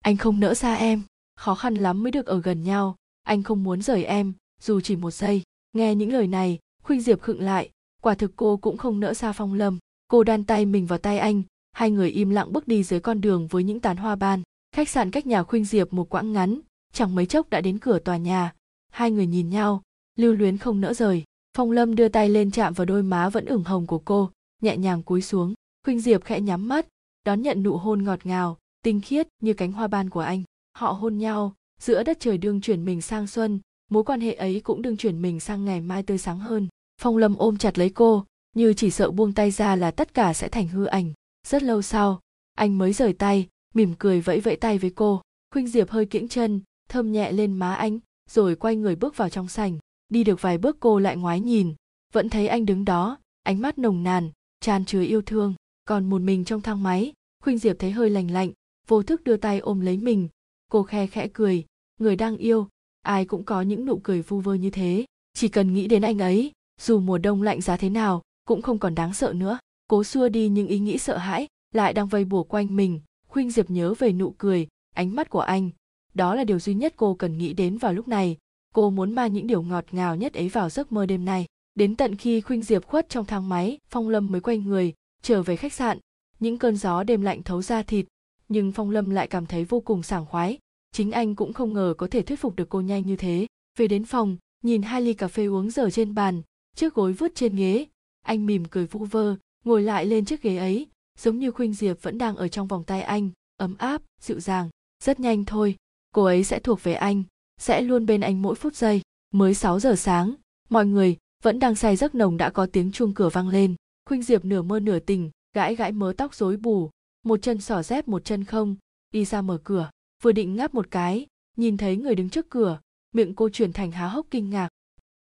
[0.00, 1.02] Anh không nỡ xa em,
[1.36, 2.96] khó khăn lắm mới được ở gần nhau.
[3.22, 5.42] Anh không muốn rời em, dù chỉ một giây.
[5.72, 7.70] Nghe những lời này, khuynh diệp khựng lại.
[8.02, 9.78] Quả thực cô cũng không nỡ xa phong lâm.
[10.08, 11.42] Cô đan tay mình vào tay anh,
[11.72, 14.42] hai người im lặng bước đi dưới con đường với những tán hoa ban.
[14.72, 16.60] Khách sạn cách nhà khuynh diệp một quãng ngắn,
[16.92, 18.52] chẳng mấy chốc đã đến cửa tòa nhà.
[18.92, 19.82] Hai người nhìn nhau,
[20.16, 21.24] lưu luyến không nỡ rời
[21.56, 24.30] phong lâm đưa tay lên chạm vào đôi má vẫn ửng hồng của cô,
[24.62, 25.54] nhẹ nhàng cúi xuống.
[25.84, 26.86] Khuynh diệp khẽ nhắm mắt,
[27.24, 30.42] đón nhận nụ hôn ngọt ngào, tinh khiết như cánh hoa ban của anh.
[30.78, 34.60] Họ hôn nhau, giữa đất trời đương chuyển mình sang xuân, mối quan hệ ấy
[34.60, 36.68] cũng đương chuyển mình sang ngày mai tươi sáng hơn.
[37.00, 38.24] Phong lâm ôm chặt lấy cô,
[38.56, 41.12] như chỉ sợ buông tay ra là tất cả sẽ thành hư ảnh.
[41.46, 42.20] Rất lâu sau,
[42.54, 45.22] anh mới rời tay, mỉm cười vẫy vẫy tay với cô.
[45.52, 47.98] Khuynh diệp hơi kiễng chân, thơm nhẹ lên má anh,
[48.30, 49.78] rồi quay người bước vào trong sảnh
[50.08, 51.74] đi được vài bước cô lại ngoái nhìn,
[52.12, 54.30] vẫn thấy anh đứng đó, ánh mắt nồng nàn,
[54.60, 55.54] tràn chứa yêu thương.
[55.84, 58.52] Còn một mình trong thang máy, khuynh diệp thấy hơi lành lạnh,
[58.88, 60.28] vô thức đưa tay ôm lấy mình.
[60.70, 61.64] Cô khe khẽ cười,
[62.00, 62.68] người đang yêu,
[63.02, 65.04] ai cũng có những nụ cười vu vơ như thế.
[65.34, 68.78] Chỉ cần nghĩ đến anh ấy, dù mùa đông lạnh giá thế nào, cũng không
[68.78, 69.58] còn đáng sợ nữa.
[69.88, 73.00] Cố xua đi những ý nghĩ sợ hãi, lại đang vây bùa quanh mình.
[73.28, 75.70] Khuynh diệp nhớ về nụ cười, ánh mắt của anh.
[76.14, 78.36] Đó là điều duy nhất cô cần nghĩ đến vào lúc này
[78.74, 81.46] cô muốn mang những điều ngọt ngào nhất ấy vào giấc mơ đêm nay.
[81.74, 85.42] Đến tận khi khuynh diệp khuất trong thang máy, phong lâm mới quay người, trở
[85.42, 85.98] về khách sạn.
[86.40, 88.06] Những cơn gió đêm lạnh thấu ra thịt,
[88.48, 90.58] nhưng phong lâm lại cảm thấy vô cùng sảng khoái.
[90.92, 93.46] Chính anh cũng không ngờ có thể thuyết phục được cô nhanh như thế.
[93.78, 96.42] Về đến phòng, nhìn hai ly cà phê uống dở trên bàn,
[96.76, 97.86] chiếc gối vứt trên ghế.
[98.24, 100.86] Anh mỉm cười vu vơ, ngồi lại lên chiếc ghế ấy.
[101.18, 104.70] Giống như khuynh diệp vẫn đang ở trong vòng tay anh, ấm áp, dịu dàng.
[105.04, 105.76] Rất nhanh thôi,
[106.14, 107.22] cô ấy sẽ thuộc về anh
[107.58, 109.00] sẽ luôn bên anh mỗi phút giây.
[109.30, 110.34] Mới 6 giờ sáng
[110.68, 113.74] mọi người vẫn đang say giấc nồng đã có tiếng chuông cửa vang lên.
[114.06, 116.90] Khuynh diệp nửa mơ nửa tỉnh, gãi gãi mớ tóc rối bù.
[117.24, 118.76] Một chân xỏ dép một chân không.
[119.10, 119.90] Đi ra mở cửa
[120.22, 122.80] vừa định ngáp một cái nhìn thấy người đứng trước cửa.
[123.14, 124.68] Miệng cô chuyển thành há hốc kinh ngạc.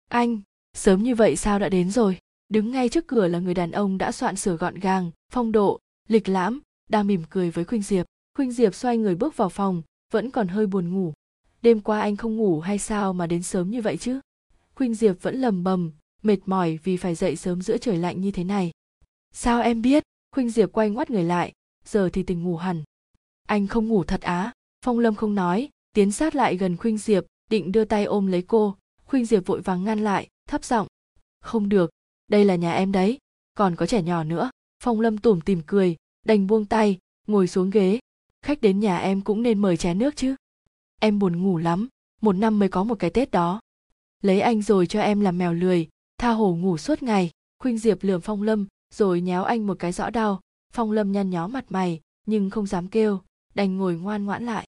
[0.10, 0.42] Anh
[0.74, 2.20] sớm như vậy sao đã đến rồi?
[2.50, 5.80] Đứng ngay trước cửa là người đàn ông đã soạn sửa gọn gàng phong độ
[6.08, 6.60] lịch lãm
[6.90, 8.06] đang mỉm cười với khuynh diệp.
[8.36, 9.82] Khuynh diệp xoay người bước vào phòng
[10.14, 11.14] vẫn còn hơi buồn ngủ
[11.62, 14.20] đêm qua anh không ngủ hay sao mà đến sớm như vậy chứ?
[14.76, 15.92] Khuynh diệp vẫn lầm bầm,
[16.24, 18.72] mệt mỏi vì phải dậy sớm giữa trời lạnh như thế này.
[19.34, 20.04] Sao em biết?
[20.32, 21.54] Khuynh diệp quay ngoắt người lại,
[21.86, 22.84] giờ thì tỉnh ngủ hẳn.
[23.48, 24.54] Anh không ngủ thật á?
[24.86, 28.42] Phong lâm không nói, tiến sát lại gần khuynh diệp, định đưa tay ôm lấy
[28.42, 28.76] cô.
[29.06, 30.88] Khuynh diệp vội vàng ngăn lại, thấp giọng,
[31.48, 31.90] không được,
[32.28, 33.18] đây là nhà em đấy,
[33.54, 34.50] còn có trẻ nhỏ nữa.
[34.84, 35.96] Phong lâm tủm tìm cười,
[36.26, 36.98] đành buông tay,
[37.28, 38.00] ngồi xuống ghế.
[38.42, 40.36] Khách đến nhà em cũng nên mời chén nước chứ
[41.02, 41.88] em buồn ngủ lắm,
[42.22, 43.60] một năm mới có một cái tết đó.
[44.22, 47.32] Lấy anh rồi cho em làm mèo lười, tha hồ ngủ suốt ngày.
[47.60, 50.42] Khuynh diệp lườm phong lâm, rồi nhéo anh một cái rõ đau.
[50.74, 53.22] Phong lâm nhăn nhó mặt mày, nhưng không dám kêu,
[53.54, 54.68] đành ngồi ngoan ngoãn lại.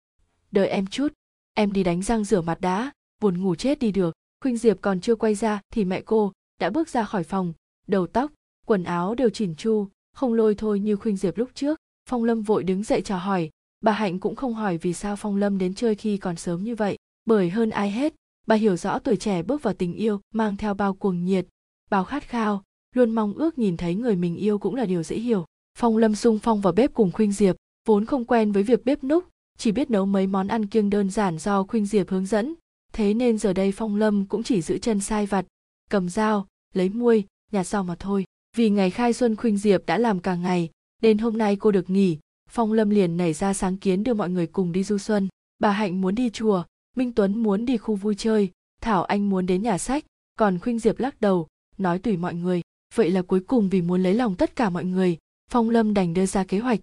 [0.51, 1.13] Đợi em chút,
[1.53, 2.91] em đi đánh răng rửa mặt đã,
[3.22, 4.15] buồn ngủ chết đi được.
[4.41, 7.53] Khuynh diệp còn chưa quay ra thì mẹ cô đã bước ra khỏi phòng.
[7.88, 8.32] Đầu tóc,
[8.65, 11.80] quần áo đều chỉn chu, không lôi thôi như khuynh diệp lúc trước.
[12.09, 13.49] Phong lâm vội đứng dậy chào hỏi
[13.82, 16.75] bà hạnh cũng không hỏi vì sao phong lâm đến chơi khi còn sớm như
[16.75, 18.13] vậy, bởi hơn ai hết,
[18.47, 21.47] bà hiểu rõ tuổi trẻ bước vào tình yêu mang theo bao cuồng nhiệt,
[21.89, 22.63] bao khát khao,
[22.95, 25.45] luôn mong ước nhìn thấy người mình yêu cũng là điều dễ hiểu.
[25.77, 27.55] Phong lâm sung phong vào bếp cùng khuynh diệp,
[27.88, 29.23] vốn không quen với việc bếp núc,
[29.57, 32.55] chỉ biết nấu mấy món ăn kiêng đơn giản do khuynh diệp hướng dẫn.
[32.93, 35.45] Thế nên giờ đây phong lâm cũng chỉ giữ chân sai vặt,
[35.89, 38.25] cầm dao, lấy muôi, nhặt rau mà thôi.
[38.57, 40.69] Vì ngày khai xuân khuynh diệp đã làm cả ngày
[41.01, 42.17] đến hôm nay cô được nghỉ
[42.52, 45.28] phong lâm liền nảy ra sáng kiến đưa mọi người cùng đi du xuân.
[45.60, 46.64] Bà hạnh muốn đi chùa,
[46.97, 50.06] minh tuấn muốn đi khu vui chơi, thảo anh muốn đến nhà sách,
[50.39, 51.47] còn khuynh diệp lắc đầu,
[51.78, 52.62] nói tùy mọi người.
[52.95, 55.18] Vậy là cuối cùng vì muốn lấy lòng tất cả mọi người,
[55.52, 56.80] phong lâm đành đưa ra kế hoạch.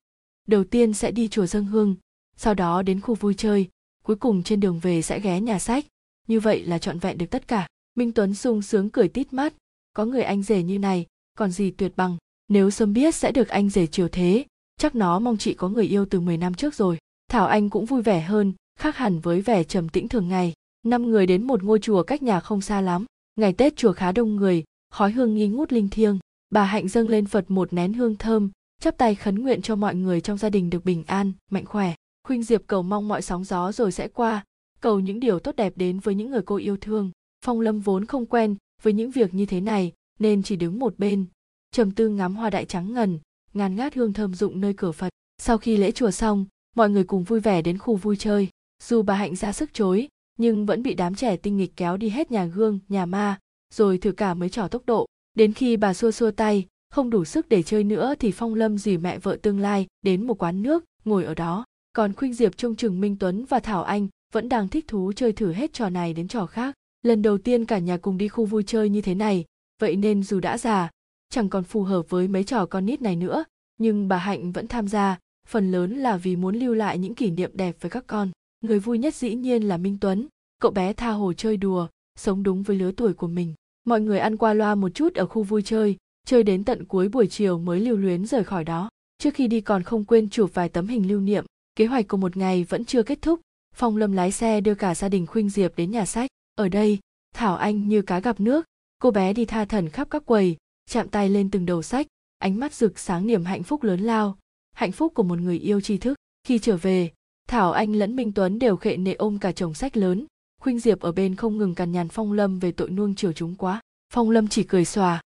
[0.47, 1.97] Đầu tiên sẽ đi chùa dân hương
[2.41, 3.69] sau đó đến khu vui chơi,
[4.05, 5.85] cuối cùng trên đường về sẽ ghé nhà sách.
[6.29, 7.67] Như vậy là trọn vẹn được tất cả.
[7.95, 9.55] Minh tuấn sung sướng cười tít mắt,
[9.93, 11.07] có người anh rể như này,
[11.39, 12.17] còn gì tuyệt bằng.
[12.49, 14.45] Nếu sớm biết sẽ được anh rể chiều thế
[14.79, 16.99] chắc nó mong chị có người yêu từ 10 năm trước rồi.
[17.31, 20.53] Thảo anh cũng vui vẻ hơn, khác hẳn với vẻ trầm tĩnh thường ngày.
[20.87, 23.05] Năm người đến một ngôi chùa cách nhà không xa lắm.
[23.37, 26.19] Ngày tết chùa khá đông người, khói hương nghi ngút linh thiêng.
[26.51, 28.51] Bà hạnh dâng lên phật một nén hương thơm,
[28.83, 31.95] chắp tay khấn nguyện cho mọi người trong gia đình được bình an, mạnh khỏe.
[32.27, 34.45] Khuynh diệp cầu mong mọi sóng gió rồi sẽ qua,
[34.81, 37.11] cầu những điều tốt đẹp đến với những người cô yêu thương.
[37.45, 40.99] Phong lâm vốn không quen với những việc như thế này, nên chỉ đứng một
[40.99, 41.27] bên.
[41.71, 43.19] Trầm tư ngắm hoa đại trắng ngần
[43.59, 45.09] ngàn ngát hương thơm rụng nơi cửa phật.
[45.43, 46.47] Sau khi lễ chùa xong,
[46.77, 48.49] mọi người cùng vui vẻ đến khu vui chơi.
[48.83, 52.09] Dù bà hạnh ra sức chối, nhưng vẫn bị đám trẻ tinh nghịch kéo đi
[52.09, 53.39] hết nhà gương, nhà ma,
[53.75, 55.07] rồi thử cả mấy trò tốc độ.
[55.35, 58.79] Đến khi bà xua xua tay, không đủ sức để chơi nữa thì phong lâm
[58.79, 61.65] dì mẹ vợ tương lai đến một quán nước, ngồi ở đó.
[61.93, 65.33] Còn khuynh diệp trông chừng minh tuấn và thảo anh vẫn đang thích thú chơi
[65.33, 66.75] thử hết trò này đến trò khác.
[67.03, 69.45] Lần đầu tiên cả nhà cùng đi khu vui chơi như thế này,
[69.81, 70.91] vậy nên dù đã già
[71.31, 73.45] chẳng còn phù hợp với mấy trò con nít này nữa,
[73.79, 77.31] nhưng bà hạnh vẫn tham gia, phần lớn là vì muốn lưu lại những kỷ
[77.31, 78.31] niệm đẹp với các con.
[78.61, 80.29] Người vui nhất dĩ nhiên là minh tuấn,
[80.61, 83.55] cậu bé tha hồ chơi đùa, sống đúng với lứa tuổi của mình.
[83.85, 85.97] Mọi người ăn qua loa một chút ở khu vui chơi
[86.29, 88.91] chơi đến tận cuối buổi chiều mới lưu luyến rời khỏi đó.
[89.19, 91.45] Trước khi đi còn không quên chụp vài tấm hình lưu niệm,
[91.77, 93.41] kế hoạch của một ngày vẫn chưa kết thúc.
[93.75, 96.31] Phong lâm lái xe đưa cả gia đình khuynh diệp đến nhà sách.
[96.55, 96.99] Ở đây,
[97.35, 98.65] thảo anh như cá gặp nước,
[98.99, 100.57] cô bé đi tha thần khắp các quầy
[100.89, 102.07] chạm tay lên từng đầu sách,
[102.39, 104.39] ánh mắt rực sáng niềm hạnh phúc lớn lao,
[104.73, 106.19] hạnh phúc của một người yêu tri thức.
[106.45, 107.11] Khi trở về,
[107.49, 110.27] thảo anh lẫn minh tuấn đều khệ nệ ôm cả chồng sách lớn.
[110.61, 113.55] Khuynh diệp ở bên không ngừng cằn nhằn phong lâm về tội nuông chiều chúng
[113.55, 113.81] quá.
[114.13, 115.21] Phong lâm chỉ cười xòa,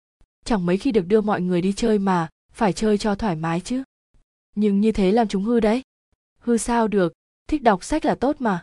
[0.44, 3.61] chẳng mấy khi được đưa mọi người đi chơi mà, phải chơi cho thoải mái
[3.61, 3.82] chứ.
[4.54, 5.82] Nhưng như thế làm chúng hư đấy.
[6.38, 7.12] Hư sao được,
[7.48, 8.62] thích đọc sách là tốt mà.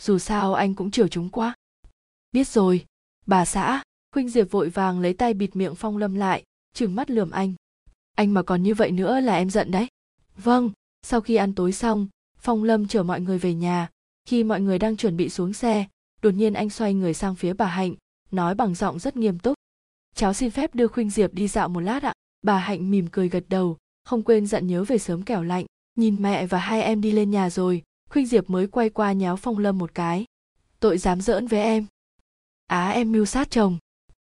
[0.00, 1.54] Dù sao anh cũng chiều chúng quá.
[2.32, 2.84] Biết rồi,
[3.26, 3.82] bà xã
[4.14, 6.42] khuynh diệp vội vàng lấy tay bịt miệng phong lâm lại,
[6.74, 7.54] trừng mắt lườm anh.
[8.16, 9.86] Anh mà còn như vậy nữa là em giận đấy.
[10.36, 10.70] Vâng
[11.02, 12.08] sau khi ăn tối xong,
[12.38, 13.88] phong lâm chở mọi người về nhà.
[14.28, 15.86] Khi mọi người đang chuẩn bị xuống xe,
[16.22, 17.94] đột nhiên anh xoay người sang phía bà hạnh,
[18.30, 19.54] nói bằng giọng rất nghiêm túc.
[20.14, 22.12] Cháu xin phép đưa khuynh diệp đi dạo một lát ạ.
[22.42, 25.66] Bà hạnh mỉm cười gật đầu, không quên dặn nhớ về sớm kẻo lạnh.
[25.94, 29.36] Nhìn mẹ và hai em đi lên nhà rồi, khuynh diệp mới quay qua nháo
[29.36, 30.24] phong lâm một cái.
[30.80, 31.86] Tội dám giỡn với em.
[32.66, 33.78] Á, em mưu sát chồng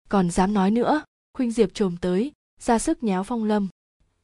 [0.10, 1.04] còn dám nói nữa.
[1.34, 3.68] Khuynh diệp trồm tới, ra sức nháo phong lâm.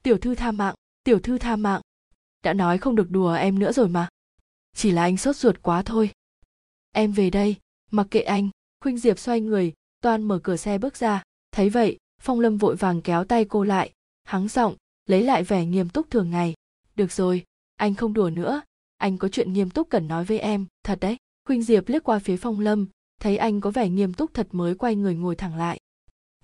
[0.03, 1.81] Tiểu thư tha mạng, tiểu thư tha mạng.
[2.43, 4.09] Đã nói không được đùa em nữa rồi mà.
[4.75, 6.11] Chỉ là anh sốt ruột quá thôi.
[6.91, 7.55] Em về đây,
[7.91, 8.49] mặc kệ anh.
[8.81, 11.23] Khuynh diệp xoay người, toan mở cửa xe bước ra.
[11.51, 13.91] Thấy vậy, phong lâm vội vàng kéo tay cô lại.
[14.23, 14.75] Hắng giọng,
[15.05, 16.53] lấy lại vẻ nghiêm túc thường ngày.
[16.95, 17.43] Được rồi,
[17.75, 18.61] anh không đùa nữa.
[18.97, 20.65] Anh có chuyện nghiêm túc cần nói với em.
[20.83, 21.17] Thật đấy.
[21.45, 22.87] Khuynh diệp liếc qua phía phong lâm
[23.19, 25.79] thấy anh có vẻ nghiêm túc thật mới quay người ngồi thẳng lại.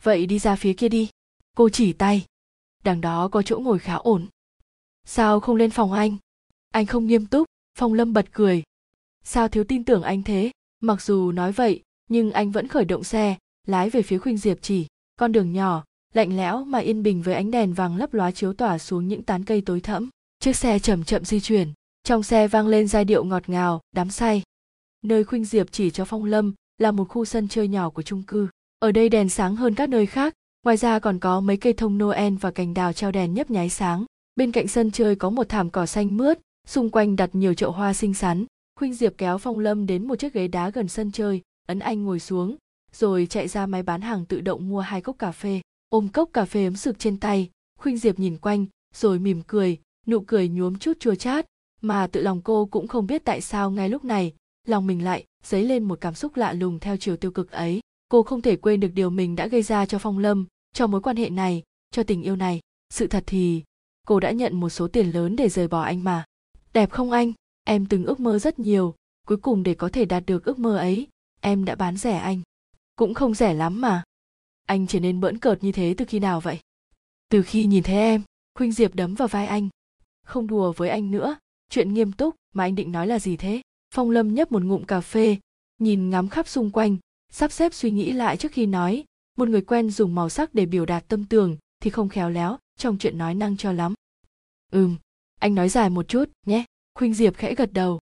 [0.04, 1.10] Vậy đi ra phía kia đi.
[1.58, 2.26] Cô chỉ tay.
[2.84, 4.28] Đằng đó có chỗ ngồi khá ổn.
[5.06, 6.18] Sao không lên phòng anh?
[6.72, 7.48] Anh không nghiêm túc,
[7.78, 8.64] phong lâm bật cười.
[9.24, 10.52] Sao thiếu tin tưởng anh thế?
[10.82, 14.58] Mặc dù nói vậy, nhưng anh vẫn khởi động xe, lái về phía khuynh diệp
[14.62, 14.88] chỉ.
[15.16, 18.54] Con đường nhỏ, lạnh lẽo mà yên bình với ánh đèn vàng lấp lóa chiếu
[18.54, 20.10] tỏa xuống những tán cây tối thẫm.
[20.40, 24.10] Chiếc xe chậm chậm di chuyển, trong xe vang lên giai điệu ngọt ngào đám
[24.12, 24.44] say
[25.02, 28.24] nơi khuynh diệp chỉ cho phong lâm là một khu sân chơi nhỏ của chung
[28.24, 28.48] cư.
[28.80, 30.34] Ở đây đèn sáng hơn các nơi khác,
[30.64, 33.70] ngoài ra còn có mấy cây thông noel và cành đào treo đèn nhấp nháy
[33.70, 34.06] sáng.
[34.36, 37.72] Bên cạnh sân chơi có một thảm cỏ xanh mướt, xung quanh đặt nhiều chậu
[37.72, 38.46] hoa xinh xắn.
[38.80, 42.04] Khuynh diệp kéo phong lâm đến một chiếc ghế đá gần sân chơi, ấn anh
[42.04, 42.56] ngồi xuống,
[42.92, 45.62] rồi chạy ra máy bán hàng tự động mua hai cốc cà phê.
[45.90, 49.78] Ôm cốc cà phê ấm sực trên tay, khuynh diệp nhìn quanh, rồi mỉm cười,
[50.08, 51.46] nụ cười nhuốm chút chua chát,
[51.82, 54.34] mà tự lòng cô cũng không biết tại sao ngay lúc này
[54.70, 57.80] lòng mình lại, dấy lên một cảm xúc lạ lùng theo chiều tiêu cực ấy.
[58.10, 61.02] Cô không thể quên được điều mình đã gây ra cho phong lâm, cho mối
[61.02, 62.60] quan hệ này, cho tình yêu này.
[62.90, 63.64] Sự thật thì,
[64.08, 66.26] cô đã nhận một số tiền lớn để rời bỏ anh mà.
[66.74, 67.34] Đẹp không anh?
[67.64, 68.96] Em từng ước mơ rất nhiều.
[69.28, 71.08] Cuối cùng để có thể đạt được ước mơ ấy,
[71.42, 72.42] em đã bán rẻ anh.
[72.96, 74.04] Cũng không rẻ lắm mà.
[74.66, 76.60] Anh trở nên bỡn cợt như thế từ khi nào vậy?
[77.30, 78.22] Từ khi nhìn thấy em,
[78.56, 79.70] khuynh diệp đấm vào vai anh.
[80.26, 81.38] Không đùa với anh nữa.
[81.70, 83.62] Chuyện nghiêm túc mà anh định nói là gì thế?
[83.94, 85.38] Phong lâm nhấp một ngụm cà phê,
[85.80, 86.98] nhìn ngắm khắp xung quanh,
[87.32, 89.04] sắp xếp suy nghĩ lại trước khi nói,
[89.38, 92.58] một người quen dùng màu sắc để biểu đạt tâm tưởng thì không khéo léo,
[92.78, 93.94] trong chuyện nói năng cho lắm.
[94.72, 94.96] Ừm,
[95.40, 96.66] anh nói dài một chút nhé,
[96.96, 98.00] khuynh diệp khẽ gật đầu.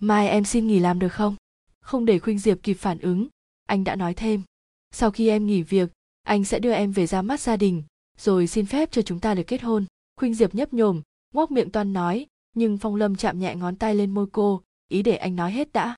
[0.00, 1.36] Mai em xin nghỉ làm được không?
[1.80, 3.28] Không để khuynh diệp kịp phản ứng,
[3.66, 4.42] anh đã nói thêm.
[4.90, 5.90] Sau khi em nghỉ việc,
[6.22, 7.82] anh sẽ đưa em về ra mắt gia đình,
[8.18, 9.84] rồi xin phép cho chúng ta được kết hôn.
[10.16, 11.02] Khuynh diệp nhấp nhồm
[11.34, 15.02] ngoác miệng toan nói, nhưng phong lâm chạm nhẹ ngón tay lên môi cô ý
[15.02, 15.96] để anh nói hết đã.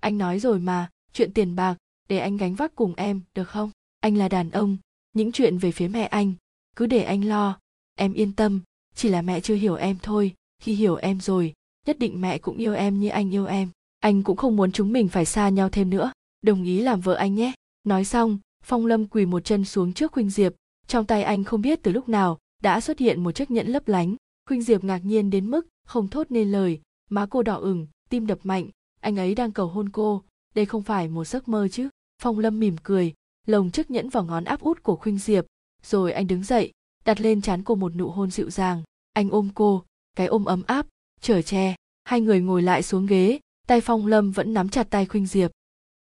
[0.00, 1.76] Anh nói rồi mà, chuyện tiền bạc,
[2.08, 3.70] để anh gánh vác cùng em, được không?
[4.00, 4.76] Anh là đàn ông,
[5.12, 6.34] những chuyện về phía mẹ anh,
[6.76, 7.58] cứ để anh lo.
[7.94, 8.60] Em yên tâm,
[8.94, 10.34] chỉ là mẹ chưa hiểu em thôi.
[10.62, 11.52] Khi hiểu em rồi,
[11.86, 13.68] nhất định mẹ cũng yêu em như anh yêu em.
[14.00, 16.12] Anh cũng không muốn chúng mình phải xa nhau thêm nữa.
[16.42, 17.52] Đồng ý làm vợ anh nhé.
[17.84, 20.52] Nói xong, phong lâm quỳ một chân xuống trước khuynh diệp.
[20.86, 23.88] Trong tay anh không biết từ lúc nào đã xuất hiện một chiếc nhẫn lấp
[23.88, 24.16] lánh.
[24.48, 26.80] Khuynh diệp ngạc nhiên đến mức không thốt nên lời,
[27.10, 28.68] má cô đỏ ửng tim đập mạnh,
[29.00, 30.22] anh ấy đang cầu hôn cô.
[30.54, 31.88] Đây không phải một giấc mơ chứ?
[32.22, 33.14] Phong lâm mỉm cười,
[33.46, 35.46] lồng chiếc nhẫn vào ngón áp út của khuynh diệp.
[35.82, 36.72] Rồi anh đứng dậy,
[37.04, 38.82] đặt lên trán cô một nụ hôn dịu dàng.
[39.12, 39.84] Anh ôm cô,
[40.16, 40.86] cái ôm ấm áp,
[41.20, 41.74] chở che.
[42.04, 45.50] Hai người ngồi lại xuống ghế, tay phong lâm vẫn nắm chặt tay khuynh diệp.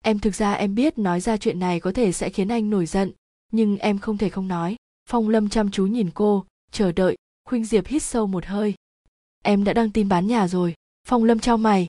[0.02, 2.86] Em thực ra em biết nói ra chuyện này có thể sẽ khiến anh nổi
[2.86, 3.12] giận,
[3.52, 4.76] nhưng em không thể không nói.
[5.08, 7.16] Phong lâm chăm chú nhìn cô, chờ đợi.
[7.48, 8.74] Khuynh diệp hít sâu một hơi.
[9.42, 10.74] Em đã đăng tin bán nhà rồi.
[11.08, 11.86] Phong lâm trao mày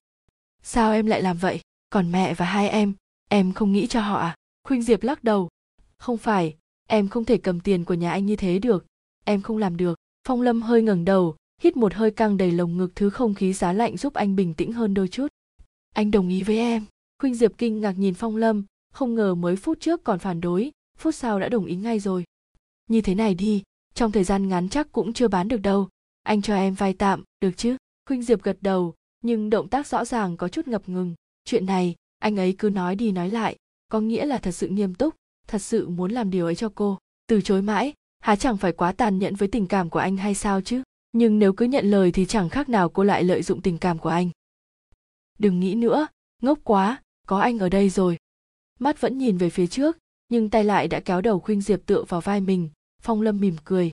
[0.67, 1.59] sao em lại làm vậy?
[1.89, 2.93] Còn mẹ và hai em
[3.29, 4.35] em không nghĩ cho họ à?
[4.67, 5.49] Khuynh diệp lắc đầu.
[5.97, 6.55] Không phải,
[6.87, 8.85] em không thể cầm tiền của nhà anh như thế được.
[9.25, 9.99] Em không làm được.
[10.27, 13.53] Phong lâm hơi ngẩng đầu, hít một hơi căng đầy lồng ngực thứ không khí
[13.53, 15.27] giá lạnh giúp anh bình tĩnh hơn đôi chút.
[15.93, 16.85] Anh đồng ý với em.
[17.19, 18.63] Khuynh diệp kinh ngạc nhìn phong lâm,
[18.93, 22.23] không ngờ mới phút trước còn phản đối, phút sau đã đồng ý ngay rồi.
[22.89, 23.63] Như thế này đi,
[23.93, 25.89] trong thời gian ngắn chắc cũng chưa bán được đâu.
[26.23, 27.77] Anh cho em vay tạm, được chứ?
[28.05, 28.93] Khuynh diệp gật đầu
[29.25, 31.15] nhưng động tác rõ ràng có chút ngập ngừng.
[31.45, 33.55] Chuyện này, anh ấy cứ nói đi nói lại,
[33.89, 35.15] có nghĩa là thật sự nghiêm túc,
[35.47, 36.97] thật sự muốn làm điều ấy cho cô.
[37.27, 40.35] Từ chối mãi, há chẳng phải quá tàn nhẫn với tình cảm của anh hay
[40.35, 40.83] sao chứ?
[41.11, 43.99] Nhưng nếu cứ nhận lời thì chẳng khác nào cô lại lợi dụng tình cảm
[43.99, 44.29] của anh.
[45.39, 46.07] Đừng nghĩ nữa,
[46.41, 48.17] ngốc quá, có anh ở đây rồi.
[48.79, 49.97] Mắt vẫn nhìn về phía trước,
[50.29, 52.69] nhưng tay lại đã kéo đầu khuynh diệp tựa vào vai mình,
[53.01, 53.91] phong lâm mỉm cười.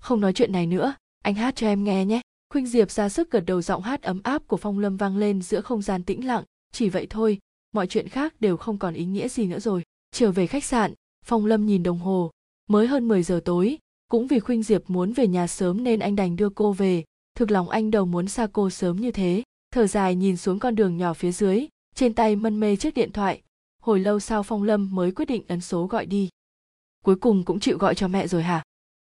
[0.00, 3.30] Không nói chuyện này nữa, anh hát cho em nghe nhé khuynh diệp ra sức
[3.30, 6.26] gật đầu giọng hát ấm áp của phong lâm vang lên giữa không gian tĩnh
[6.26, 6.44] lặng.
[6.72, 7.38] Chỉ vậy thôi,
[7.72, 9.82] mọi chuyện khác đều không còn ý nghĩa gì nữa rồi.
[10.12, 10.94] Trở về khách sạn,
[11.24, 12.30] phong lâm nhìn đồng hồ.
[12.68, 13.78] Mới hơn 10 giờ tối,
[14.10, 17.04] cũng vì khuynh diệp muốn về nhà sớm nên anh đành đưa cô về.
[17.34, 19.42] Thực lòng anh đầu muốn xa cô sớm như thế.
[19.70, 23.12] Thở dài nhìn xuống con đường nhỏ phía dưới, trên tay mân mê chiếc điện
[23.12, 23.42] thoại.
[23.82, 26.28] Hồi lâu sau phong lâm mới quyết định ấn số gọi đi.
[27.04, 28.62] Cuối cùng cũng chịu gọi cho mẹ rồi hả?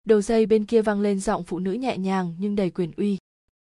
[0.05, 3.17] Đầu dây bên kia vang lên giọng phụ nữ nhẹ nhàng nhưng đầy quyền uy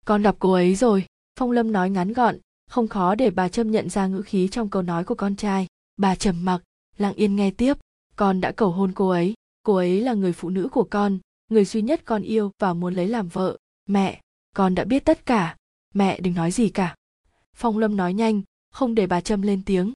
[0.06, 1.06] con gặp cô ấy rồi.
[1.38, 2.36] Phong lâm nói ngắn gọn,
[2.70, 5.66] không khó để bà trâm nhận ra ngữ khí trong câu nói của con trai.
[5.96, 6.62] Bà trầm mặc,
[6.98, 7.74] lặng yên nghe tiếp.
[8.16, 9.34] Con đã cầu hôn cô ấy.
[9.62, 11.18] Cô ấy là người phụ nữ của con,
[11.50, 13.56] người duy nhất con yêu và muốn lấy làm vợ.
[13.88, 14.20] Mẹ,
[14.56, 15.56] con đã biết tất cả.
[15.94, 16.94] Mẹ, đừng nói gì cả.
[17.56, 19.92] Phong lâm nói nhanh, không để bà trâm lên tiếng.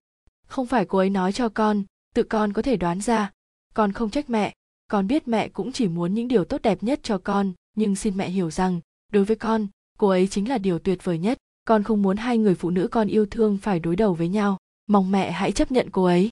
[0.46, 1.82] Không phải cô ấy nói cho con,
[2.14, 3.32] tự con có thể đoán ra.
[3.74, 4.54] Con không trách mẹ.
[4.88, 7.52] Con biết mẹ cũng chỉ muốn những điều tốt đẹp nhất cho con.
[7.76, 8.80] Nhưng xin mẹ hiểu rằng,
[9.12, 9.66] đối với con
[9.96, 11.38] cô ấy chính là điều tuyệt vời nhất.
[11.64, 14.56] Con không muốn hai người phụ nữ con yêu thương phải đối đầu với nhau.
[14.86, 16.30] Mong mẹ hãy chấp nhận cô ấy.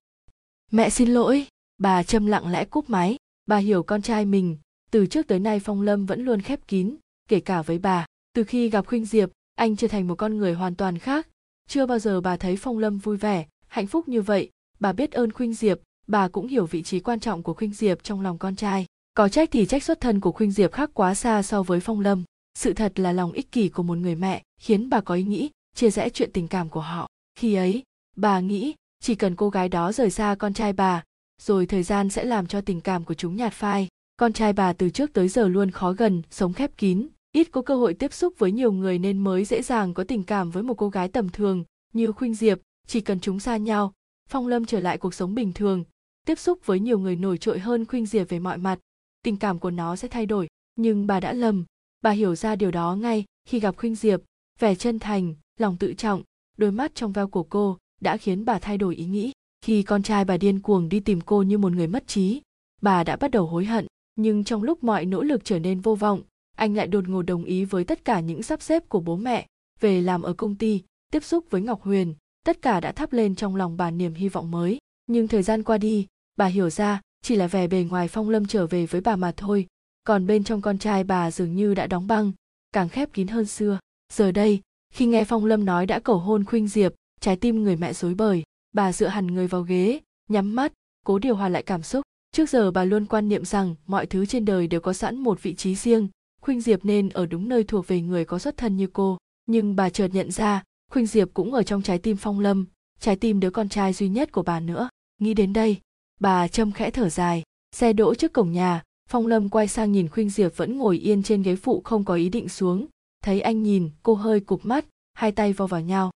[0.73, 1.47] Mẹ xin lỗi.
[1.79, 3.17] Bà trâm lặng lẽ cúp máy.
[3.47, 4.57] Bà hiểu con trai mình,
[4.91, 6.97] từ trước tới nay phong lâm vẫn luôn khép kín,
[7.29, 8.07] kể cả với bà.
[8.35, 11.29] Từ khi gặp khuynh diệp, anh trở thành một con người hoàn toàn khác.
[11.69, 14.51] Chưa bao giờ bà thấy phong lâm vui vẻ, hạnh phúc như vậy.
[14.81, 18.05] Bà biết ơn khuynh diệp, bà cũng hiểu vị trí quan trọng của khuynh diệp
[18.05, 18.87] trong lòng con trai.
[19.15, 22.01] Có trách thì trách xuất thân của khuynh diệp khác quá xa so với phong
[22.01, 22.25] lâm
[22.59, 25.51] sự thật là lòng ích kỷ của một người mẹ khiến bà có ý nghĩ,
[25.75, 27.09] chia rẽ chuyện tình cảm của họ.
[27.39, 27.83] Khi ấy,
[28.17, 31.03] bà nghĩ chỉ cần cô gái đó rời xa con trai bà,
[31.43, 33.89] rồi thời gian sẽ làm cho tình cảm của chúng nhạt phai.
[34.17, 37.09] Con trai bà từ trước tới giờ luôn khó gần, sống khép kín.
[37.33, 40.23] Ít có cơ hội tiếp xúc với nhiều người nên mới dễ dàng có tình
[40.23, 42.59] cảm với một cô gái tầm thường như khuynh diệp.
[42.87, 43.93] Chỉ cần chúng xa nhau,
[44.29, 45.85] phong lâm trở lại cuộc sống bình thường,
[46.27, 48.79] tiếp xúc với nhiều người nổi trội hơn khuynh diệp về mọi mặt,
[49.23, 50.49] tình cảm của nó sẽ thay đổi.
[50.77, 51.65] Nhưng bà đã lầm
[52.05, 54.21] bà hiểu ra điều đó ngay khi gặp khuynh diệp,
[54.61, 56.23] vẻ chân thành, lòng tự trọng,
[56.57, 59.33] đôi mắt trong veo của cô đã khiến bà thay đổi ý nghĩ.
[59.65, 62.43] Khi con trai bà điên cuồng đi tìm cô như một người mất trí,
[62.83, 63.87] bà đã bắt đầu hối hận.
[64.17, 66.23] Nhưng trong lúc mọi nỗ lực trở nên vô vọng,
[66.57, 69.47] anh lại đột ngột đồng ý với tất cả những sắp xếp của bố mẹ
[69.81, 70.83] về làm ở công ty,
[71.13, 72.15] tiếp xúc với ngọc huyền.
[72.45, 74.79] Tất cả đã thắp lên trong lòng bà niềm hy vọng mới.
[75.07, 76.07] Nhưng thời gian qua đi,
[76.37, 79.33] bà hiểu ra chỉ là vẻ bề ngoài phong lâm trở về với bà mà
[79.37, 79.67] thôi
[80.05, 82.33] còn bên trong con trai bà dường như đã đóng băng,
[82.73, 83.79] càng khép kín hơn xưa.
[84.13, 84.61] Giờ đây,
[84.95, 88.15] khi nghe phong lâm nói đã cầu hôn khuynh diệp, trái tim người mẹ rối
[88.15, 90.73] bời, bà dựa hẳn người vào ghế, nhắm mắt,
[91.05, 92.03] cố điều hòa lại cảm xúc.
[92.33, 95.43] Trước giờ bà luôn quan niệm rằng mọi thứ trên đời đều có sẵn một
[95.43, 96.09] vị trí riêng,
[96.41, 99.19] khuynh diệp nên ở đúng nơi thuộc về người có xuất thân như cô.
[99.47, 102.67] Nhưng bà chợt nhận ra, khuynh diệp cũng ở trong trái tim phong lâm,
[103.01, 104.89] trái tim đứa con trai duy nhất của bà nữa.
[105.21, 105.77] Nghĩ đến đây,
[106.21, 107.43] bà châm khẽ thở dài,
[107.77, 111.23] xe đỗ trước cổng nhà phong lâm quay sang nhìn khuynh diệp vẫn ngồi yên
[111.23, 112.87] trên ghế phụ không có ý định xuống.
[113.25, 116.11] Thấy anh nhìn, cô hơi cụp mắt, hai tay vo vào nhau.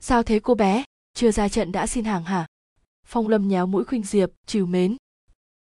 [0.00, 0.84] Sao thế cô bé?
[1.14, 2.46] Chưa ra trận đã xin hàng hả?
[3.06, 4.96] Phong lâm nhéo mũi khuynh diệp, trìu mến.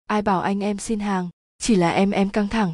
[0.07, 1.29] Ai bảo anh em xin hàng?
[1.59, 2.73] Chỉ là em em căng thẳng.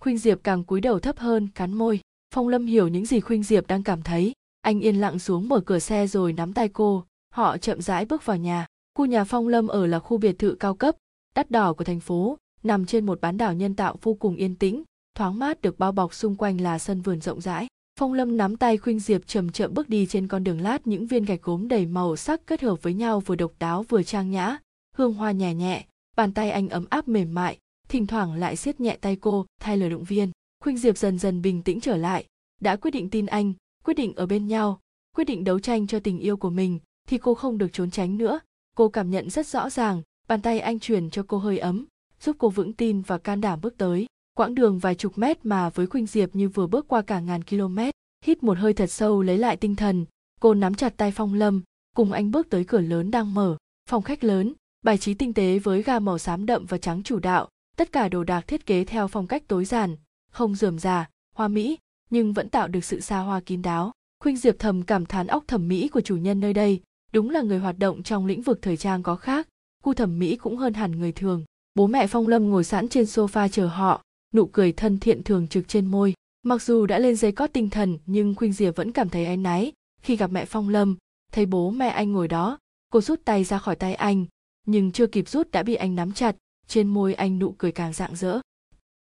[0.00, 2.00] Khuynh diệp càng cúi đầu thấp hơn, cắn môi.
[2.34, 4.32] Phong lâm hiểu những gì khuynh diệp đang cảm thấy.
[4.60, 7.04] Anh yên lặng xuống mở cửa xe rồi nắm tay cô.
[7.34, 8.66] Họ chậm rãi bước vào nhà.
[8.94, 10.96] Khu nhà phong lâm ở là khu biệt thự cao cấp,
[11.34, 14.54] đắt đỏ của thành phố nằm trên một bán đảo nhân tạo vô cùng yên
[14.54, 14.82] tĩnh,
[15.14, 17.66] thoáng mát được bao bọc xung quanh là sân vườn rộng rãi.
[17.98, 21.06] Phong lâm nắm tay khuynh diệp chậm chậm bước đi trên con đường lát, những
[21.06, 24.30] viên gạch gốm đầy màu sắc kết hợp với nhau vừa độc đáo vừa trang
[24.30, 24.58] nhã,
[24.94, 25.84] hương hoa nhẹ nhẹ,
[26.16, 27.58] bàn tay anh ấm áp mềm mại,
[27.88, 30.30] thỉnh thoảng lại siết nhẹ tay cô, thay lời động viên.
[30.64, 32.24] Khuynh diệp dần dần bình tĩnh trở lại.
[32.60, 33.52] Đã quyết định tin anh,
[33.84, 34.80] quyết định ở bên nhau,
[35.16, 36.78] quyết định đấu tranh cho tình yêu của mình,
[37.08, 38.40] thì cô không được trốn tránh nữa.
[38.76, 41.86] Cô cảm nhận rất rõ ràng, bàn tay anh truyền cho cô hơi ấm
[42.22, 44.06] giúp cô vững tin và can đảm bước tới.
[44.34, 47.42] Quãng đường vài chục mét mà với khuynh diệp như vừa bước qua cả ngàn
[47.44, 47.78] km,
[48.24, 50.06] hít một hơi thật sâu lấy lại tinh thần.
[50.40, 51.62] Cô nắm chặt tay phong lâm,
[51.96, 53.56] cùng anh bước tới cửa lớn đang mở.
[53.90, 54.52] Phòng khách lớn,
[54.84, 58.08] bài trí tinh tế với ga màu xám đậm và trắng chủ đạo, tất cả
[58.08, 59.96] đồ đạc thiết kế theo phong cách tối giản,
[60.32, 61.78] không rườm rà hoa mỹ,
[62.10, 63.92] nhưng vẫn tạo được sự xa hoa kín đáo.
[64.20, 66.80] Khuynh diệp thầm cảm thán óc thẩm mỹ của chủ nhân nơi đây,
[67.12, 69.48] đúng là người hoạt động trong lĩnh vực thời trang có khác,
[69.82, 71.44] khu thẩm mỹ cũng hơn hẳn người thường
[71.74, 74.02] bố mẹ phong lâm ngồi sẵn trên sofa chờ họ,
[74.34, 76.14] nụ cười thân thiện thường trực trên môi.
[76.42, 79.36] Mặc dù đã lên giấy cót tinh thần, nhưng khuynh diệp vẫn cảm thấy áy
[79.36, 79.72] náy.
[80.02, 80.96] Khi gặp mẹ phong lâm,
[81.32, 82.58] thấy bố mẹ anh ngồi đó,
[82.90, 84.26] cô rút tay ra khỏi tay anh,
[84.66, 86.36] nhưng chưa kịp rút đã bị anh nắm chặt.
[86.66, 88.40] Trên môi anh nụ cười càng rạng rỡ.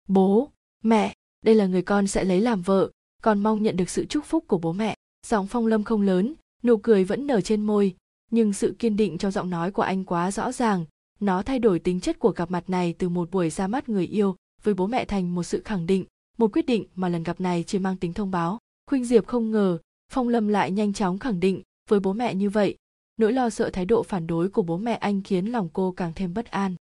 [0.08, 0.50] Bố,
[0.84, 1.14] mẹ,
[1.44, 2.90] đây là người con sẽ lấy làm vợ.
[3.22, 4.94] Con mong nhận được sự chúc phúc của bố mẹ.
[5.26, 7.96] Giọng phong lâm không lớn, nụ cười vẫn nở trên môi,
[8.30, 10.84] nhưng sự kiên định trong giọng nói của anh quá rõ ràng
[11.20, 14.06] nó thay đổi tính chất của gặp mặt này từ một buổi ra mắt người
[14.06, 16.04] yêu với bố mẹ thành một sự khẳng định,
[16.38, 18.58] một quyết định mà lần gặp này chỉ mang tính thông báo.
[18.86, 19.78] Khuynh diệp không ngờ,
[20.12, 22.76] phong lâm lại nhanh chóng khẳng định với bố mẹ như vậy.
[23.16, 26.12] Nỗi lo sợ thái độ phản đối của bố mẹ anh khiến lòng cô càng
[26.14, 26.74] thêm bất an.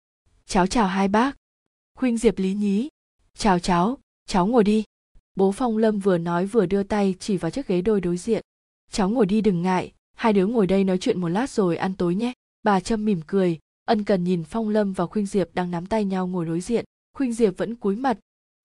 [0.46, 1.38] Cháu chào hai bác.
[1.98, 2.90] Khuynh diệp lý nhí.
[3.38, 4.84] Chào cháu cháu ngồi đi.
[5.36, 8.42] Bố phong lâm vừa nói vừa đưa tay chỉ vào chiếc ghế đôi đối diện.
[8.92, 11.96] Cháu ngồi đi đừng ngại, hai đứa ngồi đây nói chuyện một lát rồi ăn
[11.96, 12.34] tối nhé.
[12.64, 16.06] Bà trâm mỉm cười ân cần nhìn phong lâm và khuynh diệp đang nắm tay
[16.06, 16.86] nhau ngồi đối diện.
[17.14, 18.18] Khuynh diệp vẫn cúi mặt.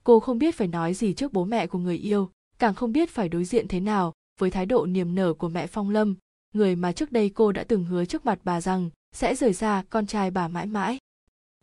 [0.04, 3.10] Cô không biết phải nói gì trước bố mẹ của người yêu càng không biết
[3.10, 6.14] phải đối diện thế nào với thái độ niềm nở của mẹ phong lâm
[6.54, 9.84] người mà trước đây cô đã từng hứa trước mặt bà rằng sẽ rời xa
[9.90, 10.98] con trai bà mãi mãi.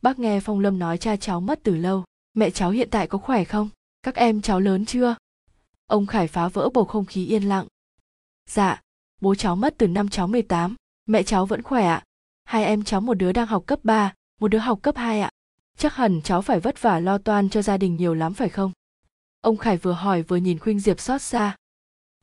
[0.01, 2.03] Bác nghe phong lâm nói cha cháu mất từ lâu
[2.34, 3.69] mẹ cháu hiện tại có khỏe không?
[4.03, 5.15] Các em cháu lớn chưa?
[5.88, 7.67] Ông khải phá vỡ bầu không khí yên lặng.
[8.49, 8.81] Dạ
[9.21, 10.75] bố cháu mất từ năm cháu 18,
[11.05, 12.03] mẹ cháu vẫn khỏe ạ
[12.48, 15.30] hai em cháu một đứa đang học cấp 3, một đứa học cấp 2 ạ.
[15.78, 18.72] Chắc hẳn cháu phải vất vả lo toan cho gia đình nhiều lắm phải không?
[19.41, 21.56] Ông khải vừa hỏi vừa nhìn khuynh diệp xót xa.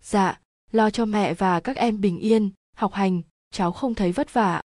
[0.02, 0.40] Dạ
[0.72, 4.60] lo cho mẹ và các em bình yên học hành cháu không thấy vất vả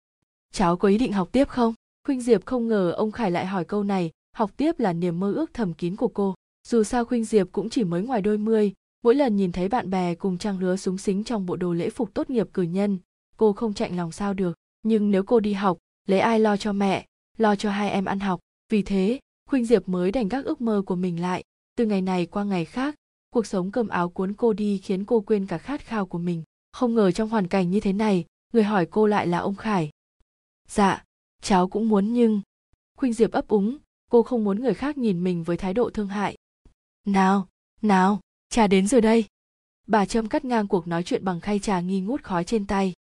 [0.51, 1.73] cháu có ý định học tiếp không?
[2.07, 5.33] Khuynh diệp không ngờ ông khải lại hỏi câu này học tiếp là niềm mơ
[5.33, 6.35] ước thầm kín của cô.
[6.67, 8.73] Dù sao khuynh diệp cũng chỉ mới ngoài đôi mươi
[9.03, 11.89] mỗi lần nhìn thấy bạn bè cùng trang lứa súng xính trong bộ đồ lễ
[11.89, 12.99] phục tốt nghiệp cử nhân
[13.37, 14.53] cô không chạnh lòng sao được
[14.85, 17.05] nhưng nếu cô đi học, lấy ai lo cho mẹ,
[17.37, 18.39] lo cho hai em ăn học?
[18.69, 21.43] Vì thế, khuynh diệp mới đành các ước mơ của mình lại.
[21.77, 22.95] Từ ngày này qua ngày khác,
[23.29, 26.43] cuộc sống cơm áo cuốn cô đi khiến cô quên cả khát khao của mình.
[26.71, 29.89] Không ngờ trong hoàn cảnh như thế này, người hỏi cô lại là ông khải.
[30.67, 31.03] Dạ
[31.41, 32.41] cháu cũng muốn nhưng
[32.97, 33.77] khuynh diệp ấp úng,
[34.11, 36.37] cô không muốn người khác nhìn mình với thái độ thương hại.
[37.05, 37.47] Nào
[37.81, 39.25] nào trà đến rồi đây.
[39.87, 42.93] Bà trâm cắt ngang cuộc nói chuyện bằng khay trà nghi ngút khói trên tay.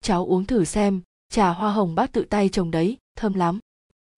[0.00, 1.02] Cháu uống thử xem
[1.34, 3.58] trà hoa hồng bác tự tay trồng đấy, thơm lắm.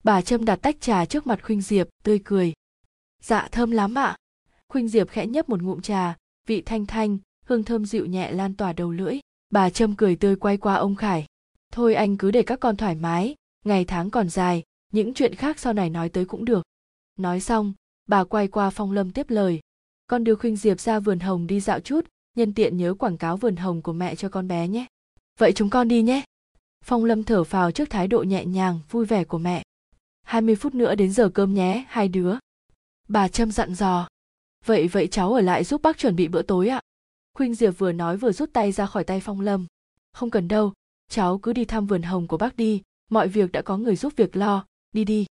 [0.03, 2.53] Bà trâm đặt tách trà trước mặt khuynh diệp, tươi cười.
[3.21, 4.15] Dạ thơm lắm ạ.
[4.67, 6.17] Khuynh diệp khẽ nhấp một ngụm trà,
[6.47, 9.19] vị thanh thanh, hương thơm dịu nhẹ lan tỏa đầu lưỡi.
[9.49, 11.25] Bà trâm cười tươi quay qua ông khải.
[11.73, 13.35] Thôi anh cứ để các con thoải mái,
[13.65, 16.63] ngày tháng còn dài, những chuyện khác sau này nói tới cũng được.
[17.19, 17.73] Nói xong,
[18.07, 19.59] bà quay qua phong lâm tiếp lời.
[20.07, 23.37] Con đưa khuynh diệp ra vườn hồng đi dạo chút, nhân tiện nhớ quảng cáo
[23.37, 24.85] vườn hồng của mẹ cho con bé nhé.
[25.37, 26.23] Vậy chúng con đi nhé
[26.87, 29.63] phong lâm thở phào trước thái độ nhẹ nhàng, vui vẻ của mẹ.
[30.23, 32.35] 20 phút nữa đến giờ cơm nhé, hai đứa.
[33.07, 34.07] Bà trâm dặn dò.
[34.65, 36.81] Vậy vậy cháu ở lại giúp bác chuẩn bị bữa tối ạ.
[37.33, 39.65] Khuynh diệp vừa nói vừa rút tay ra khỏi tay phong lâm.
[40.13, 40.73] Không cần đâu,
[41.09, 44.13] cháu cứ đi thăm vườn hồng của bác đi, mọi việc đã có người giúp
[44.15, 45.25] việc lo, đi đi.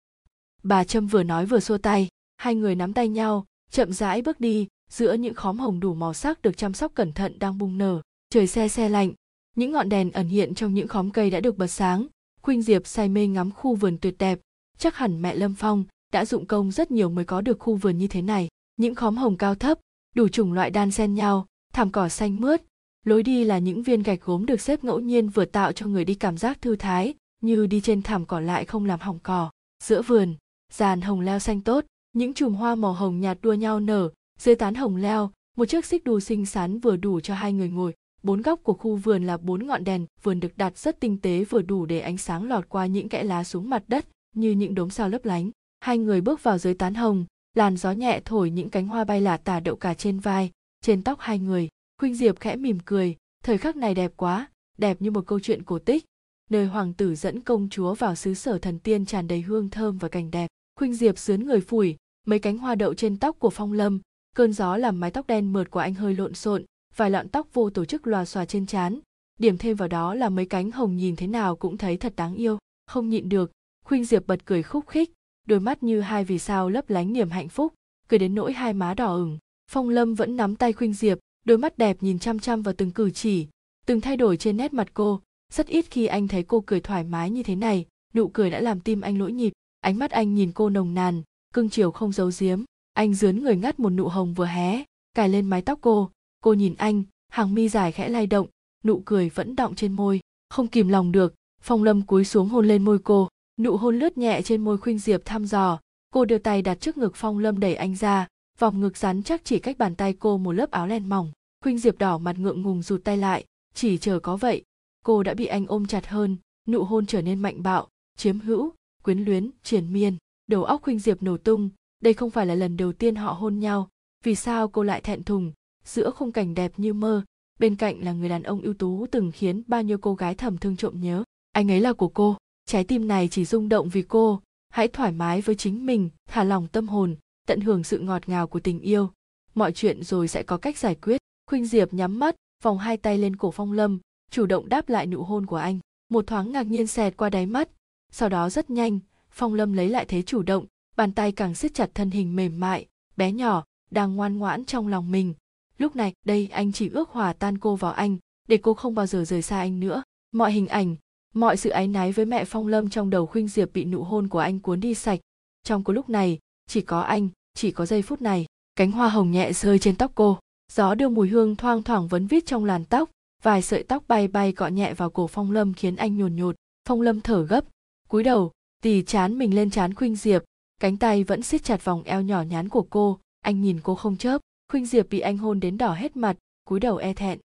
[0.62, 4.40] Bà trâm vừa nói vừa xua tay, hai người nắm tay nhau, chậm rãi bước
[4.40, 7.78] đi, giữa những khóm hồng đủ màu sắc được chăm sóc cẩn thận đang bung
[7.78, 8.00] nở,
[8.30, 9.12] trời xe xe lạnh
[9.56, 12.06] những ngọn đèn ẩn hiện trong những khóm cây đã được bật sáng.
[12.42, 14.38] Khuynh diệp say mê ngắm khu vườn tuyệt đẹp.
[14.78, 17.98] Chắc hẳn mẹ lâm phong đã dụng công rất nhiều mới có được khu vườn
[17.98, 18.48] như thế này.
[18.76, 19.78] Những khóm hồng cao thấp,
[20.14, 22.62] đủ chủng loại đan xen nhau, thảm cỏ xanh mướt.
[23.04, 26.04] Lối đi là những viên gạch gốm được xếp ngẫu nhiên vừa tạo cho người
[26.04, 29.50] đi cảm giác thư thái, như đi trên thảm cỏ lại không làm hỏng cỏ.
[29.84, 30.34] Giữa vườn,
[30.72, 34.10] dàn hồng leo xanh tốt, những chùm hoa màu hồng nhạt đua nhau nở.
[34.38, 37.68] Dưới tán hồng leo, một chiếc xích đu xinh xắn vừa đủ cho hai người
[37.68, 37.92] ngồi
[38.26, 41.44] bốn góc của khu vườn là bốn ngọn đèn, vườn được đặt rất tinh tế
[41.44, 44.74] vừa đủ để ánh sáng lọt qua những kẽ lá xuống mặt đất, như những
[44.74, 45.50] đốm sao lấp lánh.
[45.80, 47.24] Hai người bước vào dưới tán hồng,
[47.54, 50.50] làn gió nhẹ thổi những cánh hoa bay lả tả đậu cả trên vai,
[50.80, 51.68] trên tóc hai người.
[52.00, 54.48] Khuynh diệp khẽ mỉm cười, thời khắc này đẹp quá,
[54.78, 56.04] đẹp như một câu chuyện cổ tích.
[56.50, 59.98] Nơi hoàng tử dẫn công chúa vào xứ sở thần tiên tràn đầy hương thơm
[59.98, 60.48] và cảnh đẹp.
[60.78, 61.96] Khuynh diệp sướn người phủi,
[62.26, 64.00] mấy cánh hoa đậu trên tóc của phong lâm,
[64.36, 66.64] cơn gió làm mái tóc đen mượt của anh hơi lộn xộn
[66.96, 69.00] vài lọn tóc vô tổ chức lòa xòa trên trán.
[69.40, 72.34] Điểm thêm vào đó là mấy cánh hồng nhìn thế nào cũng thấy thật đáng
[72.34, 73.52] yêu, không nhịn được.
[73.84, 75.12] Khuynh diệp bật cười khúc khích,
[75.48, 77.74] đôi mắt như hai vì sao lấp lánh niềm hạnh phúc,
[78.08, 79.38] cười đến nỗi hai má đỏ ửng.
[79.70, 82.90] Phong lâm vẫn nắm tay khuynh diệp, đôi mắt đẹp nhìn chăm chăm vào từng
[82.90, 83.46] cử chỉ,
[83.86, 85.20] từng thay đổi trên nét mặt cô.
[85.52, 88.60] Rất ít khi anh thấy cô cười thoải mái như thế này, nụ cười đã
[88.60, 91.22] làm tim anh lỗi nhịp, ánh mắt anh nhìn cô nồng nàn,
[91.54, 92.62] cưng chiều không giấu giếm.
[92.92, 96.10] Anh dướn người ngắt một nụ hồng vừa hé, cài lên mái tóc cô
[96.40, 98.46] cô nhìn anh, hàng mi dài khẽ lay động,
[98.84, 102.68] nụ cười vẫn đọng trên môi, không kìm lòng được, phong lâm cúi xuống hôn
[102.68, 103.28] lên môi cô,
[103.60, 105.80] nụ hôn lướt nhẹ trên môi khuynh diệp thăm dò,
[106.10, 108.26] cô đưa tay đặt trước ngực phong lâm đẩy anh ra,
[108.58, 111.32] vòng ngực rắn chắc chỉ cách bàn tay cô một lớp áo len mỏng,
[111.64, 113.44] khuynh diệp đỏ mặt ngượng ngùng rụt tay lại,
[113.74, 114.62] chỉ chờ có vậy,
[115.04, 116.36] cô đã bị anh ôm chặt hơn,
[116.68, 118.72] nụ hôn trở nên mạnh bạo, chiếm hữu,
[119.02, 122.76] quyến luyến, triền miên, đầu óc khuynh diệp nổ tung, đây không phải là lần
[122.76, 123.88] đầu tiên họ hôn nhau,
[124.24, 125.52] vì sao cô lại thẹn thùng
[125.86, 127.22] giữa khung cảnh đẹp như mơ.
[127.58, 130.58] Bên cạnh là người đàn ông ưu tú từng khiến bao nhiêu cô gái thầm
[130.58, 131.24] thương trộm nhớ.
[131.52, 132.36] Anh ấy là của cô.
[132.66, 134.40] Trái tim này chỉ rung động vì cô.
[134.68, 138.46] Hãy thoải mái với chính mình, thả lòng tâm hồn, tận hưởng sự ngọt ngào
[138.46, 139.10] của tình yêu.
[139.54, 141.20] Mọi chuyện rồi sẽ có cách giải quyết.
[141.50, 143.98] Khuynh diệp nhắm mắt, vòng hai tay lên cổ phong lâm,
[144.30, 145.78] chủ động đáp lại nụ hôn của anh.
[146.08, 147.68] Một thoáng ngạc nhiên xẹt qua đáy mắt.
[148.12, 148.98] Sau đó rất nhanh,
[149.30, 152.60] phong lâm lấy lại thế chủ động, bàn tay càng siết chặt thân hình mềm
[152.60, 152.86] mại,
[153.16, 155.34] bé nhỏ, đang ngoan ngoãn trong lòng mình
[155.78, 158.16] lúc này, đây, anh chỉ ước hòa tan cô vào anh,
[158.48, 160.02] để cô không bao giờ rời xa anh nữa.
[160.32, 160.96] Mọi hình ảnh,
[161.34, 164.28] mọi sự áy náy với mẹ phong lâm trong đầu khuynh diệp bị nụ hôn
[164.28, 165.20] của anh cuốn đi sạch.
[165.64, 168.46] Trong cô lúc này, chỉ có anh, chỉ có giây phút này,
[168.76, 170.38] cánh hoa hồng nhẹ rơi trên tóc cô.
[170.72, 173.10] Gió đưa mùi hương thoang thoảng vấn vít trong làn tóc,
[173.42, 176.56] vài sợi tóc bay bay cọ nhẹ vào cổ phong lâm khiến anh nhồn nhột.
[176.88, 177.64] Phong lâm thở gấp,
[178.08, 180.44] cúi đầu, tì chán mình lên chán khuynh diệp.
[180.80, 184.16] Cánh tay vẫn siết chặt vòng eo nhỏ nhắn của cô, anh nhìn cô không
[184.16, 187.38] chớp khuynh diệp bị anh hôn đến đỏ hết mặt cúi đầu e thẹn.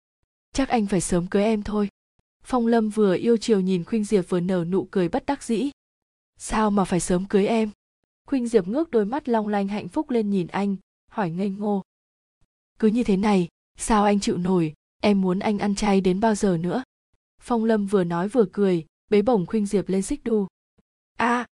[0.52, 1.88] Chắc anh phải sớm cưới em thôi.
[2.42, 5.70] Phong lâm vừa yêu chiều nhìn khuynh diệp vừa nở nụ cười bất đắc dĩ.
[6.36, 7.70] Sao mà phải sớm cưới em?
[8.26, 10.76] Khuynh diệp ngước đôi mắt long lanh hạnh phúc lên nhìn anh
[11.10, 11.82] hỏi ngây ngô.
[12.78, 14.74] Cứ như thế này sao anh chịu nổi?
[15.02, 16.82] Em muốn anh ăn chay đến bao giờ nữa?
[17.40, 20.46] Phong lâm vừa nói vừa cười bế bổng khuynh diệp lên xích đu.
[21.16, 21.46] A à,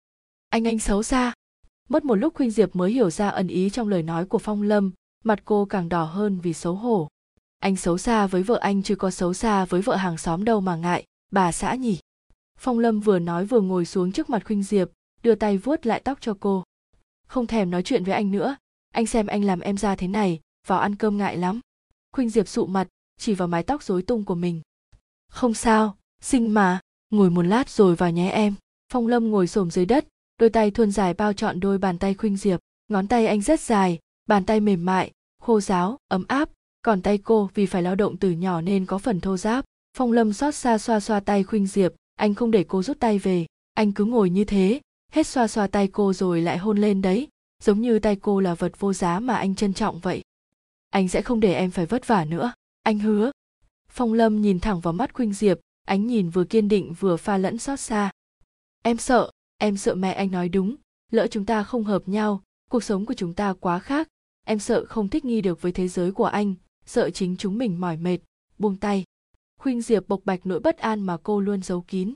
[0.50, 1.34] anh anh xấu xa.
[1.90, 4.62] Mất một lúc khuynh diệp mới hiểu ra ẩn ý trong lời nói của phong
[4.62, 4.92] lâm
[5.24, 7.08] mặt cô càng đỏ hơn vì xấu hổ.
[7.60, 10.62] Anh xấu xa với vợ anh chứ có xấu xa với vợ hàng xóm đâu
[10.62, 12.00] mà ngại, bà xã nhỉ?
[12.60, 14.90] Phong lâm vừa nói vừa ngồi xuống trước mặt khuynh diệp,
[15.24, 16.64] đưa tay vuốt lại tóc cho cô.
[17.28, 18.56] Không thèm nói chuyện với anh nữa,
[18.94, 21.60] anh xem anh làm em ra thế này, vào ăn cơm ngại lắm.
[22.12, 22.88] Khuynh diệp sụ mặt,
[23.18, 24.62] chỉ vào mái tóc rối tung của mình.
[25.30, 26.80] Không sao, xinh mà,
[27.10, 28.54] ngồi một lát rồi vào nhé em.
[28.94, 32.14] Phong lâm ngồi xổm dưới đất, đôi tay thuôn dài bao trọn đôi bàn tay
[32.14, 36.50] khuynh diệp, ngón tay anh rất dài bàn tay mềm mại, khô ráo, ấm áp,
[36.82, 39.66] còn tay cô vì phải lao động từ nhỏ nên có phần thô ráp.
[39.98, 43.20] Phong lâm xót xa xoa xoa tay khuynh diệp, anh không để cô rút tay
[43.20, 44.82] về, anh cứ ngồi như thế.
[45.12, 47.28] Hết xoa xoa tay cô rồi lại hôn lên đấy,
[47.64, 50.22] giống như tay cô là vật vô giá mà anh trân trọng vậy.
[50.90, 53.32] Anh sẽ không để em phải vất vả nữa, anh hứa.
[53.90, 57.38] Phong lâm nhìn thẳng vào mắt khuynh diệp, ánh nhìn vừa kiên định vừa pha
[57.38, 58.12] lẫn xót xa.
[58.84, 60.76] Em sợ em sợ mẹ anh nói đúng,
[61.12, 64.08] lỡ chúng ta không hợp nhau, cuộc sống của chúng ta quá khác
[64.44, 66.56] em sợ không thích nghi được với thế giới của anh,
[66.86, 68.18] sợ chính chúng mình mỏi mệt,
[68.58, 69.04] buông tay.
[69.60, 72.14] Khuynh diệp bộc bạch nỗi bất an mà cô luôn giấu kín.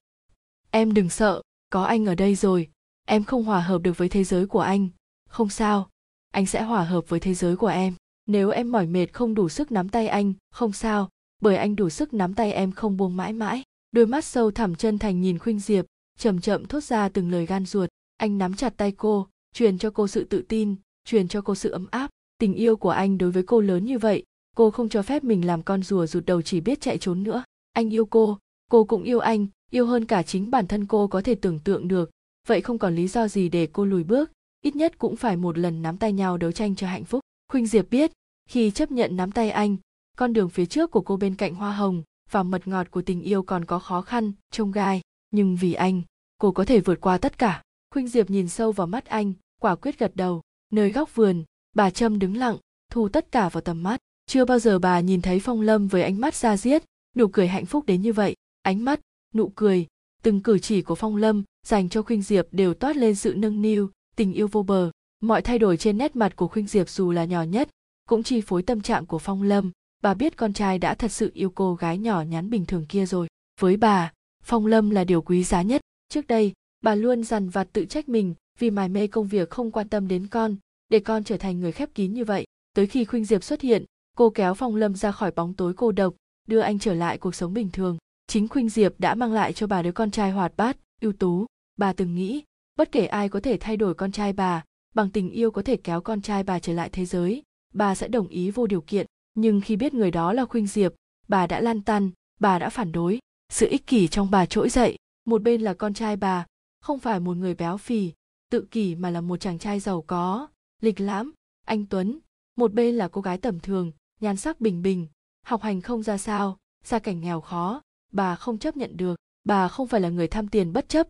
[0.72, 2.70] Em đừng sợ, có anh ở đây rồi,
[3.06, 4.90] em không hòa hợp được với thế giới của anh.
[5.30, 5.90] Không sao,
[6.32, 7.94] anh sẽ hòa hợp với thế giới của em.
[8.26, 11.10] Nếu em mỏi mệt không đủ sức nắm tay anh, không sao,
[11.42, 13.64] bởi anh đủ sức nắm tay em không buông mãi mãi.
[13.92, 15.86] Đôi mắt sâu thẳm chân thành nhìn khuynh diệp,
[16.18, 17.90] chậm chậm thốt ra từng lời gan ruột.
[18.18, 20.76] Anh nắm chặt tay cô, truyền cho cô sự tự tin,
[21.06, 24.00] truyền cho cô sự ấm áp tình yêu của anh đối với cô lớn như
[24.00, 24.24] vậy,
[24.56, 27.44] cô không cho phép mình làm con rùa rụt đầu chỉ biết chạy trốn nữa.
[27.74, 28.38] Anh yêu cô
[28.72, 31.88] cô cũng yêu anh, yêu hơn cả chính bản thân cô có thể tưởng tượng
[31.88, 32.10] được.
[32.48, 34.32] Vậy không còn lý do gì để cô lùi bước,
[34.62, 37.20] ít nhất cũng phải một lần nắm tay nhau đấu tranh cho hạnh phúc.
[37.52, 38.12] Khuynh diệp biết,
[38.50, 39.78] khi chấp nhận nắm tay anh,
[40.18, 43.22] con đường phía trước của cô bên cạnh hoa hồng và mật ngọt của tình
[43.22, 45.02] yêu còn có khó khăn, trông gai.
[45.32, 46.02] Nhưng vì anh,
[46.38, 47.62] cô có thể vượt qua tất cả.
[47.94, 50.42] Khuynh diệp nhìn sâu vào mắt anh, quả quyết gật đầu,
[50.72, 51.44] nơi góc vườn
[51.78, 52.58] bà trâm đứng lặng,
[52.92, 54.00] thu tất cả vào tầm mắt.
[54.26, 56.84] Chưa bao giờ bà nhìn thấy phong lâm với ánh mắt ra diết,
[57.16, 58.36] nụ cười hạnh phúc đến như vậy.
[58.62, 59.00] Ánh mắt,
[59.34, 59.88] nụ cười,
[60.24, 63.62] từng cử chỉ của phong lâm dành cho khuynh diệp đều toát lên sự nâng
[63.62, 64.92] niu, tình yêu vô bờ.
[65.20, 67.70] Mọi thay đổi trên nét mặt của khuynh diệp dù là nhỏ nhất,
[68.10, 69.72] cũng chi phối tâm trạng của phong lâm.
[70.04, 73.06] Bà biết con trai đã thật sự yêu cô gái nhỏ nhắn bình thường kia
[73.06, 73.28] rồi.
[73.60, 74.12] Với bà,
[74.44, 75.82] phong lâm là điều quý giá nhất.
[76.10, 79.72] Trước đây, bà luôn dằn vặt tự trách mình vì mải mê công việc không
[79.72, 80.56] quan tâm đến con
[80.90, 83.86] để con trở thành người khép kín như vậy, tới khi khuynh diệp xuất hiện,
[84.18, 86.16] cô kéo phong lâm ra khỏi bóng tối cô độc,
[86.48, 87.98] đưa anh trở lại cuộc sống bình thường.
[88.28, 91.46] Chính khuynh diệp đã mang lại cho bà đứa con trai hoạt bát, ưu tú.
[91.78, 92.44] Bà từng nghĩ,
[92.76, 94.64] bất kể ai có thể thay đổi con trai bà,
[94.96, 97.44] bằng tình yêu có thể kéo con trai bà trở lại thế giới,
[97.74, 99.06] bà sẽ đồng ý vô điều kiện.
[99.34, 100.94] Nhưng khi biết người đó là khuynh diệp,
[101.28, 103.20] bà đã lan tăn, bà đã phản đối.
[103.50, 104.98] Sự ích kỷ trong bà trỗi dậy.
[105.26, 106.46] Một bên là con trai bà,
[106.82, 108.12] không phải một người béo phì,
[108.50, 110.48] tự kỷ mà là một chàng trai giàu có
[110.82, 111.34] lịch lãm,
[111.66, 112.20] anh tuấn,
[112.56, 115.08] một bên là cô gái tầm thường, nhan sắc bình bình,
[115.46, 117.82] học hành không ra sao, gia cảnh nghèo khó,
[118.12, 121.08] bà không chấp nhận được, bà không phải là người tham tiền bất chấp.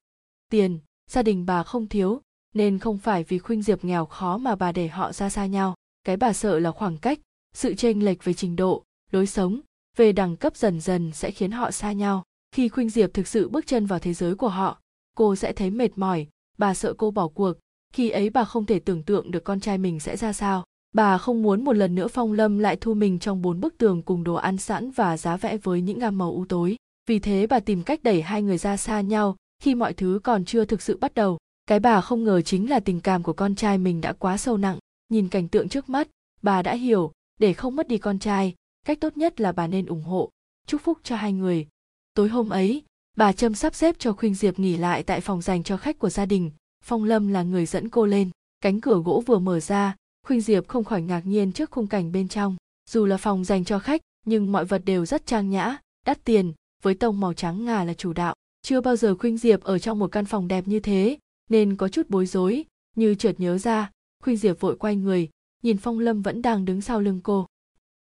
[0.49, 0.80] Tiền,
[1.11, 2.22] gia đình bà không thiếu,
[2.53, 5.76] nên không phải vì khuynh diệp nghèo khó mà bà để họ ra xa nhau.
[6.03, 7.19] Cái bà sợ là khoảng cách,
[7.53, 9.61] sự chênh lệch về trình độ, lối sống,
[9.98, 12.23] về đẳng cấp dần dần sẽ khiến họ xa nhau.
[12.52, 14.81] Khi khuynh diệp thực sự bước chân vào thế giới của họ,
[15.15, 16.27] cô sẽ thấy mệt mỏi,
[16.57, 17.53] bà sợ cô bỏ cuộc
[17.93, 20.64] khi ấy bà không thể tưởng tượng được con trai mình sẽ ra sao.
[20.95, 24.01] Bà không muốn một lần nữa phong lâm lại thu mình trong bốn bức tường
[24.01, 26.76] cùng đồ ăn sẵn và giá vẽ với những gam màu u tối.
[27.09, 30.45] Vì thế bà tìm cách đẩy hai người ra xa nhau khi mọi thứ còn
[30.45, 31.38] chưa thực sự bắt đầu.
[31.65, 34.57] Cái bà không ngờ chính là tình cảm của con trai mình đã quá sâu
[34.57, 34.77] nặng.
[35.09, 36.07] Nhìn cảnh tượng trước mắt,
[36.41, 38.55] bà đã hiểu, để không mất đi con trai,
[38.85, 40.30] cách tốt nhất là bà nên ủng hộ,
[40.68, 41.68] chúc phúc cho hai người.
[42.14, 42.84] Tối hôm ấy,
[43.18, 46.09] bà trâm sắp xếp cho khuynh diệp nghỉ lại tại phòng dành cho khách của
[46.09, 46.51] gia đình
[46.84, 48.30] phong lâm là người dẫn cô lên.
[48.62, 49.95] Cánh cửa gỗ vừa mở ra,
[50.26, 52.56] khuynh diệp không khỏi ngạc nhiên trước khung cảnh bên trong.
[52.90, 56.54] Dù là phòng dành cho khách, nhưng mọi vật đều rất trang nhã, đắt tiền,
[56.84, 58.36] với tông màu trắng ngà là chủ đạo.
[58.62, 61.18] Chưa bao giờ khuynh diệp ở trong một căn phòng đẹp như thế,
[61.49, 62.66] nên có chút bối rối.
[62.95, 63.91] Như chợt nhớ ra,
[64.24, 65.30] khuynh diệp vội quay người,
[65.64, 67.45] nhìn phong lâm vẫn đang đứng sau lưng cô.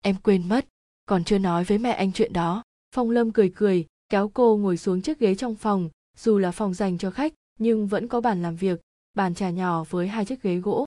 [0.03, 0.67] Em quên mất,
[1.07, 2.63] còn chưa nói với mẹ anh chuyện đó.
[2.95, 5.91] Phong lâm cười cười, kéo cô ngồi xuống chiếc ghế trong phòng.
[6.17, 8.81] Dù là phòng dành cho khách nhưng vẫn có bàn làm việc,
[9.15, 10.87] bàn trà nhỏ với hai chiếc ghế gỗ.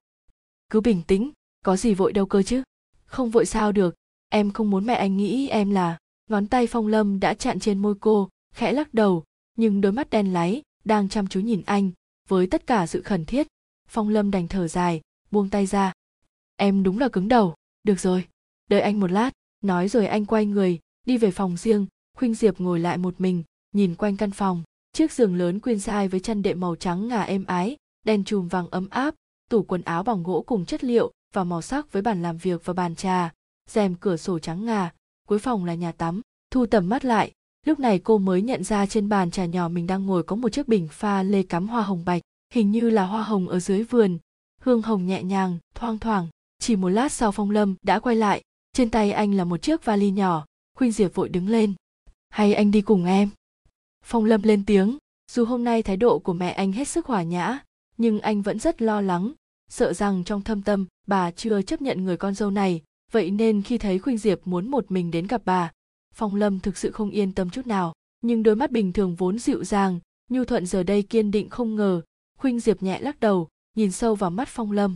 [0.70, 1.32] Cứ bình tĩnh,
[1.66, 2.64] có gì vội đâu cơ chứ?
[3.06, 3.96] Không vội sao được,
[4.30, 5.98] em không muốn mẹ anh nghĩ em là
[6.30, 9.24] ngón tay phong lâm đã chặn trên môi cô, khẽ lắc đầu,
[9.58, 11.92] nhưng đôi mắt đen láy, đang chăm chú nhìn anh,
[12.28, 13.48] với tất cả sự khẩn thiết.
[13.88, 15.94] Phong lâm đành thở dài, buông tay ra.
[16.56, 17.56] Em đúng là cứng đầu.
[17.84, 18.28] Được rồi,
[18.70, 19.32] đợi anh một lát,
[19.64, 21.86] nói rồi anh quay người, đi về phòng riêng.
[22.18, 26.10] Khuynh diệp ngồi lại một mình, nhìn quanh căn phòng chiếc giường lớn queen size
[26.10, 29.16] với chăn đệm màu trắng ngà êm ái, đèn chùm vàng ấm áp,
[29.50, 32.66] tủ quần áo bằng gỗ cùng chất liệu và màu sắc với bàn làm việc
[32.66, 33.34] và bàn trà,
[33.70, 34.94] rèm cửa sổ trắng ngà,
[35.28, 36.22] cuối phòng là nhà tắm.
[36.52, 37.32] Thu tầm mắt lại,
[37.66, 40.50] lúc này cô mới nhận ra trên bàn trà nhỏ mình đang ngồi có một
[40.50, 42.22] chiếc bình pha lê cắm hoa hồng bạch,
[42.54, 44.18] hình như là hoa hồng ở dưới vườn.
[44.62, 46.28] Hương hồng nhẹ nhàng, thoang thoảng,
[46.60, 48.42] chỉ một lát sau phong lâm đã quay lại.
[48.74, 50.46] Trên tay anh là một chiếc vali nhỏ
[50.78, 51.74] khuynh diệp vội đứng lên.
[52.30, 53.30] Hay anh đi cùng em
[54.06, 54.98] phong lâm lên tiếng,
[55.32, 57.60] dù hôm nay thái độ của mẹ anh hết sức hòa nhã,
[57.98, 59.34] nhưng anh vẫn rất lo lắng,
[59.70, 63.62] sợ rằng trong thâm tâm, bà chưa chấp nhận người con dâu này, vậy nên
[63.62, 65.72] khi thấy khuynh diệp muốn một mình đến gặp bà,
[66.14, 69.40] phong lâm thực sự không yên tâm chút nào, nhưng đôi mắt bình thường vốn
[69.40, 70.00] dịu dàng,
[70.30, 72.02] nhu thuận giờ đây kiên định không ngờ,
[72.38, 74.96] khuynh diệp nhẹ lắc đầu, nhìn sâu vào mắt phong lâm.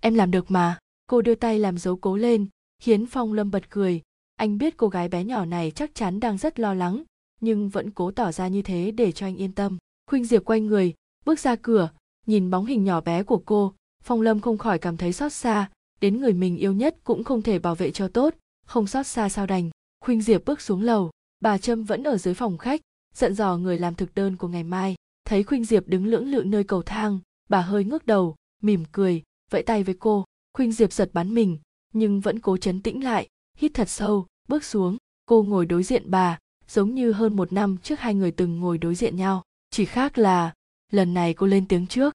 [0.00, 2.46] Em làm được mà, cô đưa tay làm dấu cố lên,
[2.82, 4.02] khiến phong lâm bật cười,
[4.36, 7.04] anh biết cô gái bé nhỏ này chắc chắn đang rất lo lắng
[7.40, 9.78] nhưng vẫn cố tỏ ra như thế để cho anh yên tâm.
[10.10, 10.94] Khuynh diệp quay người,
[11.24, 11.90] bước ra cửa,
[12.26, 13.74] nhìn bóng hình nhỏ bé của cô.
[14.02, 15.70] Phong lâm không khỏi cảm thấy xót xa,
[16.00, 18.34] đến người mình yêu nhất cũng không thể bảo vệ cho tốt,
[18.66, 19.70] không xót xa sao đành.
[20.04, 22.80] Khuynh diệp bước xuống lầu, bà trâm vẫn ở dưới phòng khách
[23.14, 24.94] giận dò người làm thực đơn của ngày mai.
[25.24, 29.22] Thấy khuynh diệp đứng lưỡng lự nơi cầu thang, bà hơi ngước đầu, mỉm cười,
[29.50, 30.24] vẫy tay với cô.
[30.52, 31.58] Khuynh diệp giật bắn mình,
[31.92, 33.28] nhưng vẫn cố chấn tĩnh lại,
[33.58, 34.96] hít thật sâu, bước xuống.
[35.26, 36.38] Cô ngồi đối diện bà
[36.68, 39.42] giống như hơn một năm trước hai người từng ngồi đối diện nhau.
[39.70, 40.54] Chỉ khác là,
[40.92, 42.14] lần này cô lên tiếng trước.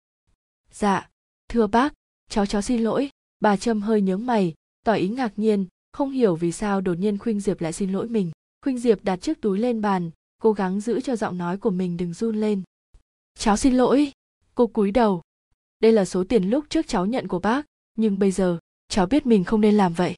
[0.71, 1.09] Dạ
[1.49, 1.93] thưa bác,
[2.29, 3.09] cháu cháu xin lỗi.
[3.39, 4.53] Bà trâm hơi nhướng mày,
[4.85, 8.07] tỏ ý ngạc nhiên, không hiểu vì sao đột nhiên khuynh diệp lại xin lỗi
[8.07, 8.31] mình.
[8.61, 10.11] Khuynh diệp đặt chiếc túi lên bàn,
[10.41, 12.61] cố gắng giữ cho giọng nói của mình đừng run lên.
[13.37, 14.11] Cháu xin lỗi.
[14.55, 15.21] Cô cúi đầu.
[15.79, 17.65] Đây là số tiền lúc trước cháu nhận của bác,
[17.95, 18.57] nhưng bây giờ,
[18.87, 20.15] cháu biết mình không nên làm vậy.